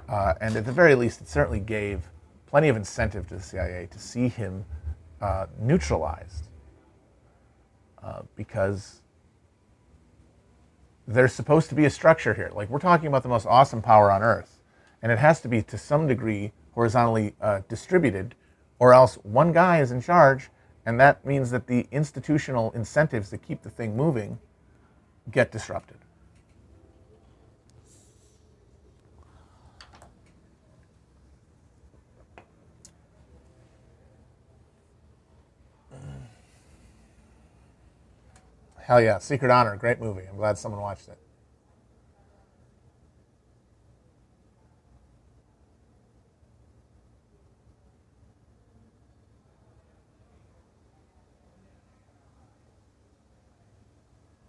Uh, 0.09 0.35
and 0.41 0.57
at 0.57 0.65
the 0.65 0.73
very 0.73 0.95
least, 0.95 1.21
it 1.21 1.29
certainly 1.29 1.61
gave 1.61 2.09
plenty 2.47 2.69
of 2.69 2.77
incentive 2.77 3.27
to 3.29 3.37
the 3.37 3.43
CIA 3.43 3.89
to 3.91 3.99
see 3.99 4.29
him 4.29 4.65
uh, 5.21 5.47
neutralized. 5.59 6.49
Uh, 8.03 8.23
because 8.37 9.03
there's 11.07 11.33
supposed 11.33 11.69
to 11.69 11.75
be 11.75 11.85
a 11.85 11.91
structure 11.91 12.35
here. 12.35 12.51
Like 12.55 12.69
we're 12.69 12.79
talking 12.79 13.07
about 13.07 13.23
the 13.23 13.29
most 13.29 13.47
awesome 13.47 13.83
power 13.83 14.11
on 14.11 14.23
earth, 14.23 14.61
and 15.03 15.13
it 15.13 15.19
has 15.19 15.41
to 15.43 15.49
be 15.49 15.63
to 15.63 15.79
some 15.79 16.07
degree 16.07 16.53
horizontally 16.73 17.35
uh, 17.41 17.61
distributed, 17.69 18.35
or 18.79 18.93
else 18.93 19.15
one 19.23 19.53
guy 19.53 19.81
is 19.81 19.93
in 19.93 20.01
charge, 20.01 20.51
and 20.85 21.01
that 21.01 21.25
means 21.25 21.51
that 21.51 21.67
the 21.67 21.87
institutional 21.91 22.71
incentives 22.73 23.31
that 23.31 23.39
keep 23.39 23.63
the 23.63 23.71
thing 23.71 23.97
moving 23.97 24.39
get 25.31 25.51
disrupted. 25.51 25.99
Hell 38.87 39.01
yeah. 39.01 39.19
Secret 39.19 39.51
Honor, 39.51 39.75
great 39.75 39.99
movie. 39.99 40.23
I'm 40.31 40.37
glad 40.37 40.57
someone 40.57 40.81
watched 40.81 41.09
it. 41.09 41.19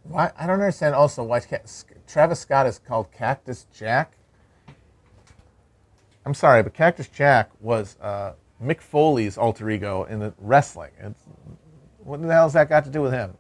Why 0.04 0.32
I 0.38 0.46
don't 0.46 0.60
understand 0.60 0.94
also 0.94 1.24
why 1.24 1.42
Travis 2.06 2.40
Scott 2.40 2.68
is 2.68 2.78
called 2.78 3.12
Cactus 3.12 3.66
Jack. 3.74 4.14
I'm 6.28 6.36
sorry, 6.36 6.62
but 6.62 6.76
Cactus 6.76 7.08
Jack 7.08 7.50
was 7.60 7.98
uh, 8.00 8.34
Mick 8.64 8.82
Foley's 8.82 9.36
alter 9.36 9.68
ego 9.72 10.04
in 10.04 10.20
the 10.20 10.32
wrestling. 10.38 10.92
It's, 11.00 11.24
what 11.98 12.22
the 12.22 12.32
hell's 12.32 12.54
that 12.54 12.70
got 12.70 12.84
to 12.84 12.92
do 12.92 13.02
with 13.02 13.14
him? 13.14 13.36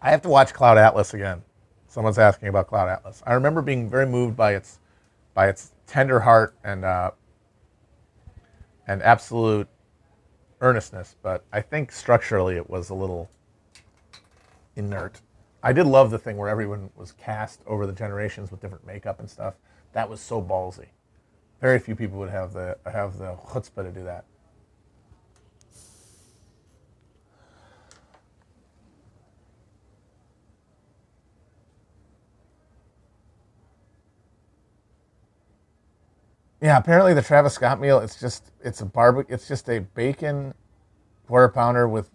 I 0.00 0.10
have 0.10 0.22
to 0.22 0.28
watch 0.28 0.54
Cloud 0.54 0.78
Atlas 0.78 1.14
again. 1.14 1.42
Someone's 1.88 2.18
asking 2.18 2.48
about 2.48 2.68
Cloud 2.68 2.88
Atlas. 2.88 3.22
I 3.26 3.32
remember 3.32 3.62
being 3.62 3.90
very 3.90 4.06
moved 4.06 4.36
by 4.36 4.54
its 4.54 4.78
by 5.34 5.48
its 5.48 5.72
tender 5.86 6.20
heart 6.20 6.54
and 6.62 6.84
uh, 6.84 7.10
and 8.86 9.02
absolute 9.02 9.68
earnestness, 10.60 11.16
but 11.22 11.44
I 11.52 11.60
think 11.60 11.92
structurally 11.92 12.56
it 12.56 12.68
was 12.68 12.90
a 12.90 12.94
little 12.94 13.28
inert. 14.76 15.20
I 15.62 15.72
did 15.72 15.86
love 15.86 16.10
the 16.10 16.18
thing 16.18 16.36
where 16.36 16.48
everyone 16.48 16.90
was 16.94 17.12
cast 17.12 17.62
over 17.66 17.86
the 17.86 17.92
generations 17.92 18.50
with 18.50 18.60
different 18.60 18.86
makeup 18.86 19.18
and 19.18 19.28
stuff. 19.28 19.54
That 19.92 20.08
was 20.08 20.20
so 20.20 20.40
ballsy. 20.40 20.86
Very 21.60 21.80
few 21.80 21.96
people 21.96 22.18
would 22.18 22.30
have 22.30 22.52
the 22.52 22.78
have 22.86 23.18
the 23.18 23.34
chutzpah 23.34 23.82
to 23.82 23.90
do 23.90 24.04
that. 24.04 24.24
Yeah, 36.60 36.76
apparently 36.76 37.14
the 37.14 37.22
Travis 37.22 37.54
Scott 37.54 37.80
meal 37.80 38.00
it's 38.00 38.18
just 38.18 38.50
it's 38.62 38.80
a 38.80 38.86
barbecue 38.86 39.32
it's 39.32 39.46
just 39.46 39.68
a 39.68 39.80
bacon 39.80 40.54
quarter 41.26 41.48
pounder 41.48 41.88
with 41.88 42.10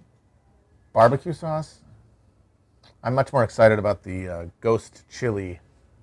barbecue 0.92 1.34
sauce. 1.34 1.80
I'm 3.04 3.16
much 3.16 3.32
more 3.32 3.44
excited 3.44 3.80
about 3.80 4.04
the 4.04 4.28
uh, 4.28 4.46
ghost 4.60 5.04
chili 5.10 5.60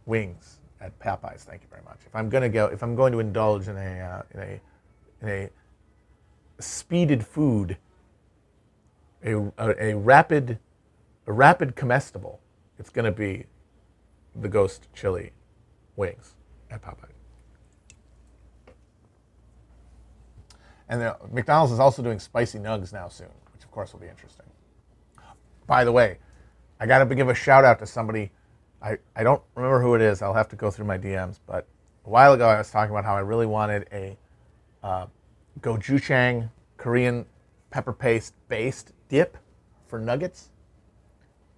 wings 0.07 0.61
at 0.80 0.99
Popeyes. 0.99 1.41
Thank 1.41 1.62
you 1.62 1.68
very 1.68 1.82
much. 1.82 1.99
If 2.07 2.14
I'm 2.14 2.30
gonna 2.30 2.49
go, 2.49 2.66
if 2.66 2.82
I'm 2.82 2.95
going 2.95 3.12
to 3.12 3.20
indulge 3.20 3.68
in 3.68 3.76
a 3.76 4.01
uh, 4.01 4.22
in 4.32 4.41
a 4.41 4.61
in 5.22 5.28
a 5.28 5.51
speeded 6.62 7.26
food, 7.26 7.76
a, 9.24 9.36
a, 9.59 9.91
a 9.91 9.95
rapid 9.97 10.59
a 11.26 11.32
rapid 11.32 11.76
comestible, 11.76 12.38
it's 12.78 12.91
gonna 12.91 13.12
be 13.12 13.45
the 14.34 14.49
ghost 14.49 14.88
chili 14.95 15.32
wings 15.97 16.36
at 16.70 16.80
Popeyes. 16.82 17.19
And 20.91 21.01
the, 21.01 21.16
McDonald's 21.32 21.72
is 21.72 21.78
also 21.78 22.03
doing 22.03 22.18
spicy 22.18 22.59
nugs 22.59 22.93
now 22.93 23.09
soon, 23.09 23.28
which 23.53 23.62
of 23.62 23.70
course 23.70 23.93
will 23.93 24.01
be 24.01 24.09
interesting. 24.09 24.45
By 25.68 25.84
the 25.84 25.93
way, 25.93 26.18
I 26.80 26.86
got 26.86 26.99
to 27.09 27.14
give 27.14 27.28
a 27.28 27.34
shout 27.34 27.64
out 27.64 27.78
to 27.78 27.86
somebody. 27.86 28.32
I, 28.82 28.99
I 29.14 29.22
don't 29.22 29.41
remember 29.55 29.80
who 29.80 29.95
it 29.95 30.03
is. 30.03 30.20
I'll 30.20 30.34
have 30.34 30.49
to 30.49 30.57
go 30.57 30.68
through 30.68 30.86
my 30.86 30.99
DMs. 30.99 31.38
But 31.47 31.68
a 32.05 32.11
while 32.11 32.32
ago, 32.32 32.49
I 32.49 32.59
was 32.59 32.72
talking 32.72 32.91
about 32.91 33.05
how 33.05 33.14
I 33.14 33.20
really 33.20 33.47
wanted 33.47 33.86
a 33.93 34.18
uh, 34.82 35.07
gochujang 35.61 36.51
Korean 36.76 37.24
pepper 37.70 37.93
paste 37.93 38.34
based 38.49 38.93
dip 39.09 39.38
for 39.86 40.01
nuggets, 40.01 40.49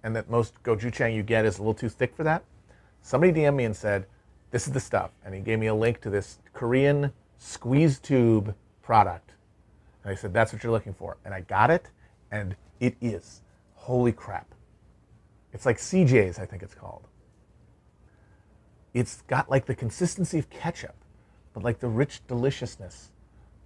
and 0.03 0.15
that 0.15 0.29
most 0.29 0.61
gochujang 0.61 1.15
you 1.15 1.23
get 1.23 1.43
is 1.43 1.57
a 1.57 1.61
little 1.61 1.73
too 1.73 1.89
thick 1.89 2.15
for 2.15 2.23
that. 2.23 2.43
Somebody 3.01 3.33
DM'd 3.33 3.57
me 3.57 3.63
and 3.63 3.75
said, 3.75 4.05
"This 4.51 4.67
is 4.67 4.73
the 4.73 4.79
stuff," 4.79 5.09
and 5.25 5.33
he 5.33 5.41
gave 5.41 5.57
me 5.57 5.67
a 5.67 5.75
link 5.75 6.01
to 6.01 6.11
this 6.11 6.37
Korean 6.53 7.11
squeeze 7.39 7.97
tube 7.97 8.53
product. 8.83 9.31
And 10.03 10.11
I 10.11 10.15
said, 10.15 10.33
that's 10.33 10.53
what 10.53 10.61
you're 10.63 10.71
looking 10.71 10.93
for. 10.93 11.17
And 11.25 11.33
I 11.33 11.41
got 11.41 11.71
it, 11.71 11.89
and 12.31 12.55
it 12.79 12.95
is. 13.01 13.41
Holy 13.73 14.11
crap. 14.11 14.53
It's 15.53 15.65
like 15.65 15.77
CJ's, 15.77 16.37
I 16.37 16.45
think 16.45 16.61
it's 16.61 16.75
called. 16.75 17.07
It's 18.93 19.21
got 19.23 19.49
like 19.49 19.65
the 19.65 19.73
consistency 19.73 20.37
of 20.37 20.49
ketchup, 20.49 20.95
but 21.53 21.63
like 21.63 21.79
the 21.79 21.87
rich 21.87 22.21
deliciousness 22.27 23.09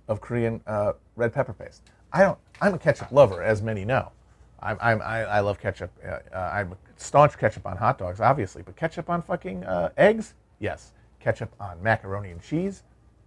of 0.08 0.22
Korean 0.22 0.62
uh, 0.68 0.94
red 1.16 1.34
pepper 1.34 1.54
paste. 1.54 1.82
I 2.14 2.22
don't. 2.22 2.38
I'm 2.62 2.74
a 2.74 2.80
ketchup 2.80 3.12
lover, 3.12 3.44
as 3.44 3.62
many 3.62 3.84
know. 3.84 4.12
I'm, 4.60 4.78
I'm 4.82 5.02
I, 5.02 5.24
I 5.24 5.40
love 5.42 5.60
ketchup. 5.60 5.92
Uh, 6.06 6.20
uh, 6.34 6.52
I'm 6.54 6.72
a 6.72 6.78
staunch 6.96 7.38
ketchup 7.38 7.66
on 7.66 7.78
hot 7.78 7.98
dogs, 7.98 8.22
obviously, 8.22 8.62
but 8.64 8.76
ketchup 8.76 9.10
on 9.10 9.22
fucking 9.22 9.64
uh, 9.66 9.90
eggs, 9.98 10.34
yes. 10.60 10.94
Ketchup 11.20 11.54
on 11.60 11.82
macaroni 11.84 12.32
and 12.32 12.42
cheese, 12.42 12.84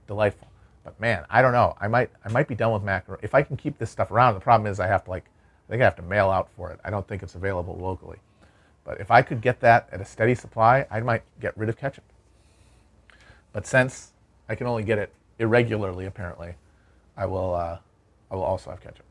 delightful. 0.07 0.50
But 0.85 0.99
man, 1.01 1.25
I 1.29 1.43
don't 1.43 1.53
know. 1.53 1.77
I 1.81 1.89
might 1.89 2.11
I 2.25 2.31
might 2.31 2.49
be 2.49 2.55
done 2.55 2.73
with 2.73 2.83
macaroni. 2.83 3.21
If 3.23 3.35
I 3.35 3.43
can 3.43 3.57
keep 3.57 3.79
this 3.79 3.91
stuff 3.91 4.11
around, 4.11 4.35
the 4.35 4.41
problem 4.41 4.71
is 4.71 4.81
I 4.81 4.87
have 4.87 5.05
to 5.05 5.11
like 5.11 5.25
I 5.69 5.71
think 5.71 5.83
I 5.83 5.85
have 5.85 5.97
to 5.97 6.03
mail 6.03 6.31
out 6.31 6.49
for 6.57 6.71
it. 6.71 6.81
I 6.85 6.91
don't 6.91 7.07
think 7.07 7.23
it's 7.23 7.35
available 7.35 7.77
locally. 7.77 8.19
But 8.85 9.01
if 9.01 9.11
I 9.11 9.23
could 9.23 9.41
get 9.41 9.61
that 9.61 9.89
at 9.93 10.01
a 10.01 10.05
steady 10.05 10.35
supply, 10.35 10.87
I 10.91 11.01
might 11.01 11.23
get 11.41 11.57
rid 11.57 11.69
of 11.69 11.77
ketchup. 11.77 12.05
But 13.53 13.67
since 13.67 14.13
I 14.49 14.55
can 14.55 14.67
only 14.67 14.83
get 14.83 14.99
it 14.99 15.13
irregularly, 15.39 16.07
apparently, 16.07 16.55
I 17.17 17.27
will 17.27 17.55
uh, 17.55 17.79
I 18.31 18.35
will 18.35 18.43
also 18.43 18.71
have 18.71 18.81
ketchup. 18.81 19.05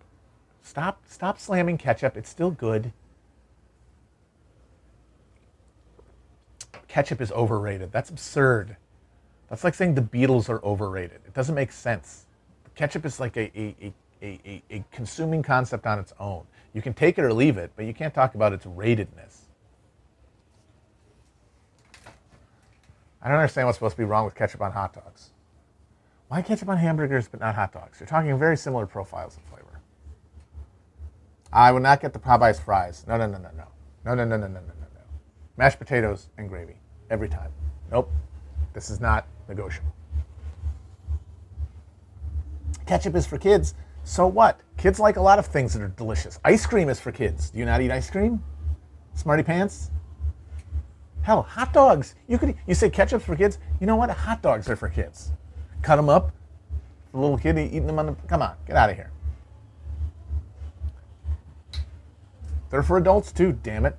Stop 0.64 1.02
stop 1.08 1.40
slamming 1.40 1.78
ketchup. 1.78 2.18
It's 2.18 2.30
still 2.30 2.52
good. 2.52 2.94
Ketchup 6.88 7.22
is 7.22 7.32
overrated. 7.32 7.92
That's 7.92 8.10
absurd. 8.10 8.76
That's 9.50 9.64
like 9.64 9.74
saying 9.74 9.96
the 9.96 10.02
Beatles 10.02 10.50
are 10.50 10.64
overrated. 10.64 11.22
It 11.26 11.34
doesn't 11.34 11.56
make 11.56 11.72
sense. 11.72 12.26
Ketchup 12.76 13.06
is 13.06 13.20
like 13.20 13.36
a, 13.36 13.52
a, 13.60 13.94
a, 14.22 14.64
a, 14.70 14.86
consuming 14.92 15.42
concept 15.42 15.86
on 15.88 16.00
its 16.00 16.14
own. 16.20 16.46
You 16.74 16.82
can 16.82 16.94
take 16.94 17.18
it 17.18 17.24
or 17.24 17.34
leave 17.34 17.58
it, 17.58 17.72
but 17.76 17.86
you 17.86 17.94
can't 17.94 18.14
talk 18.14 18.36
about 18.36 18.54
its 18.54 18.66
ratedness. 18.66 19.42
I 23.22 23.28
don't 23.28 23.38
understand 23.38 23.68
what's 23.68 23.78
supposed 23.78 23.96
to 23.96 24.02
be 24.02 24.06
wrong 24.06 24.24
with 24.24 24.36
ketchup 24.36 24.62
on 24.62 24.72
hot 24.72 24.94
dogs. 24.94 25.32
Why 26.30 26.42
ketchup 26.42 26.70
on 26.70 26.78
hamburgers 26.78 27.28
but 27.28 27.40
not 27.40 27.56
hot 27.56 27.74
dogs? 27.74 28.00
You're 28.00 28.08
talking 28.08 28.38
very 28.38 28.56
similar 28.56 28.86
profiles 28.86 29.36
of 29.36 29.44
flavor. 29.44 29.82
I 31.52 31.72
would 31.72 31.84
not 31.84 32.02
get 32.02 32.14
the 32.14 32.20
Popeyes 32.20 32.62
fries. 32.62 33.04
No, 33.08 33.18
no, 33.18 33.26
no, 33.26 33.40
no, 33.40 33.50
no. 33.58 33.66
No, 34.06 34.16
no, 34.16 34.24
no, 34.24 34.38
no, 34.38 34.48
no, 34.48 34.54
no, 34.54 34.60
no, 34.60 34.88
no. 34.94 35.02
Mashed 35.58 35.80
potatoes 35.80 36.30
and 36.38 36.48
gravy. 36.48 36.76
Every 37.10 37.28
time. 37.28 37.52
Nope. 37.92 38.12
This 38.74 38.92
is 38.92 39.02
not 39.02 39.26
negotiable. 39.50 39.94
Ketchup 42.86 43.16
is 43.16 43.26
for 43.26 43.38
kids. 43.38 43.76
So 44.04 44.26
what? 44.26 44.62
Kids 44.78 45.00
like 45.00 45.18
a 45.18 45.22
lot 45.22 45.40
of 45.40 45.46
things 45.46 45.74
that 45.74 45.82
are 45.82 45.90
delicious. 45.90 46.40
Ice 46.46 46.66
cream 46.66 46.90
is 46.90 47.00
for 47.00 47.12
kids. 47.12 47.50
Do 47.50 47.60
you 47.60 47.66
not 47.66 47.82
eat 47.82 47.92
ice 47.92 48.10
cream? 48.10 48.42
Smarty 49.14 49.44
pants? 49.44 49.92
Hell, 51.22 51.42
hot 51.42 51.74
dogs. 51.74 52.16
You 52.28 52.38
could 52.38 52.56
you 52.66 52.74
say 52.74 52.90
ketchup's 52.90 53.26
for 53.26 53.36
kids. 53.36 53.60
You 53.80 53.88
know 53.88 53.96
what? 53.98 54.10
Hot 54.10 54.42
dogs 54.42 54.70
are 54.70 54.76
for 54.76 54.90
kids. 54.90 55.32
Cut 55.82 55.98
them 55.98 56.10
up. 56.10 56.32
The 57.12 57.20
little 57.20 57.38
kid 57.38 57.58
eating 57.58 57.88
them 57.88 58.00
on 58.00 58.06
the. 58.08 58.14
Come 58.28 58.42
on, 58.42 58.56
get 58.66 58.76
out 58.76 58.90
of 58.90 58.96
here. 58.96 59.12
They're 62.70 62.84
for 62.84 62.98
adults 62.98 63.32
too. 63.32 63.54
Damn 63.64 63.86
it. 63.86 63.98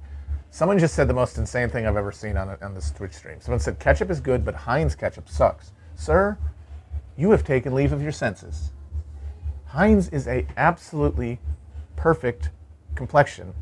Someone 0.50 0.78
just 0.78 0.94
said 0.94 1.06
the 1.06 1.14
most 1.14 1.38
insane 1.38 1.68
thing 1.68 1.86
I've 1.86 1.96
ever 1.96 2.12
seen 2.12 2.36
on, 2.36 2.56
on 2.60 2.74
this 2.74 2.90
Twitch 2.90 3.12
stream. 3.12 3.40
Someone 3.40 3.60
said 3.60 3.78
ketchup 3.78 4.10
is 4.10 4.20
good, 4.20 4.44
but 4.44 4.54
Heinz 4.54 4.94
ketchup 4.94 5.28
sucks. 5.28 5.72
Sir, 5.94 6.36
you 7.16 7.30
have 7.30 7.44
taken 7.44 7.74
leave 7.74 7.92
of 7.92 8.02
your 8.02 8.12
senses. 8.12 8.72
Heinz 9.66 10.08
is 10.08 10.26
a 10.26 10.46
absolutely 10.56 11.38
perfect 11.94 12.50
complexion, 12.96 13.54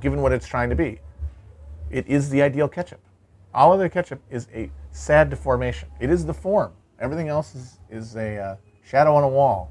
given 0.00 0.20
what 0.20 0.32
it's 0.32 0.46
trying 0.46 0.68
to 0.68 0.76
be. 0.76 1.00
It 1.90 2.06
is 2.06 2.28
the 2.28 2.42
ideal 2.42 2.68
ketchup. 2.68 3.00
All 3.54 3.72
other 3.72 3.88
ketchup 3.88 4.20
is 4.30 4.48
a 4.54 4.70
sad 4.90 5.30
deformation. 5.30 5.88
It 5.98 6.10
is 6.10 6.26
the 6.26 6.34
form. 6.34 6.72
Everything 7.00 7.28
else 7.28 7.54
is, 7.54 7.78
is 7.88 8.16
a 8.16 8.36
uh, 8.36 8.56
shadow 8.84 9.14
on 9.14 9.24
a 9.24 9.28
wall. 9.28 9.70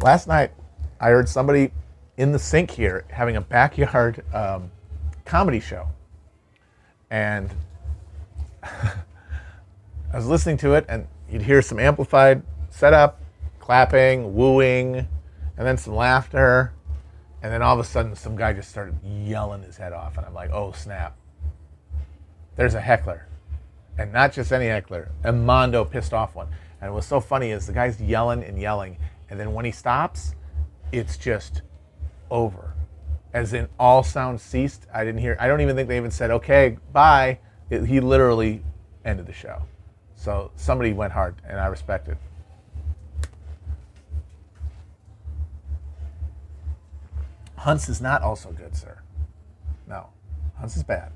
Last 0.00 0.28
night, 0.28 0.52
I 1.00 1.10
heard 1.10 1.28
somebody 1.28 1.70
in 2.16 2.32
the 2.32 2.38
sink 2.38 2.70
here 2.70 3.04
having 3.08 3.36
a 3.36 3.40
backyard 3.40 4.24
um, 4.34 4.70
comedy 5.24 5.60
show. 5.60 5.88
And 7.10 7.50
I 8.62 10.16
was 10.16 10.26
listening 10.26 10.56
to 10.58 10.74
it, 10.74 10.84
and 10.88 11.06
you'd 11.30 11.42
hear 11.42 11.62
some 11.62 11.78
amplified 11.78 12.42
setup, 12.70 13.20
clapping, 13.60 14.34
wooing, 14.34 14.96
and 14.96 15.66
then 15.66 15.76
some 15.76 15.94
laughter. 15.94 16.72
And 17.42 17.52
then 17.52 17.62
all 17.62 17.78
of 17.78 17.80
a 17.80 17.88
sudden, 17.88 18.16
some 18.16 18.34
guy 18.34 18.52
just 18.52 18.68
started 18.68 18.98
yelling 19.04 19.62
his 19.62 19.76
head 19.76 19.92
off. 19.92 20.16
And 20.16 20.26
I'm 20.26 20.34
like, 20.34 20.50
oh, 20.50 20.72
snap. 20.72 21.16
There's 22.56 22.74
a 22.74 22.80
heckler. 22.80 23.26
And 23.96 24.12
not 24.12 24.32
just 24.32 24.52
any 24.52 24.66
heckler, 24.66 25.10
a 25.22 25.32
Mondo 25.32 25.84
pissed 25.84 26.12
off 26.12 26.34
one. 26.34 26.48
And 26.80 26.94
what's 26.94 27.06
so 27.06 27.20
funny 27.20 27.50
is 27.50 27.66
the 27.66 27.72
guy's 27.72 28.00
yelling 28.00 28.42
and 28.42 28.58
yelling. 28.60 28.96
And 29.30 29.38
then 29.38 29.52
when 29.52 29.64
he 29.64 29.70
stops, 29.70 30.34
it's 30.92 31.16
just 31.16 31.62
over. 32.30 32.74
As 33.32 33.52
in, 33.52 33.68
all 33.78 34.02
sound 34.02 34.40
ceased. 34.40 34.86
I 34.92 35.04
didn't 35.04 35.20
hear. 35.20 35.36
I 35.38 35.48
don't 35.48 35.60
even 35.60 35.76
think 35.76 35.88
they 35.88 35.96
even 35.96 36.10
said, 36.10 36.30
"Okay, 36.30 36.78
bye." 36.92 37.38
It, 37.70 37.84
he 37.84 38.00
literally 38.00 38.62
ended 39.04 39.26
the 39.26 39.32
show. 39.32 39.62
So 40.14 40.50
somebody 40.56 40.92
went 40.92 41.12
hard, 41.12 41.36
and 41.46 41.60
I 41.60 41.66
respect 41.66 42.08
it. 42.08 42.16
Hunts 47.56 47.88
is 47.88 48.00
not 48.00 48.22
also 48.22 48.50
good, 48.52 48.74
sir. 48.74 48.98
No, 49.86 50.08
Hunts 50.58 50.76
is 50.76 50.82
bad. 50.82 51.12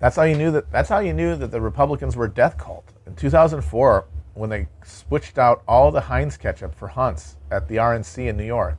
That's 0.00 0.16
how 0.16 0.22
you 0.22 0.36
knew 0.36 0.50
that. 0.50 0.70
That's 0.70 0.88
how 0.88 0.98
you 0.98 1.12
knew 1.12 1.36
that 1.36 1.50
the 1.50 1.60
Republicans 1.60 2.16
were 2.16 2.24
a 2.26 2.30
death 2.30 2.58
cult. 2.58 2.92
In 3.06 3.14
2004, 3.14 4.06
when 4.34 4.50
they 4.50 4.68
switched 4.84 5.38
out 5.38 5.62
all 5.66 5.90
the 5.90 6.00
Heinz 6.00 6.36
ketchup 6.36 6.74
for 6.74 6.88
Hunt's 6.88 7.36
at 7.50 7.68
the 7.68 7.76
RNC 7.76 8.28
in 8.28 8.36
New 8.36 8.44
York, 8.44 8.78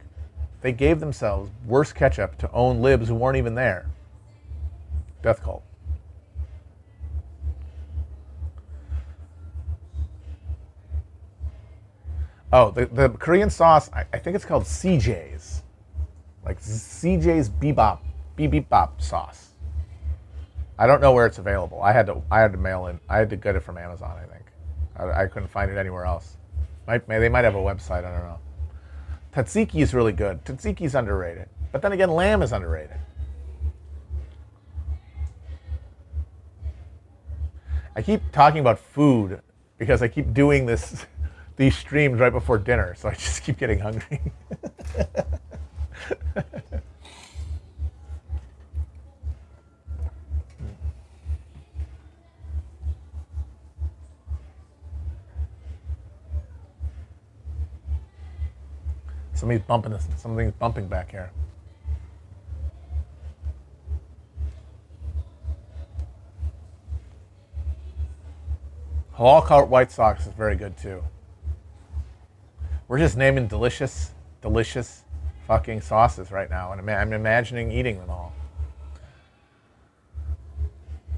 they 0.62 0.72
gave 0.72 1.00
themselves 1.00 1.52
worse 1.66 1.92
ketchup 1.92 2.38
to 2.40 2.52
own 2.52 2.82
libs 2.82 3.08
who 3.08 3.16
weren't 3.16 3.38
even 3.38 3.56
there. 3.56 3.88
Death 5.22 5.44
cult. 5.44 5.64
Oh, 12.54 12.72
the, 12.72 12.86
the 12.88 13.10
Korean 13.10 13.50
sauce, 13.50 13.90
I, 13.94 14.06
I 14.12 14.20
think 14.20 14.36
it's 14.36 14.46
called 14.46 14.64
CJ's. 14.64 15.64
Like 16.44 16.60
CJ's 16.60 17.50
Bebop, 17.50 18.00
Bebop 18.38 19.02
sauce. 19.02 19.50
I 20.78 20.88
don't 20.88 21.00
know 21.00 21.14
where 21.14 21.28
it's 21.28 21.38
available. 21.38 21.82
I 21.82 21.92
had 21.92 22.08
to 22.08 22.24
I 22.32 22.40
had 22.40 22.52
to 22.54 22.58
mail 22.58 22.88
in. 22.88 23.00
I 23.08 23.18
had 23.18 23.30
to 23.30 23.36
get 23.36 23.56
it 23.56 23.60
from 23.60 23.78
Amazon. 23.78 24.18
I 24.18 24.26
think 24.26 24.41
I, 24.98 25.24
I 25.24 25.28
couldn't 25.28 25.50
find 25.50 25.72
it 25.72 25.78
anywhere 25.78 26.06
else. 26.06 26.38
Might, 26.88 27.08
they 27.08 27.30
might 27.30 27.46
have 27.46 27.56
a 27.56 27.60
website. 27.60 28.06
I 28.06 28.12
don't 28.12 28.24
know. 28.24 28.40
Tzatziki 29.34 29.82
is 29.82 29.94
really 29.94 30.12
good. 30.12 30.44
Tzatziki 30.44 30.82
is 30.82 30.96
underrated, 30.96 31.48
but 31.72 31.82
then 31.82 31.94
again, 31.94 32.12
lamb 32.12 32.42
is 32.42 32.52
underrated. 32.52 32.98
I 37.96 38.02
keep 38.02 38.22
talking 38.32 38.60
about 38.62 38.80
food 38.80 39.42
because 39.78 40.02
I 40.02 40.08
keep 40.08 40.34
doing 40.34 40.66
this 40.66 41.06
these 41.58 41.78
streams 41.78 42.20
right 42.20 42.32
before 42.32 42.58
dinner, 42.58 42.96
so 42.96 43.10
I 43.10 43.14
just 43.14 43.44
keep 43.44 43.58
getting 43.58 43.80
hungry. 43.80 44.22
Somebody's 59.42 59.64
bumping 59.64 59.92
this. 59.92 60.08
Something's 60.18 60.54
bumping 60.54 60.86
back 60.86 61.10
here. 61.10 61.32
Halal 69.18 69.68
white 69.68 69.92
socks 69.92 70.28
is 70.28 70.34
very 70.34 70.56
good 70.56 70.78
too. 70.78 71.04
We're 72.88 73.00
just 73.00 73.18
naming 73.18 73.48
delicious, 73.48 74.12
delicious 74.44 75.06
fucking 75.48 75.82
sauces 75.82 76.32
right 76.32 76.52
now, 76.52 76.74
and 76.74 76.92
I'm 76.92 77.12
imagining 77.12 77.72
eating 77.72 77.98
them 77.98 78.12
all. 78.12 78.34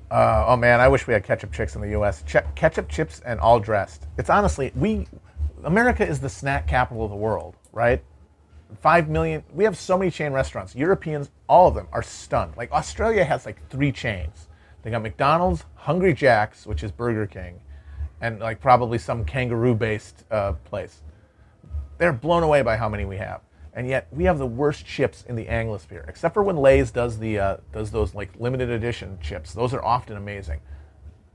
Uh, 0.10 0.46
oh 0.48 0.56
man, 0.56 0.80
I 0.80 0.88
wish 0.88 1.08
we 1.08 1.14
had 1.14 1.26
ketchup 1.26 1.52
chips 1.52 1.76
in 1.76 1.82
the 1.82 1.90
U.S. 1.90 2.24
Ch- 2.26 2.38
ketchup 2.56 2.88
chips 2.88 3.20
and 3.26 3.38
all 3.42 3.60
dressed. 3.60 4.08
It's 4.18 4.30
honestly 4.30 4.72
we, 4.76 5.08
America 5.66 6.08
is 6.08 6.22
the 6.22 6.30
snack 6.30 6.70
capital 6.70 7.04
of 7.04 7.10
the 7.10 7.18
world, 7.18 7.58
right? 7.74 8.02
Five 8.82 9.10
million. 9.10 9.44
We 9.54 9.64
have 9.64 9.78
so 9.78 9.98
many 9.98 10.12
chain 10.12 10.34
restaurants. 10.34 10.76
Europeans, 10.76 11.30
all 11.48 11.68
of 11.68 11.76
them 11.76 11.88
are 11.92 12.04
stunned. 12.04 12.56
Like 12.58 12.72
Australia 12.72 13.24
has 13.24 13.46
like 13.46 13.68
three 13.70 13.92
chains. 13.92 14.48
They 14.82 14.92
got 14.92 15.02
McDonald's, 15.02 15.64
Hungry 15.76 16.14
Jack's, 16.14 16.66
which 16.66 16.84
is 16.84 16.92
Burger 16.92 17.26
King, 17.26 17.62
and 18.22 18.40
like 18.40 18.60
probably 18.60 18.98
some 18.98 19.24
kangaroo-based 19.24 20.26
uh, 20.30 20.54
place. 20.66 21.02
They're 21.98 22.14
blown 22.14 22.44
away 22.44 22.62
by 22.62 22.76
how 22.76 22.90
many 22.90 23.06
we 23.06 23.18
have, 23.18 23.42
and 23.74 23.88
yet 23.88 24.08
we 24.12 24.26
have 24.26 24.38
the 24.38 24.46
worst 24.46 24.86
chips 24.86 25.24
in 25.28 25.36
the 25.36 25.46
Anglosphere. 25.46 26.08
Except 26.10 26.34
for 26.34 26.44
when 26.44 26.58
Lay's 26.58 26.92
does 26.92 27.18
the 27.18 27.40
uh, 27.40 27.58
does 27.72 27.92
those 27.92 28.14
like 28.14 28.32
limited 28.40 28.70
edition 28.70 29.18
chips. 29.22 29.54
Those 29.54 29.74
are 29.74 29.84
often 29.84 30.18
amazing. 30.18 30.60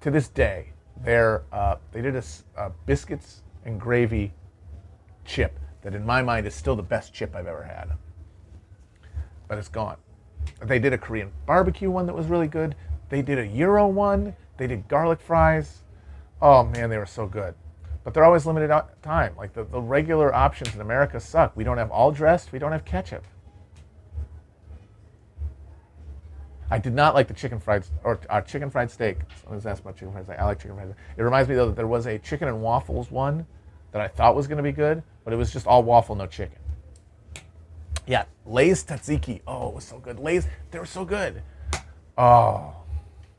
To 0.03 0.11
this 0.11 0.29
day, 0.29 0.73
they're 1.03 1.45
uh, 1.53 1.77
they 1.93 2.03
did 2.03 2.17
a, 2.17 2.25
a 2.57 2.71
biscuits 2.87 3.43
and 3.65 3.81
gravy 3.81 4.35
chip 5.25 5.59
that 5.89 5.97
in 5.97 6.05
my 6.05 6.21
mind 6.21 6.47
is 6.47 6.55
still 6.55 6.77
the 6.77 6.83
best 6.83 7.15
chip 7.15 7.35
I've 7.35 7.47
ever 7.47 7.63
had. 7.63 7.89
But 9.49 9.57
it's 9.57 9.69
gone. 9.69 9.97
They 10.63 10.79
did 10.79 10.93
a 10.93 10.99
Korean 10.99 11.33
barbecue 11.47 11.91
one 11.91 12.05
that 12.05 12.15
was 12.15 12.27
really 12.27 12.47
good. 12.47 12.75
They 13.09 13.23
did 13.23 13.39
a 13.39 13.47
Euro 13.47 13.89
one. 13.89 14.37
They 14.59 14.67
did 14.67 14.87
garlic 14.87 15.19
fries. 15.19 15.85
Oh 16.43 16.63
man, 16.63 16.91
they 16.91 16.99
were 16.99 17.07
so 17.07 17.27
good. 17.27 17.55
But 18.05 18.13
they're 18.13 18.25
always 18.25 18.45
limited 18.45 18.71
time. 19.01 19.35
Like 19.39 19.55
the, 19.55 19.65
the 19.65 19.81
regular 19.81 20.35
options 20.35 20.75
in 20.75 20.83
America 20.83 21.19
suck. 21.21 21.57
We 21.57 21.65
don't 21.65 21.79
have 21.79 21.91
all 21.91 22.13
dressed, 22.13 22.53
we 22.53 22.59
don't 22.59 22.73
have 22.73 22.85
ketchup. 22.85 23.25
I 26.71 26.77
did 26.77 26.93
not 26.93 27.15
like 27.15 27.29
the 27.29 27.35
chicken 27.35 27.61
fried 27.61 27.87
or 28.05 28.21
uh, 28.29 28.43
chicken 28.43 28.69
fried 28.69 28.91
steak. 28.91 29.21
Someone's 29.41 29.65
asked 29.65 29.81
about 29.81 29.97
chicken 29.97 30.13
fried 30.13 30.27
steak. 30.27 30.39
I 30.39 30.45
like 30.45 30.59
chicken 30.59 30.77
fried 30.77 30.89
steak. 30.89 30.99
It 31.17 31.23
reminds 31.23 31.49
me 31.49 31.55
though 31.55 31.69
that 31.69 31.77
there 31.77 31.87
was 31.87 32.07
a 32.07 32.19
chicken 32.19 32.47
and 32.47 32.61
waffles 32.61 33.11
one 33.11 33.47
that 33.93 34.01
I 34.01 34.09
thought 34.09 34.35
was 34.35 34.47
going 34.47 34.59
to 34.59 34.63
be 34.63 34.73
good, 34.73 35.03
but 35.25 35.33
it 35.33 35.37
was 35.37 35.53
just 35.53 35.67
all 35.67 35.83
waffle, 35.83 36.15
no 36.15 36.27
chicken. 36.27 36.59
Yeah, 38.07 38.25
Lay's 38.47 38.85
tzatziki. 38.85 39.41
Oh, 39.47 39.69
it 39.69 39.75
was 39.75 39.85
so 39.85 39.99
good. 39.99 40.19
Lay's, 40.19 40.47
they 40.71 40.79
were 40.79 40.87
so 40.87 41.05
good. 41.05 41.43
Oh, 42.17 42.75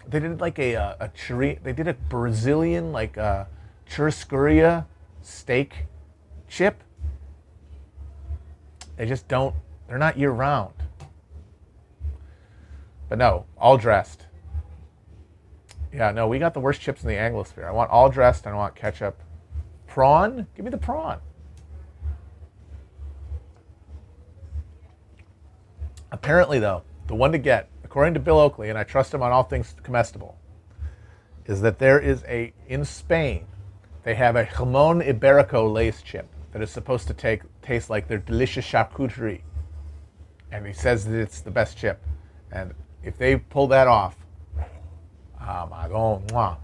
they 0.08 0.20
did 0.20 0.40
like 0.40 0.60
a 0.60 0.74
a, 0.74 0.98
a 1.00 1.10
churi, 1.10 1.62
They 1.64 1.74
did 1.74 1.88
a 1.88 1.94
Brazilian 1.94 2.92
like 2.92 3.18
a 3.18 3.22
uh, 3.22 3.46
churrascaria 3.90 4.86
steak 5.22 5.86
chip. 6.48 6.84
They 8.96 9.06
just 9.06 9.28
don't. 9.28 9.56
They're 9.88 9.98
not 9.98 10.18
year 10.18 10.32
round. 10.32 10.74
But 13.08 13.18
no, 13.18 13.46
all 13.58 13.78
dressed. 13.78 14.26
Yeah, 15.92 16.12
no, 16.12 16.28
we 16.28 16.38
got 16.38 16.54
the 16.54 16.60
worst 16.60 16.80
chips 16.82 17.02
in 17.02 17.08
the 17.08 17.16
Anglosphere. 17.16 17.66
I 17.66 17.72
want 17.72 17.90
all 17.90 18.10
dressed 18.10 18.46
I 18.46 18.54
want 18.54 18.76
ketchup 18.76 19.20
Prawn? 19.90 20.48
Give 20.56 20.64
me 20.64 20.72
the 20.72 20.78
prawn. 20.78 21.20
Apparently, 26.12 26.60
though, 26.60 26.84
the 27.08 27.16
one 27.16 27.32
to 27.32 27.38
get, 27.38 27.70
according 27.84 28.14
to 28.14 28.20
Bill 28.20 28.40
Oakley, 28.40 28.70
and 28.70 28.78
I 28.78 28.84
trust 28.84 29.14
him 29.14 29.22
on 29.22 29.32
all 29.32 29.44
things 29.44 29.76
comestible, 29.84 30.36
is 31.46 31.62
that 31.62 31.80
there 31.80 32.00
is 32.00 32.24
a, 32.28 32.54
in 32.68 32.86
Spain, 32.86 33.46
they 34.04 34.16
have 34.16 34.36
a 34.36 34.46
jamon 34.46 35.06
iberico 35.06 35.72
Lay's 35.72 36.02
chip 36.02 36.28
that 36.52 36.62
is 36.62 36.72
supposed 36.72 37.08
to 37.08 37.14
take, 37.14 37.42
taste 37.62 37.90
like 37.90 38.08
their 38.08 38.18
delicious 38.20 38.66
charcuterie. 38.66 39.42
And 40.52 40.66
he 40.66 40.74
says 40.74 41.06
that 41.06 41.20
it's 41.20 41.42
the 41.42 41.52
best 41.52 41.78
chip. 41.78 42.02
And 42.52 42.74
if 43.04 43.18
they 43.18 43.38
pull 43.38 43.68
that 43.68 43.88
off, 43.88 44.16
oh 45.42 45.68
my 45.70 45.88
god, 45.90 46.58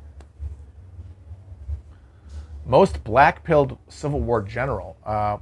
most 2.66 3.04
black 3.04 3.44
pilled 3.44 3.78
Civil 3.88 4.20
War 4.20 4.42
general, 4.42 4.98
uh, 5.06 5.38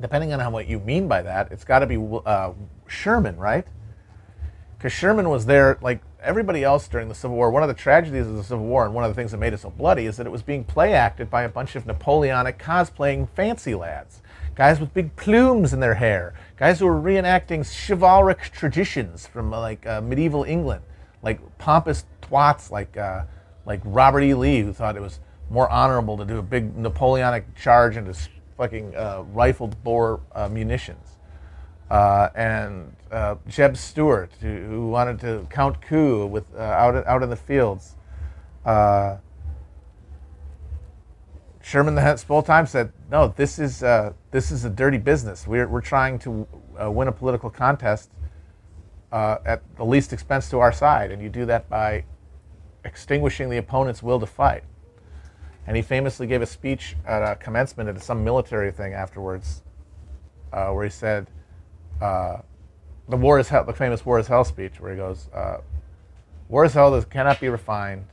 depending 0.00 0.32
on 0.32 0.52
what 0.52 0.66
you 0.66 0.80
mean 0.80 1.08
by 1.08 1.22
that, 1.22 1.52
it's 1.52 1.64
got 1.64 1.80
to 1.80 1.86
be 1.86 1.98
uh, 2.26 2.52
Sherman, 2.86 3.36
right? 3.36 3.66
Because 4.76 4.92
Sherman 4.92 5.28
was 5.28 5.46
there 5.46 5.78
like 5.80 6.02
everybody 6.22 6.64
else 6.64 6.88
during 6.88 7.08
the 7.08 7.14
Civil 7.14 7.36
War. 7.36 7.50
One 7.50 7.62
of 7.62 7.68
the 7.68 7.74
tragedies 7.74 8.26
of 8.26 8.36
the 8.36 8.44
Civil 8.44 8.66
War, 8.66 8.84
and 8.84 8.94
one 8.94 9.04
of 9.04 9.10
the 9.10 9.14
things 9.14 9.30
that 9.30 9.38
made 9.38 9.52
it 9.52 9.60
so 9.60 9.70
bloody, 9.70 10.06
is 10.06 10.16
that 10.16 10.26
it 10.26 10.30
was 10.30 10.42
being 10.42 10.64
play 10.64 10.94
acted 10.94 11.30
by 11.30 11.42
a 11.42 11.48
bunch 11.48 11.76
of 11.76 11.86
Napoleonic 11.86 12.58
cosplaying 12.58 13.28
fancy 13.30 13.74
lads. 13.74 14.22
Guys 14.54 14.78
with 14.78 14.94
big 14.94 15.14
plumes 15.16 15.72
in 15.72 15.80
their 15.80 15.94
hair. 15.94 16.34
Guys 16.56 16.78
who 16.78 16.86
were 16.86 17.00
reenacting 17.00 17.64
chivalric 17.64 18.40
traditions 18.52 19.26
from 19.26 19.52
uh, 19.52 19.60
like 19.60 19.86
uh, 19.86 20.00
medieval 20.00 20.44
England. 20.44 20.82
Like 21.22 21.40
pompous 21.58 22.04
twats 22.22 22.70
like, 22.70 22.96
uh, 22.96 23.24
like 23.66 23.80
Robert 23.84 24.20
E. 24.20 24.34
Lee, 24.34 24.60
who 24.60 24.72
thought 24.72 24.96
it 24.96 25.02
was 25.02 25.18
more 25.50 25.68
honorable 25.70 26.16
to 26.16 26.24
do 26.24 26.38
a 26.38 26.42
big 26.42 26.76
Napoleonic 26.76 27.54
charge 27.54 27.96
into 27.96 28.14
fucking 28.56 28.94
uh, 28.96 29.24
rifled 29.32 29.82
bore 29.82 30.20
uh, 30.32 30.48
munitions. 30.48 31.18
Uh, 31.90 32.30
and 32.34 32.96
uh, 33.10 33.36
Jeb 33.46 33.76
Stuart, 33.76 34.32
who, 34.40 34.56
who, 34.56 34.88
wanted 34.88 35.20
to 35.20 35.46
count 35.50 35.80
coup 35.82 36.26
with 36.26 36.44
uh, 36.56 36.60
out 36.60 37.06
out 37.06 37.22
in 37.22 37.30
the 37.30 37.36
fields. 37.36 37.94
Uh, 38.64 39.18
Sherman 41.62 41.94
the 41.94 42.16
full 42.26 42.42
time 42.42 42.66
said, 42.66 42.92
"No, 43.10 43.28
this 43.36 43.58
is 43.58 43.80
this 44.30 44.50
is 44.50 44.64
a 44.64 44.70
dirty 44.70 44.98
business. 44.98 45.46
We're 45.46 45.68
we're 45.68 45.82
trying 45.82 46.18
to 46.20 46.46
win 46.80 47.08
a 47.08 47.12
political 47.12 47.50
contest 47.50 48.10
at 49.12 49.62
the 49.76 49.84
least 49.84 50.12
expense 50.12 50.50
to 50.50 50.58
our 50.58 50.72
side, 50.72 51.10
and 51.10 51.22
you 51.22 51.28
do 51.28 51.46
that 51.46 51.68
by 51.68 52.04
extinguishing 52.84 53.50
the 53.50 53.58
opponent's 53.58 54.02
will 54.02 54.20
to 54.20 54.26
fight." 54.26 54.64
And 55.66 55.76
he 55.76 55.82
famously 55.82 56.26
gave 56.26 56.42
a 56.42 56.46
speech 56.46 56.96
at 57.06 57.22
a 57.22 57.36
commencement 57.36 57.88
at 57.88 58.02
some 58.02 58.22
military 58.22 58.70
thing 58.70 58.92
afterwards, 58.92 59.62
uh, 60.52 60.70
where 60.70 60.84
he 60.84 60.90
said, 60.90 61.30
uh, 62.00 62.38
"The 63.08 63.16
war 63.16 63.38
is 63.38 63.48
hell." 63.48 63.64
The 63.64 63.72
famous 63.72 64.04
"War 64.04 64.18
is 64.18 64.26
hell" 64.26 64.44
speech, 64.44 64.80
where 64.80 64.90
he 64.90 64.96
goes, 64.96 65.28
uh, 65.32 65.58
"War 66.48 66.64
is 66.64 66.74
hell 66.74 66.90
that 66.90 67.08
cannot 67.08 67.40
be 67.40 67.48
refined. 67.48 68.06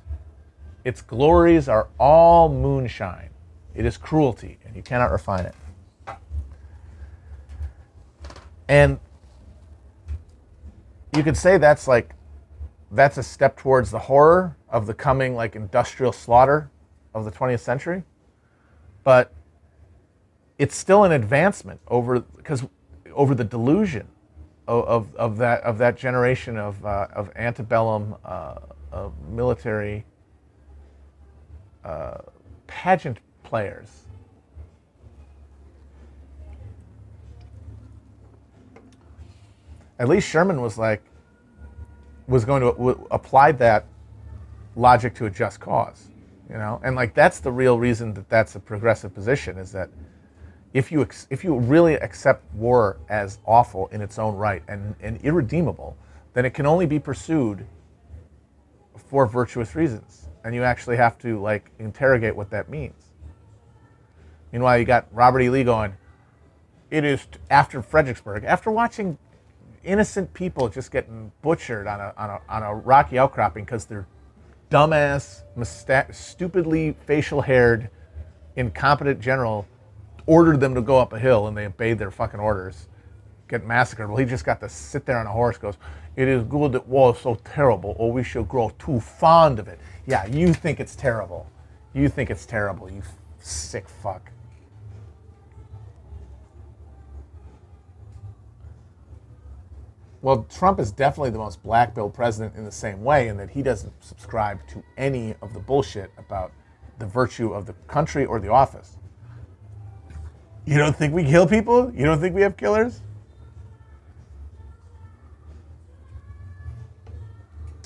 Its 0.84 1.02
glories 1.02 1.68
are 1.68 1.89
all 1.99 2.49
moonshine. 2.49 3.30
It 3.76 3.86
is 3.86 3.97
cruelty, 3.97 4.58
and 4.66 4.76
you 4.76 4.82
cannot 4.82 5.12
refine 5.12 5.45
it." 5.45 5.56
And 8.68 8.99
you 11.14 11.24
could 11.24 11.36
say 11.36 11.58
that's 11.58 11.88
like 11.88 12.16
that's 12.89 13.18
a 13.18 13.24
step 13.24 13.58
towards 13.58 13.91
the 13.91 13.99
horror 13.99 14.56
of 14.70 14.86
the 14.86 14.93
coming 14.93 15.36
like 15.36 15.56
industrial 15.56 16.14
slaughter 16.14 16.70
of 17.14 17.26
the 17.26 17.32
20th 17.32 17.59
century. 17.59 18.03
but 19.03 19.34
it's 20.57 20.76
still 20.76 21.03
an 21.03 21.12
advancement 21.12 21.80
over 21.88 22.20
because 22.20 22.64
over 23.16 23.34
the 23.34 23.43
delusion 23.43 24.07
of, 24.68 24.86
of, 24.86 25.16
of 25.16 25.38
that 25.38 25.62
of 25.64 25.80
that 25.80 25.97
generation 25.97 26.55
of 26.57 26.86
uh, 26.86 27.07
of 27.14 27.32
antebellum 27.36 28.16
uh, 28.24 28.55
of 28.91 29.14
military 29.30 30.05
uh, 31.84 32.20
pageant 32.68 33.18
players. 33.43 34.03
At 39.97 40.07
least 40.09 40.28
Sherman 40.30 40.62
was 40.62 40.78
like 40.78 41.01
was 42.28 42.45
going 42.45 42.62
to 42.62 42.72
w- 42.72 43.07
applied 43.09 43.57
that 43.59 43.86
logic 44.76 45.16
to 45.16 45.26
a 45.26 45.30
just 45.30 45.59
cause, 45.59 46.07
you 46.52 46.58
know, 46.58 46.82
and 46.84 46.97
like 46.97 47.14
that's 47.14 47.39
the 47.39 47.52
real 47.52 47.80
reason 47.80 48.14
that 48.16 48.28
that's 48.28 48.56
a 48.56 48.60
progressive 48.60 49.16
position 49.16 49.58
is 49.58 49.72
that 49.72 49.89
if 50.74 50.91
you 50.91 51.02
ex- 51.02 51.28
if 51.30 51.45
you 51.45 51.58
really 51.58 51.93
accept 51.95 52.43
war 52.54 52.97
as 53.08 53.39
awful 53.45 53.88
in 53.88 54.02
its 54.02 54.20
own 54.20 54.36
right 54.36 54.62
and, 54.68 54.93
and 55.02 55.22
irredeemable, 55.22 55.95
then 56.34 56.43
it 56.45 56.54
can 56.54 56.66
only 56.66 56.86
be 56.86 56.99
pursued 56.99 57.66
for 58.97 59.26
virtuous 59.26 59.76
reasons, 59.76 60.28
and 60.43 60.54
you 60.54 60.64
actually 60.64 60.97
have 60.97 61.18
to 61.20 61.39
like 61.39 61.72
interrogate 61.80 62.36
what 62.36 62.49
that 62.49 62.68
means. 62.70 63.14
Meanwhile, 64.52 64.78
you 64.78 64.86
got 64.86 65.08
Robert 65.14 65.39
E. 65.39 65.49
Lee 65.49 65.64
going, 65.64 65.95
"It 66.89 67.06
is 67.06 67.26
t- 67.28 67.39
after 67.49 67.82
Fredericksburg." 67.82 68.43
After 68.43 68.72
watching 68.72 69.18
innocent 69.86 70.34
people 70.34 70.68
just 70.68 70.91
getting 70.91 71.32
butchered 71.41 71.88
on 71.88 72.02
a 72.02 72.14
on 72.18 72.30
a, 72.30 72.41
on 72.49 72.64
a 72.64 72.76
rocky 72.76 73.18
outcropping 73.18 73.64
because 73.64 73.86
they're 73.86 74.08
dumbass, 74.72 75.43
musta- 75.55 76.07
stupidly 76.11 76.95
facial-haired, 77.05 77.89
incompetent 78.55 79.19
general 79.19 79.67
ordered 80.26 80.59
them 80.59 80.74
to 80.74 80.82
go 80.82 80.97
up 80.97 81.13
a 81.13 81.19
hill 81.19 81.47
and 81.47 81.55
they 81.55 81.65
obeyed 81.65 81.99
their 81.99 82.09
fucking 82.09 82.39
orders, 82.39 82.88
get 83.47 83.65
massacred. 83.65 84.07
Well, 84.07 84.17
he 84.17 84.26
just 84.26 84.45
got 84.45 84.59
to 84.61 84.69
sit 84.69 85.05
there 85.05 85.19
on 85.19 85.28
a 85.28 85.32
horse, 85.32 85.57
goes, 85.57 85.76
It 86.15 86.28
is 86.28 86.43
good 86.43 86.72
that 86.72 86.88
war 86.88 87.13
is 87.13 87.19
so 87.19 87.36
terrible, 87.36 87.95
or 87.99 88.11
we 88.11 88.24
shall 88.24 88.43
grow 88.43 88.72
too 88.80 88.99
fond 88.99 89.59
of 89.59 89.67
it. 89.67 89.80
Yeah, 90.07 90.26
you 90.26 90.53
think 90.53 90.80
it's 90.80 90.95
terrible. 90.95 91.49
You 91.93 92.07
think 92.07 92.30
it's 92.30 92.45
terrible, 92.45 92.89
you 92.89 93.01
sick 93.39 93.89
fuck. 93.89 94.32
Well, 100.22 100.43
Trump 100.43 100.80
is 100.80 100.91
definitely 100.91 101.32
the 101.32 101.39
most 101.39 101.63
black 101.63 101.95
pilled 101.95 102.13
president 102.13 102.55
in 102.55 102.63
the 102.63 102.72
same 102.72 103.03
way, 103.03 103.28
in 103.28 103.38
that 103.38 103.49
he 103.49 103.63
doesn't 103.63 104.03
subscribe 104.03 104.65
to 104.67 104.84
any 104.97 105.36
of 105.41 105.53
the 105.53 105.59
bullshit 105.59 106.11
about 106.17 106.51
the 106.99 107.07
virtue 107.07 107.53
of 107.53 107.65
the 107.65 107.74
country 107.88 108.26
or 108.26 108.39
the 108.39 108.49
office. 108.49 108.97
You 110.65 110.78
don't 110.78 110.95
think 110.95 111.13
we 111.13 111.24
kill 111.24 111.47
people? 111.47 111.91
You 111.95 112.05
don't 112.05 112.19
think 112.19 112.36
we 112.36 112.41
have 112.43 112.55
killers? 112.55 113.01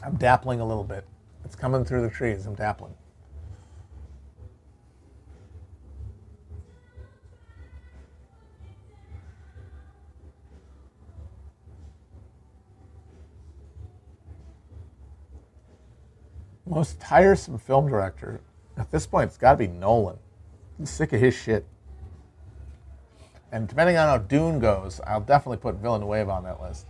I'm 0.03 0.17
dappling 0.17 0.59
a 0.59 0.65
little 0.65 0.83
bit. 0.83 1.05
It's 1.45 1.55
coming 1.55 1.85
through 1.85 2.01
the 2.01 2.09
trees. 2.09 2.45
I'm 2.45 2.55
dappling. 2.55 2.93
Most 16.65 16.99
tiresome 16.99 17.57
film 17.57 17.87
director. 17.87 18.41
At 18.77 18.91
this 18.91 19.05
point, 19.05 19.29
it's 19.29 19.37
got 19.37 19.51
to 19.51 19.57
be 19.57 19.67
Nolan. 19.67 20.17
I'm 20.79 20.85
sick 20.85 21.13
of 21.13 21.21
his 21.21 21.33
shit. 21.33 21.65
And 23.51 23.67
depending 23.67 23.97
on 23.97 24.07
how 24.07 24.17
Dune 24.17 24.59
goes, 24.59 24.99
I'll 25.05 25.21
definitely 25.21 25.57
put 25.57 25.75
Villeneuve 25.75 26.27
on 26.27 26.43
that 26.43 26.61
list. 26.61 26.87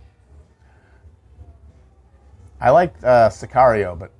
I 2.60 2.70
liked 2.70 3.04
uh, 3.04 3.28
Sicario, 3.28 3.98
but 3.98 4.10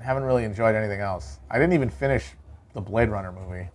haven't 0.00 0.22
really 0.22 0.44
enjoyed 0.44 0.74
anything 0.74 1.00
else. 1.00 1.40
I 1.50 1.58
didn't 1.58 1.74
even 1.74 1.90
finish 1.90 2.24
the 2.72 2.80
Blade 2.80 3.08
Runner 3.08 3.32
movie. 3.32 3.68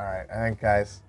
All 0.00 0.06
right, 0.06 0.26
I 0.34 0.48
think, 0.48 0.58
guys, 0.62 1.02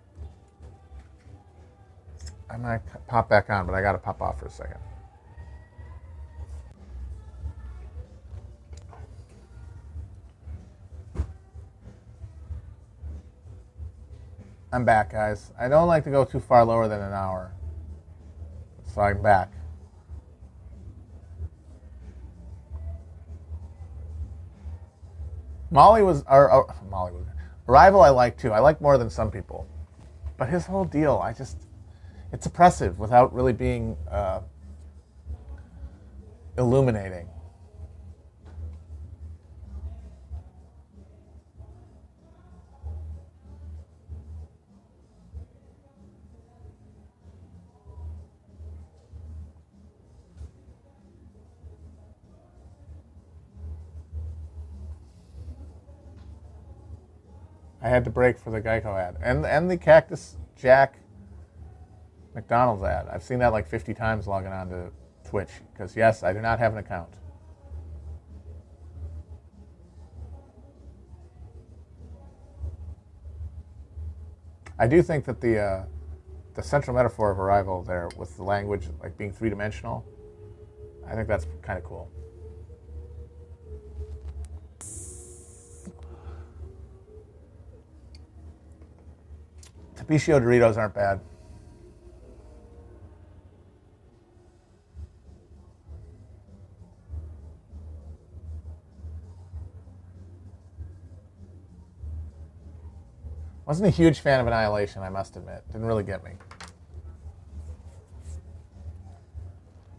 I 2.50 2.58
might 2.58 2.82
pop 3.08 3.30
back 3.30 3.50
on, 3.50 3.66
but 3.66 3.74
I 3.74 3.82
got 3.82 3.94
to 3.94 3.98
pop 3.98 4.22
off 4.22 4.40
for 4.40 4.48
a 4.48 4.52
second. 4.52 4.82
I'm 14.74 14.84
back, 14.84 15.14
guys. 15.14 15.54
I 15.58 15.70
don't 15.70 15.88
like 15.88 16.04
to 16.04 16.12
go 16.12 16.26
too 16.26 16.42
far 16.42 16.66
lower 16.66 16.90
than 16.90 17.00
an 17.00 17.14
hour. 17.14 17.54
So 18.94 19.00
I'm 19.00 19.22
back. 19.22 19.54
Molly 25.70 26.04
was, 26.04 26.26
or, 26.30 26.52
or 26.52 26.76
Molly 26.90 27.14
was, 27.14 27.26
Arrival 27.72 28.02
I 28.02 28.10
like 28.10 28.38
too. 28.38 28.52
I 28.52 28.60
like 28.60 28.82
more 28.82 28.98
than 28.98 29.10
some 29.10 29.32
people. 29.32 29.66
But 30.36 30.50
his 30.50 30.66
whole 30.66 30.84
deal, 30.84 31.22
I 31.24 31.32
just, 31.32 31.68
it's 32.34 32.46
oppressive 32.46 33.00
without 33.00 33.34
really 33.34 33.54
being 33.54 33.96
uh, 34.12 34.42
illuminating. 36.58 37.30
Had 57.92 58.06
to 58.06 58.10
break 58.10 58.40
for 58.40 58.52
the 58.52 58.62
Geico 58.62 58.98
ad 58.98 59.18
and 59.22 59.46
and 59.46 59.70
the 59.70 59.78
Cactus 59.78 60.38
Jack 60.56 61.00
McDonald's 62.34 62.84
ad. 62.84 63.08
I've 63.10 63.22
seen 63.22 63.40
that 63.40 63.52
like 63.52 63.68
50 63.68 63.94
times 63.94 64.28
logging 64.28 64.54
on 64.54 64.70
to 64.70 64.92
Twitch 65.28 65.50
because 65.74 65.96
yes, 65.96 66.24
I 66.24 66.32
do 66.32 66.40
not 66.40 66.58
have 66.60 66.72
an 66.72 66.78
account. 66.78 67.16
I 74.80 74.88
do 74.88 75.02
think 75.02 75.26
that 75.26 75.42
the 75.42 75.60
uh, 75.60 75.86
the 76.54 76.64
central 76.64 76.96
metaphor 76.96 77.30
of 77.30 77.40
arrival 77.40 77.84
there 77.84 78.10
with 78.18 78.36
the 78.38 78.44
language 78.44 78.88
like 79.04 79.18
being 79.18 79.34
three 79.34 79.50
dimensional, 79.50 80.06
I 81.06 81.14
think 81.14 81.28
that's 81.28 81.46
kind 81.62 81.78
of 81.78 81.84
cool. 81.84 82.10
Tapatío 90.12 90.42
Doritos 90.42 90.78
aren't 90.78 90.94
bad. 90.94 91.22
Wasn't 103.66 103.88
a 103.88 103.90
huge 103.90 104.20
fan 104.20 104.42
of 104.42 104.48
Annihilation, 104.48 105.02
I 105.02 105.10
must 105.10 105.38
admit. 105.38 105.64
Didn't 105.68 105.86
really 105.86 106.04
get 106.04 106.24
me. 106.26 106.32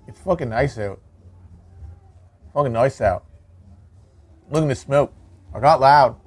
It's 0.07 0.21
fucking 0.21 0.51
nice 0.51 0.77
out. 0.77 1.01
Fucking 2.53 2.73
nice 2.73 3.01
out. 3.01 3.25
Look 4.51 4.63
at 4.63 4.69
the 4.69 4.75
smoke. 4.75 5.15
I 5.55 5.61
got 5.61 5.81
loud. 5.81 6.22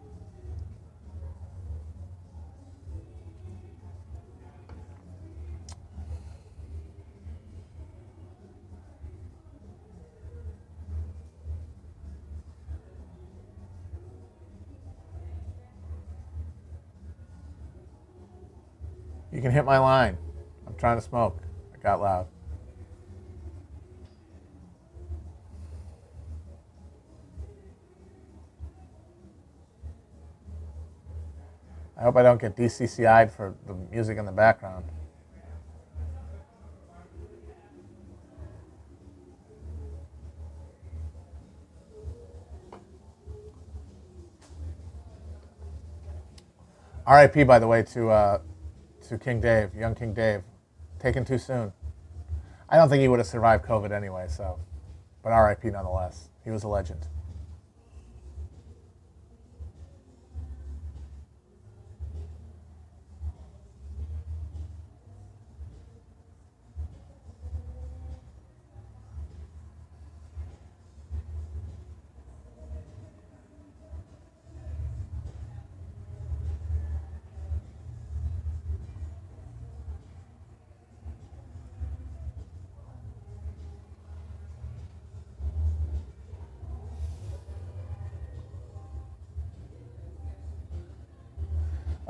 Can 19.46 19.52
hit 19.52 19.64
my 19.64 19.78
line. 19.78 20.18
I'm 20.66 20.74
trying 20.74 20.98
to 20.98 21.04
smoke. 21.04 21.40
I 21.72 21.78
got 21.78 22.02
loud. 22.02 22.26
I 31.96 32.02
hope 32.02 32.16
I 32.16 32.24
don't 32.24 32.42
get 32.42 32.58
DMCA'd 32.58 33.32
for 33.32 33.54
the 33.68 33.76
music 33.76 34.18
in 34.18 34.26
the 34.26 34.32
background. 34.32 34.86
R.I.P. 47.06 47.44
By 47.44 47.60
the 47.60 47.68
way 47.68 47.84
to 47.84 48.10
uh, 48.10 48.40
to 49.08 49.18
King 49.18 49.42
Dave, 49.42 49.74
young 49.76 49.96
King 49.96 50.14
Dave, 50.14 50.44
taken 51.00 51.26
too 51.26 51.38
soon. 51.38 51.74
I 52.70 52.78
don't 52.78 52.90
think 52.90 53.02
he 53.02 53.08
would 53.08 53.20
have 53.20 53.28
survived 53.28 53.66
COVID 53.66 53.92
anyway. 53.92 54.26
So, 54.28 54.60
but 55.24 55.32
R.I.P. 55.32 55.70
nonetheless. 55.70 56.30
He 56.44 56.52
was 56.52 56.64
a 56.64 56.68
legend. 56.68 57.08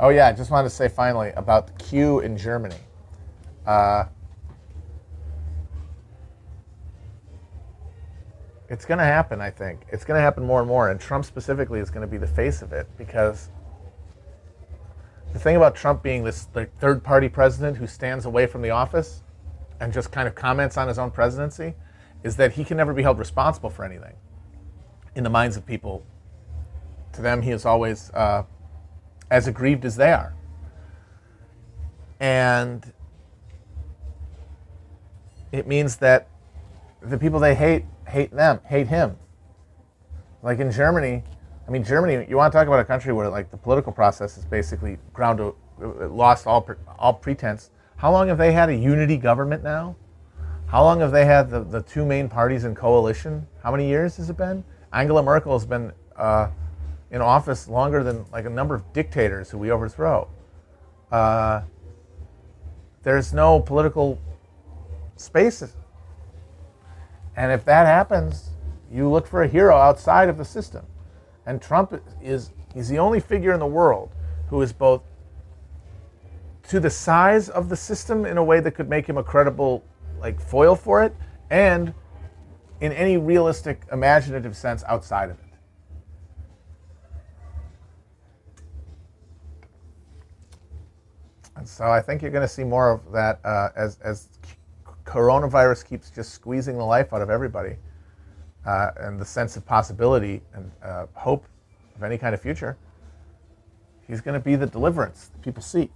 Oh 0.05 0.09
yeah, 0.09 0.27
I 0.27 0.33
just 0.33 0.51
wanted 0.51 0.69
to 0.69 0.75
say 0.75 0.87
finally 0.87 1.31
about 1.35 1.65
the 1.65 1.73
Q 1.83 2.19
in 2.19 2.37
Germany. 2.37 2.75
Uh, 3.65 4.05
it's 8.69 8.85
going 8.85 8.99
to 8.99 9.03
happen, 9.03 9.41
I 9.41 9.49
think. 9.49 9.81
It's 9.89 10.05
going 10.05 10.19
to 10.19 10.21
happen 10.21 10.45
more 10.45 10.59
and 10.59 10.67
more, 10.67 10.91
and 10.91 10.99
Trump 10.99 11.25
specifically 11.25 11.79
is 11.79 11.89
going 11.89 12.05
to 12.05 12.07
be 12.07 12.19
the 12.19 12.27
face 12.27 12.61
of 12.61 12.71
it 12.71 12.87
because 12.99 13.49
the 15.33 15.39
thing 15.39 15.55
about 15.55 15.75
Trump 15.75 16.03
being 16.03 16.23
this 16.23 16.49
like, 16.53 16.71
third 16.77 17.03
party 17.03 17.27
president 17.27 17.75
who 17.75 17.87
stands 17.87 18.27
away 18.27 18.45
from 18.45 18.61
the 18.61 18.69
office 18.69 19.23
and 19.79 19.91
just 19.91 20.11
kind 20.11 20.27
of 20.27 20.35
comments 20.35 20.77
on 20.77 20.87
his 20.87 20.99
own 20.99 21.09
presidency 21.09 21.73
is 22.23 22.35
that 22.35 22.51
he 22.51 22.63
can 22.63 22.77
never 22.77 22.93
be 22.93 23.01
held 23.01 23.17
responsible 23.17 23.71
for 23.71 23.83
anything 23.83 24.13
in 25.15 25.23
the 25.23 25.31
minds 25.31 25.57
of 25.57 25.65
people. 25.65 26.05
To 27.13 27.23
them, 27.23 27.41
he 27.41 27.49
is 27.49 27.65
always 27.65 28.11
uh, 28.11 28.43
as 29.29 29.47
aggrieved 29.47 29.85
as 29.85 29.95
they 29.95 30.11
are. 30.11 30.33
And 32.19 32.93
it 35.51 35.67
means 35.67 35.97
that 35.97 36.27
the 37.01 37.17
people 37.17 37.39
they 37.39 37.55
hate 37.55 37.85
hate 38.07 38.31
them, 38.31 38.59
hate 38.65 38.87
him. 38.87 39.17
Like 40.43 40.59
in 40.59 40.71
Germany, 40.71 41.23
I 41.67 41.71
mean, 41.71 41.83
Germany, 41.83 42.25
you 42.29 42.37
want 42.37 42.51
to 42.51 42.57
talk 42.57 42.67
about 42.67 42.79
a 42.79 42.85
country 42.85 43.11
where 43.13 43.27
like 43.29 43.49
the 43.49 43.57
political 43.57 43.91
process 43.91 44.37
is 44.37 44.45
basically 44.45 44.97
ground 45.13 45.39
to, 45.39 45.55
lost 46.07 46.45
all, 46.45 46.67
all 46.99 47.13
pretense. 47.13 47.71
How 47.97 48.11
long 48.11 48.27
have 48.27 48.37
they 48.37 48.51
had 48.51 48.69
a 48.69 48.75
unity 48.75 49.17
government 49.17 49.63
now? 49.63 49.95
How 50.67 50.83
long 50.83 50.99
have 50.99 51.11
they 51.11 51.25
had 51.25 51.49
the, 51.49 51.63
the 51.63 51.81
two 51.81 52.05
main 52.05 52.29
parties 52.29 52.65
in 52.65 52.75
coalition? 52.75 53.47
How 53.63 53.71
many 53.71 53.87
years 53.87 54.17
has 54.17 54.29
it 54.29 54.37
been? 54.37 54.63
Angela 54.93 55.23
Merkel 55.23 55.53
has 55.53 55.65
been 55.65 55.91
uh, 56.15 56.49
in 57.11 57.21
office 57.21 57.67
longer 57.67 58.03
than 58.03 58.25
like 58.31 58.45
a 58.45 58.49
number 58.49 58.75
of 58.75 58.93
dictators 58.93 59.49
who 59.49 59.57
we 59.57 59.71
overthrow. 59.71 60.27
Uh, 61.11 61.61
there's 63.03 63.33
no 63.33 63.59
political 63.59 64.19
spaces. 65.15 65.75
And 67.35 67.51
if 67.51 67.65
that 67.65 67.85
happens, 67.85 68.49
you 68.91 69.09
look 69.09 69.27
for 69.27 69.43
a 69.43 69.47
hero 69.47 69.75
outside 69.75 70.29
of 70.29 70.37
the 70.37 70.45
system. 70.45 70.85
And 71.45 71.61
Trump 71.61 72.01
is 72.21 72.51
he's 72.73 72.89
the 72.89 72.99
only 72.99 73.19
figure 73.19 73.53
in 73.53 73.59
the 73.59 73.67
world 73.67 74.11
who 74.49 74.61
is 74.61 74.73
both 74.73 75.03
to 76.69 76.79
the 76.79 76.89
size 76.89 77.49
of 77.49 77.69
the 77.69 77.75
system 77.75 78.25
in 78.25 78.37
a 78.37 78.43
way 78.43 78.59
that 78.59 78.71
could 78.71 78.89
make 78.89 79.07
him 79.07 79.17
a 79.17 79.23
credible 79.23 79.83
like 80.19 80.39
foil 80.39 80.75
for 80.75 81.03
it 81.03 81.15
and 81.49 81.93
in 82.81 82.91
any 82.91 83.17
realistic 83.17 83.83
imaginative 83.91 84.55
sense 84.55 84.83
outside 84.87 85.29
of 85.29 85.37
it. 85.39 85.44
So 91.65 91.85
I 91.85 92.01
think 92.01 92.21
you're 92.21 92.31
going 92.31 92.47
to 92.47 92.53
see 92.53 92.63
more 92.63 92.91
of 92.91 93.11
that 93.11 93.39
uh, 93.43 93.69
as, 93.75 93.97
as 94.03 94.29
coronavirus 95.05 95.87
keeps 95.87 96.09
just 96.09 96.31
squeezing 96.31 96.77
the 96.77 96.83
life 96.83 97.13
out 97.13 97.21
of 97.21 97.29
everybody 97.29 97.75
uh, 98.65 98.91
and 98.97 99.19
the 99.19 99.25
sense 99.25 99.57
of 99.57 99.65
possibility 99.65 100.41
and 100.53 100.71
uh, 100.83 101.05
hope 101.13 101.45
of 101.95 102.03
any 102.03 102.17
kind 102.17 102.33
of 102.33 102.41
future. 102.41 102.77
He's 104.07 104.21
going 104.21 104.39
to 104.39 104.43
be 104.43 104.55
the 104.55 104.67
deliverance 104.67 105.27
that 105.27 105.41
people 105.41 105.63
seek. 105.63 105.91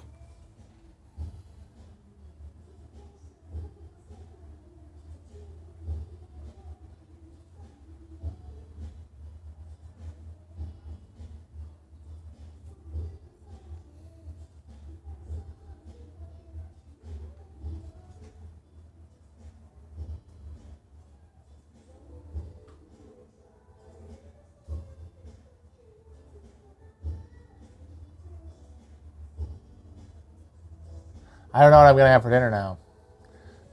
I 31.53 31.61
don't 31.61 31.71
know 31.71 31.77
what 31.77 31.87
I'm 31.87 31.97
gonna 31.97 32.09
have 32.09 32.21
for 32.21 32.29
dinner 32.29 32.51
now. 32.51 32.77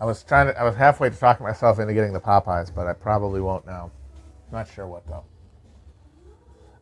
I 0.01 0.05
was 0.05 0.22
trying 0.22 0.47
to. 0.49 0.59
I 0.59 0.64
was 0.64 0.74
halfway 0.74 1.11
to 1.11 1.16
talking 1.16 1.45
myself 1.45 1.79
into 1.79 1.95
getting 1.95 2.12
the 2.12 2.20
Popeyes, 2.20 2.74
but 2.74 2.87
I 2.87 2.93
probably 2.93 3.41
won't 3.41 3.66
now. 3.66 3.91
Not 4.53 4.68
sure 4.68 4.87
what 4.87 5.07
though. 5.07 5.24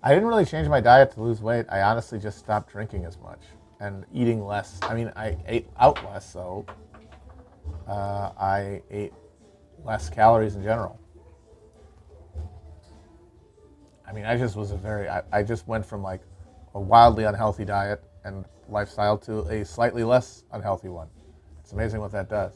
I 0.02 0.12
didn't 0.12 0.28
really 0.28 0.44
change 0.44 0.68
my 0.68 0.80
diet 0.80 1.12
to 1.12 1.22
lose 1.22 1.40
weight. 1.40 1.66
I 1.68 1.80
honestly 1.82 2.18
just 2.18 2.38
stopped 2.38 2.70
drinking 2.70 3.04
as 3.04 3.18
much 3.18 3.40
and 3.80 4.04
eating 4.12 4.44
less. 4.44 4.78
I 4.82 4.94
mean, 4.94 5.12
I 5.16 5.36
ate 5.46 5.68
out 5.78 6.04
less, 6.04 6.30
so 6.30 6.66
uh, 7.88 8.30
I 8.38 8.82
ate 8.90 9.12
less 9.84 10.10
calories 10.10 10.56
in 10.56 10.62
general. 10.62 11.00
I 14.06 14.12
mean, 14.12 14.26
I 14.26 14.36
just 14.36 14.56
was 14.56 14.70
a 14.70 14.76
very. 14.76 15.08
I, 15.08 15.22
I 15.32 15.42
just 15.42 15.66
went 15.66 15.86
from 15.86 16.02
like 16.02 16.20
a 16.74 16.80
wildly 16.80 17.24
unhealthy 17.24 17.64
diet 17.64 18.02
and 18.24 18.44
lifestyle 18.68 19.18
to 19.18 19.40
a 19.48 19.64
slightly 19.64 20.04
less 20.04 20.44
unhealthy 20.52 20.88
one. 20.88 21.08
It's 21.60 21.72
amazing 21.72 22.00
what 22.00 22.12
that 22.12 22.28
does. 22.28 22.52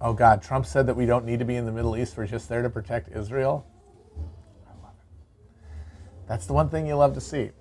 Oh 0.00 0.12
God, 0.12 0.42
Trump 0.42 0.66
said 0.66 0.86
that 0.86 0.96
we 0.96 1.06
don't 1.06 1.24
need 1.24 1.38
to 1.38 1.46
be 1.46 1.56
in 1.56 1.64
the 1.64 1.72
Middle 1.72 1.96
East. 1.96 2.16
We're 2.16 2.26
just 2.26 2.48
there 2.48 2.60
to 2.60 2.68
protect 2.68 3.16
Israel. 3.16 3.64
I 4.66 4.82
love 4.82 4.92
it. 4.98 5.68
That's 6.28 6.44
the 6.44 6.52
one 6.52 6.68
thing 6.68 6.86
you 6.86 6.94
love 6.94 7.14
to 7.14 7.22
see 7.22 7.52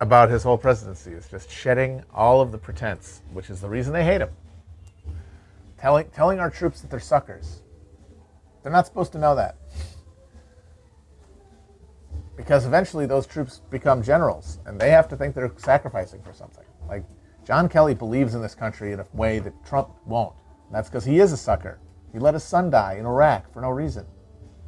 about 0.00 0.30
his 0.30 0.42
whole 0.42 0.58
presidency 0.58 1.12
is 1.12 1.28
just 1.28 1.50
shedding 1.50 2.02
all 2.12 2.40
of 2.40 2.52
the 2.52 2.58
pretense, 2.58 3.22
which 3.32 3.50
is 3.50 3.60
the 3.60 3.68
reason 3.68 3.92
they 3.92 4.02
hate 4.02 4.20
him. 4.20 4.30
Telling, 5.78 6.08
telling 6.10 6.40
our 6.40 6.50
troops 6.50 6.80
that 6.80 6.90
they're 6.90 6.98
suckers, 6.98 7.62
they're 8.62 8.72
not 8.72 8.86
supposed 8.86 9.12
to 9.12 9.18
know 9.18 9.34
that. 9.34 9.56
Because 12.36 12.66
eventually 12.66 13.06
those 13.06 13.26
troops 13.26 13.60
become 13.70 14.02
generals 14.02 14.58
and 14.66 14.80
they 14.80 14.90
have 14.90 15.08
to 15.08 15.16
think 15.16 15.34
they're 15.34 15.52
sacrificing 15.56 16.22
for 16.22 16.32
something. 16.32 16.64
Like 16.88 17.04
John 17.44 17.68
Kelly 17.68 17.94
believes 17.94 18.34
in 18.34 18.42
this 18.42 18.54
country 18.54 18.92
in 18.92 19.00
a 19.00 19.06
way 19.12 19.38
that 19.40 19.52
Trump 19.64 19.90
won't. 20.06 20.34
And 20.66 20.74
that's 20.74 20.88
because 20.88 21.04
he 21.04 21.20
is 21.20 21.32
a 21.32 21.36
sucker. 21.36 21.78
He 22.12 22.18
let 22.18 22.34
his 22.34 22.44
son 22.44 22.70
die 22.70 22.96
in 22.98 23.06
Iraq 23.06 23.52
for 23.52 23.60
no 23.60 23.70
reason. 23.70 24.06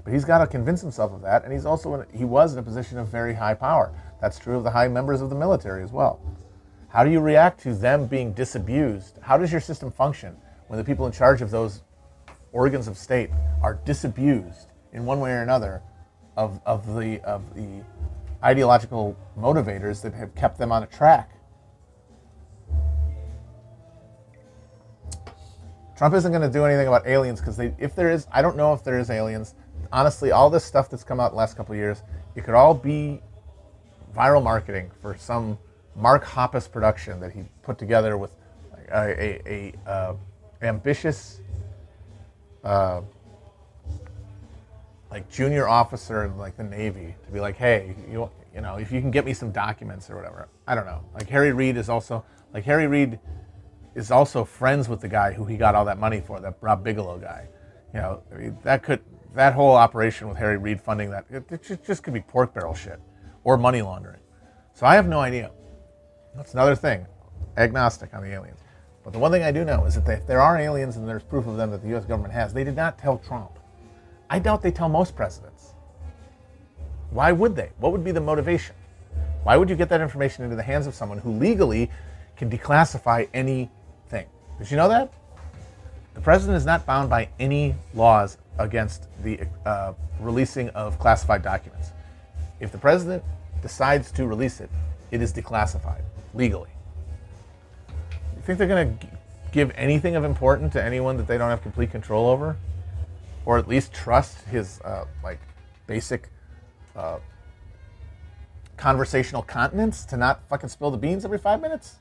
But 0.02 0.12
he's 0.12 0.24
got 0.24 0.38
to 0.38 0.46
convince 0.46 0.82
himself 0.82 1.12
of 1.12 1.22
that, 1.22 1.44
and 1.44 1.52
he's 1.52 1.64
also 1.64 1.94
in, 1.94 2.06
he 2.12 2.24
was 2.24 2.52
in 2.52 2.58
a 2.58 2.62
position 2.62 2.98
of 2.98 3.08
very 3.08 3.32
high 3.32 3.54
power. 3.54 3.90
That's 4.20 4.38
true 4.38 4.56
of 4.56 4.64
the 4.64 4.70
high 4.70 4.88
members 4.88 5.22
of 5.22 5.30
the 5.30 5.34
military 5.34 5.82
as 5.82 5.92
well. 5.92 6.20
How 6.88 7.04
do 7.04 7.10
you 7.10 7.20
react 7.20 7.60
to 7.62 7.74
them 7.74 8.06
being 8.06 8.32
disabused? 8.34 9.18
How 9.22 9.38
does 9.38 9.50
your 9.50 9.62
system 9.62 9.90
function 9.90 10.36
when 10.68 10.78
the 10.78 10.84
people 10.84 11.06
in 11.06 11.12
charge 11.12 11.40
of 11.40 11.50
those 11.50 11.82
organs 12.54 12.88
of 12.88 12.96
state 12.96 13.28
are 13.62 13.74
disabused 13.84 14.68
in 14.92 15.04
one 15.04 15.20
way 15.20 15.32
or 15.32 15.42
another 15.42 15.82
of, 16.36 16.60
of, 16.64 16.94
the, 16.94 17.20
of 17.20 17.54
the 17.54 17.84
ideological 18.42 19.16
motivators 19.38 20.00
that 20.00 20.14
have 20.14 20.34
kept 20.34 20.56
them 20.56 20.72
on 20.72 20.82
a 20.82 20.86
track. 20.86 21.30
Trump 25.96 26.14
isn't 26.14 26.32
going 26.32 26.42
to 26.42 26.50
do 26.50 26.64
anything 26.64 26.88
about 26.88 27.06
aliens 27.06 27.40
because 27.40 27.58
if 27.58 27.94
there 27.94 28.10
is, 28.10 28.26
I 28.32 28.42
don't 28.42 28.56
know 28.56 28.72
if 28.72 28.82
there 28.82 28.98
is 28.98 29.10
aliens. 29.10 29.54
Honestly, 29.92 30.32
all 30.32 30.50
this 30.50 30.64
stuff 30.64 30.90
that's 30.90 31.04
come 31.04 31.20
out 31.20 31.32
the 31.32 31.36
last 31.36 31.56
couple 31.56 31.74
years, 31.74 32.02
it 32.34 32.42
could 32.44 32.54
all 32.54 32.74
be 32.74 33.20
viral 34.16 34.42
marketing 34.42 34.90
for 35.00 35.16
some 35.16 35.58
Mark 35.94 36.24
Hoppus 36.24 36.70
production 36.70 37.20
that 37.20 37.32
he 37.32 37.44
put 37.62 37.78
together 37.78 38.16
with 38.16 38.34
a, 38.92 38.98
a, 38.98 39.72
a 39.86 39.90
uh, 39.90 40.14
ambitious, 40.62 41.40
uh, 42.64 43.02
like 45.10 45.30
junior 45.30 45.68
officer 45.68 46.24
in 46.24 46.36
like 46.36 46.56
the 46.56 46.64
Navy 46.64 47.14
to 47.24 47.32
be 47.32 47.40
like, 47.40 47.56
hey, 47.56 47.94
you 48.10 48.30
you 48.54 48.60
know, 48.60 48.76
if 48.76 48.92
you 48.92 49.00
can 49.00 49.10
get 49.10 49.24
me 49.24 49.34
some 49.34 49.50
documents 49.50 50.08
or 50.08 50.16
whatever. 50.16 50.48
I 50.66 50.74
don't 50.74 50.86
know. 50.86 51.04
Like 51.12 51.28
Harry 51.28 51.52
Reid 51.52 51.76
is 51.76 51.88
also 51.88 52.24
like 52.52 52.64
Harry 52.64 52.86
Reid 52.86 53.18
is 53.94 54.10
also 54.10 54.44
friends 54.44 54.88
with 54.88 55.00
the 55.00 55.08
guy 55.08 55.32
who 55.32 55.44
he 55.44 55.56
got 55.56 55.74
all 55.74 55.84
that 55.84 55.98
money 55.98 56.20
for, 56.20 56.40
that 56.40 56.56
Rob 56.60 56.82
Bigelow 56.84 57.18
guy. 57.18 57.48
You 57.92 58.00
know, 58.00 58.22
I 58.32 58.36
mean, 58.36 58.58
that 58.62 58.82
could 58.82 59.00
that 59.34 59.54
whole 59.54 59.74
operation 59.74 60.28
with 60.28 60.36
Harry 60.36 60.56
Reid 60.56 60.80
funding 60.80 61.10
that 61.10 61.26
it, 61.30 61.44
it 61.50 61.84
just 61.84 62.02
could 62.02 62.14
be 62.14 62.20
pork 62.20 62.54
barrel 62.54 62.74
shit 62.74 63.00
or 63.42 63.56
money 63.56 63.82
laundering. 63.82 64.20
So 64.72 64.86
I 64.86 64.94
have 64.94 65.08
no 65.08 65.20
idea. 65.20 65.50
That's 66.36 66.54
another 66.54 66.74
thing. 66.74 67.06
Agnostic 67.56 68.14
on 68.14 68.22
the 68.22 68.32
aliens. 68.32 68.58
But 69.04 69.12
the 69.12 69.18
one 69.18 69.30
thing 69.30 69.42
I 69.42 69.52
do 69.52 69.64
know 69.64 69.84
is 69.84 69.94
that 69.94 70.08
if 70.08 70.26
there 70.26 70.40
are 70.40 70.56
aliens 70.56 70.96
and 70.96 71.06
there's 71.06 71.22
proof 71.22 71.46
of 71.46 71.56
them 71.56 71.70
that 71.70 71.82
the 71.82 71.88
U.S. 71.88 72.06
government 72.06 72.32
has, 72.32 72.54
they 72.54 72.64
did 72.64 72.74
not 72.74 72.98
tell 72.98 73.18
Trump. 73.18 73.50
I 74.30 74.38
doubt 74.38 74.62
they 74.62 74.70
tell 74.70 74.88
most 74.88 75.14
presidents. 75.14 75.74
Why 77.10 77.30
would 77.30 77.54
they? 77.54 77.70
What 77.78 77.92
would 77.92 78.02
be 78.02 78.12
the 78.12 78.20
motivation? 78.20 78.74
Why 79.44 79.58
would 79.58 79.68
you 79.68 79.76
get 79.76 79.90
that 79.90 80.00
information 80.00 80.42
into 80.42 80.56
the 80.56 80.62
hands 80.62 80.86
of 80.86 80.94
someone 80.94 81.18
who 81.18 81.30
legally 81.32 81.90
can 82.36 82.50
declassify 82.50 83.28
anything? 83.34 84.26
Did 84.58 84.70
you 84.70 84.78
know 84.78 84.88
that? 84.88 85.12
The 86.14 86.20
president 86.20 86.56
is 86.56 86.64
not 86.64 86.86
bound 86.86 87.10
by 87.10 87.28
any 87.38 87.74
laws 87.92 88.38
against 88.58 89.06
the 89.22 89.40
uh, 89.66 89.92
releasing 90.18 90.70
of 90.70 90.98
classified 90.98 91.42
documents. 91.42 91.90
If 92.58 92.72
the 92.72 92.78
president 92.78 93.22
decides 93.60 94.10
to 94.12 94.26
release 94.26 94.60
it, 94.60 94.70
it 95.10 95.20
is 95.20 95.32
declassified 95.32 96.02
legally. 96.32 96.70
Think 98.44 98.58
they're 98.58 98.68
going 98.68 98.98
to 98.98 99.06
give 99.52 99.72
anything 99.74 100.16
of 100.16 100.24
importance 100.24 100.74
to 100.74 100.84
anyone 100.84 101.16
that 101.16 101.26
they 101.26 101.38
don't 101.38 101.48
have 101.48 101.62
complete 101.62 101.90
control 101.90 102.28
over, 102.28 102.56
or 103.46 103.56
at 103.56 103.66
least 103.66 103.94
trust 103.94 104.42
his 104.48 104.80
uh, 104.82 105.06
like 105.22 105.40
basic 105.86 106.28
uh, 106.94 107.18
conversational 108.76 109.42
continence 109.42 110.04
to 110.04 110.16
not 110.16 110.46
fucking 110.48 110.68
spill 110.68 110.90
the 110.90 110.98
beans 110.98 111.24
every 111.24 111.38
five 111.38 111.62
minutes? 111.62 111.96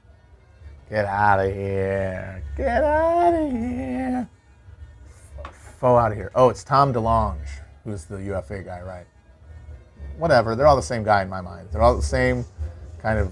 Get 0.90 1.06
out 1.06 1.40
of 1.40 1.54
here! 1.54 2.44
Get 2.58 2.84
out 2.84 3.34
of 3.34 3.52
here! 3.52 4.30
Foe 5.80 5.96
out 5.96 6.12
of 6.12 6.18
here. 6.18 6.32
Oh, 6.36 6.50
it's 6.50 6.64
Tom 6.64 6.94
DeLonge, 6.94 7.48
who's 7.86 8.06
the 8.06 8.18
UFA 8.18 8.64
guy, 8.64 8.82
right? 8.82 9.06
Whatever. 10.18 10.56
They're 10.56 10.68
all 10.68 10.76
the 10.76 10.82
same 10.82 11.04
guy 11.04 11.22
in 11.22 11.30
my 11.30 11.42
mind. 11.42 11.70
They're 11.72 11.82
all 11.82 11.96
the 11.96 12.02
same 12.02 12.46
kind 13.02 13.18
of 13.18 13.32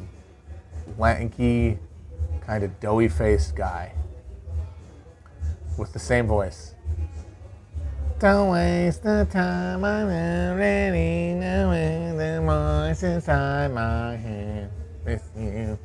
lanky, 0.98 1.78
kind 2.52 2.66
of 2.66 2.80
doughy 2.82 3.08
faced 3.08 3.56
guy 3.56 3.94
with 5.78 5.94
the 5.94 6.00
same 6.00 6.28
voice. 6.28 6.76
Don't 8.20 8.50
waste 8.50 9.04
the 9.04 9.26
time, 9.32 9.86
I'm 9.86 10.08
already 10.10 11.34
knowing 11.34 12.18
the 12.18 12.42
voice 12.42 13.04
inside 13.04 13.74
my 13.74 14.18
head 14.18 14.70
with 15.06 15.32
you. 15.38 15.80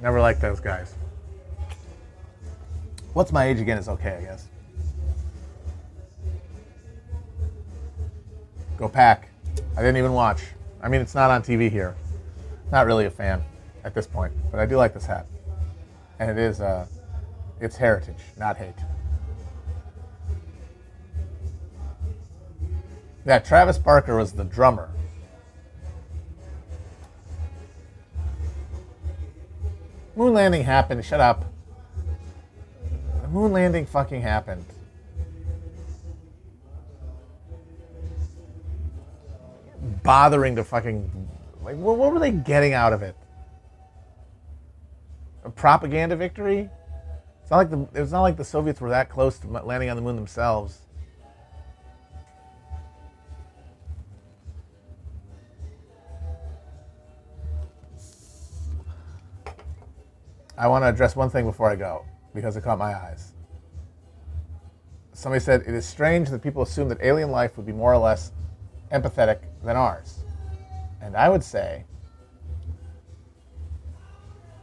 Never 0.00 0.20
liked 0.20 0.40
those 0.40 0.60
guys. 0.60 0.94
What's 3.12 3.32
my 3.32 3.46
age 3.46 3.58
again 3.58 3.76
is 3.76 3.88
okay, 3.88 4.18
I 4.18 4.20
guess. 4.20 4.46
Go 8.76 8.88
pack. 8.88 9.30
I 9.76 9.80
didn't 9.80 9.96
even 9.96 10.12
watch. 10.12 10.42
I 10.80 10.88
mean, 10.88 11.00
it's 11.00 11.16
not 11.16 11.32
on 11.32 11.42
TV 11.42 11.68
here. 11.68 11.96
Not 12.70 12.86
really 12.86 13.06
a 13.06 13.10
fan 13.10 13.42
at 13.82 13.94
this 13.94 14.06
point, 14.06 14.32
but 14.52 14.60
I 14.60 14.66
do 14.66 14.76
like 14.76 14.94
this 14.94 15.06
hat, 15.06 15.26
and 16.20 16.30
it 16.30 16.38
is 16.38 16.60
uh, 16.60 16.86
it's 17.60 17.76
heritage, 17.76 18.20
not 18.38 18.56
hate. 18.56 18.74
Yeah, 23.26 23.38
Travis 23.38 23.78
Barker 23.78 24.16
was 24.16 24.32
the 24.32 24.44
drummer. 24.44 24.90
Moon 30.14 30.34
landing 30.34 30.62
happened. 30.62 31.04
Shut 31.04 31.20
up. 31.20 31.52
The 33.22 33.28
moon 33.28 33.52
landing 33.52 33.86
fucking 33.86 34.20
happened. 34.20 34.64
Bothering 40.02 40.56
to 40.56 40.64
fucking 40.64 41.28
like, 41.62 41.76
what, 41.76 41.96
what 41.96 42.12
were 42.12 42.18
they 42.18 42.32
getting 42.32 42.74
out 42.74 42.92
of 42.92 43.02
it? 43.02 43.16
A 45.50 45.52
propaganda 45.52 46.14
victory? 46.14 46.70
It's 47.42 47.50
not 47.50 47.56
like 47.56 47.70
the 47.70 47.88
it's 47.92 48.12
not 48.12 48.22
like 48.22 48.36
the 48.36 48.44
Soviets 48.44 48.80
were 48.80 48.90
that 48.90 49.08
close 49.08 49.36
to 49.40 49.48
landing 49.48 49.90
on 49.90 49.96
the 49.96 50.00
moon 50.00 50.14
themselves. 50.14 50.82
I 60.56 60.68
want 60.68 60.84
to 60.84 60.88
address 60.88 61.16
one 61.16 61.30
thing 61.30 61.46
before 61.46 61.68
I 61.68 61.74
go 61.74 62.04
because 62.32 62.56
it 62.56 62.62
caught 62.62 62.78
my 62.78 62.94
eyes. 62.94 63.32
Somebody 65.14 65.40
said 65.42 65.62
it 65.62 65.74
is 65.74 65.84
strange 65.84 66.30
that 66.30 66.44
people 66.44 66.62
assume 66.62 66.88
that 66.90 66.98
alien 67.02 67.32
life 67.32 67.56
would 67.56 67.66
be 67.66 67.72
more 67.72 67.92
or 67.92 67.98
less 67.98 68.30
empathetic 68.92 69.40
than 69.64 69.76
ours. 69.76 70.20
And 71.02 71.16
I 71.16 71.28
would 71.28 71.42
say 71.42 71.86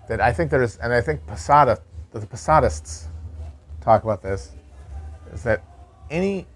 that 0.08 0.22
I 0.22 0.32
think 0.32 0.51
there's, 0.51 0.78
and 0.78 0.93
I 0.93 1.01
think 1.01 1.26
Posadas, 1.28 1.80
the 2.12 2.20
Posadists 2.22 3.08
talk 3.82 4.03
about 4.03 4.22
this, 4.22 4.51
is 5.32 5.43
that 5.43 5.64
any 6.10 6.47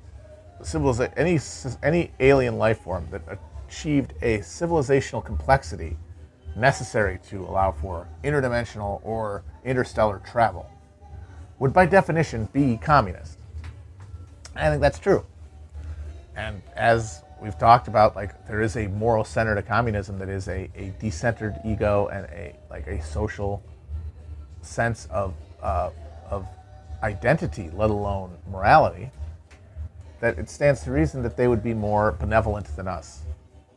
civilization, 0.61 1.13
any 1.17 1.39
any 1.83 2.11
alien 2.19 2.57
life 2.57 2.79
form 2.79 3.07
that 3.11 3.21
achieved 3.67 4.13
a 4.21 4.39
civilizational 4.39 5.23
complexity 5.23 5.97
necessary 6.55 7.19
to 7.29 7.41
allow 7.43 7.71
for 7.71 8.07
interdimensional 8.23 8.99
or 9.03 9.43
interstellar 9.63 10.21
travel 10.29 10.69
would, 11.59 11.73
by 11.73 11.85
definition, 11.85 12.49
be 12.53 12.77
communist. 12.77 13.37
I 14.55 14.69
think 14.69 14.81
that's 14.81 14.99
true. 14.99 15.25
And 16.35 16.61
as 16.75 17.23
we've 17.41 17.57
talked 17.57 17.87
about 17.87 18.15
like 18.15 18.47
there 18.47 18.61
is 18.61 18.77
a 18.77 18.87
moral 18.87 19.23
center 19.23 19.55
to 19.55 19.61
communism 19.61 20.19
that 20.19 20.29
is 20.29 20.47
a, 20.47 20.69
a 20.75 20.93
decentered 21.01 21.59
ego 21.65 22.07
and 22.07 22.25
a 22.27 22.55
like 22.69 22.87
a 22.87 23.03
social 23.03 23.63
sense 24.61 25.07
of 25.07 25.33
uh, 25.61 25.89
of 26.29 26.45
identity, 27.03 27.69
let 27.73 27.89
alone 27.89 28.37
morality. 28.49 29.09
That 30.19 30.37
it 30.37 30.49
stands 30.49 30.83
to 30.83 30.91
reason 30.91 31.23
that 31.23 31.35
they 31.35 31.47
would 31.47 31.63
be 31.63 31.73
more 31.73 32.11
benevolent 32.11 32.75
than 32.75 32.87
us, 32.87 33.21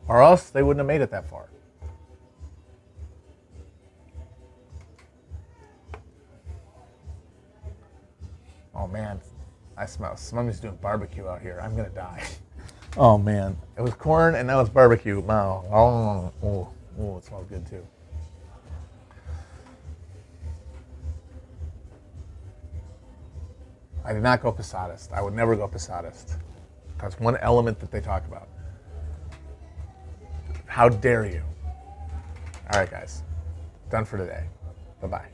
or 0.09 0.23
else 0.23 0.51
they 0.51 0.63
wouldn't 0.63 0.81
have 0.81 0.87
made 0.87 1.01
it 1.01 1.11
that 1.11 1.29
far. 1.29 1.49
Oh 8.75 8.87
man, 8.87 9.21
I 9.79 9.87
smell 9.87 10.17
somebody's 10.19 10.61
doing 10.61 10.77
barbecue 10.83 11.27
out 11.27 11.41
here. 11.41 11.61
I'm 11.63 11.75
gonna 11.75 11.89
die. 11.89 12.23
Oh 12.97 13.19
man, 13.19 13.57
it 13.77 13.83
was 13.83 13.95
corn 13.95 14.37
and 14.37 14.49
that 14.49 14.55
was 14.55 14.69
barbecue. 14.69 15.19
Wow. 15.19 15.65
Oh, 15.71 16.47
oh, 16.47 16.69
oh, 17.01 17.19
it 17.19 17.25
smells 17.25 17.47
good 17.49 17.67
too. 17.67 17.85
I 24.05 24.13
did 24.13 24.23
not 24.23 24.43
go 24.43 24.53
Posadist. 24.53 25.13
I 25.13 25.23
would 25.23 25.35
never 25.35 25.57
go 25.57 25.67
Posadist. 25.67 26.37
That's 26.99 27.19
one 27.19 27.37
element 27.39 27.81
that 27.81 27.91
they 27.91 28.01
talk 28.01 28.27
about. 28.27 28.49
How 30.67 30.89
dare 30.89 31.25
you? 31.25 31.43
All 32.73 32.81
right, 32.81 32.91
guys. 32.91 33.23
Done 33.91 34.05
for 34.05 34.19
today. 34.19 34.45
Bye 35.01 35.09
bye. 35.09 35.34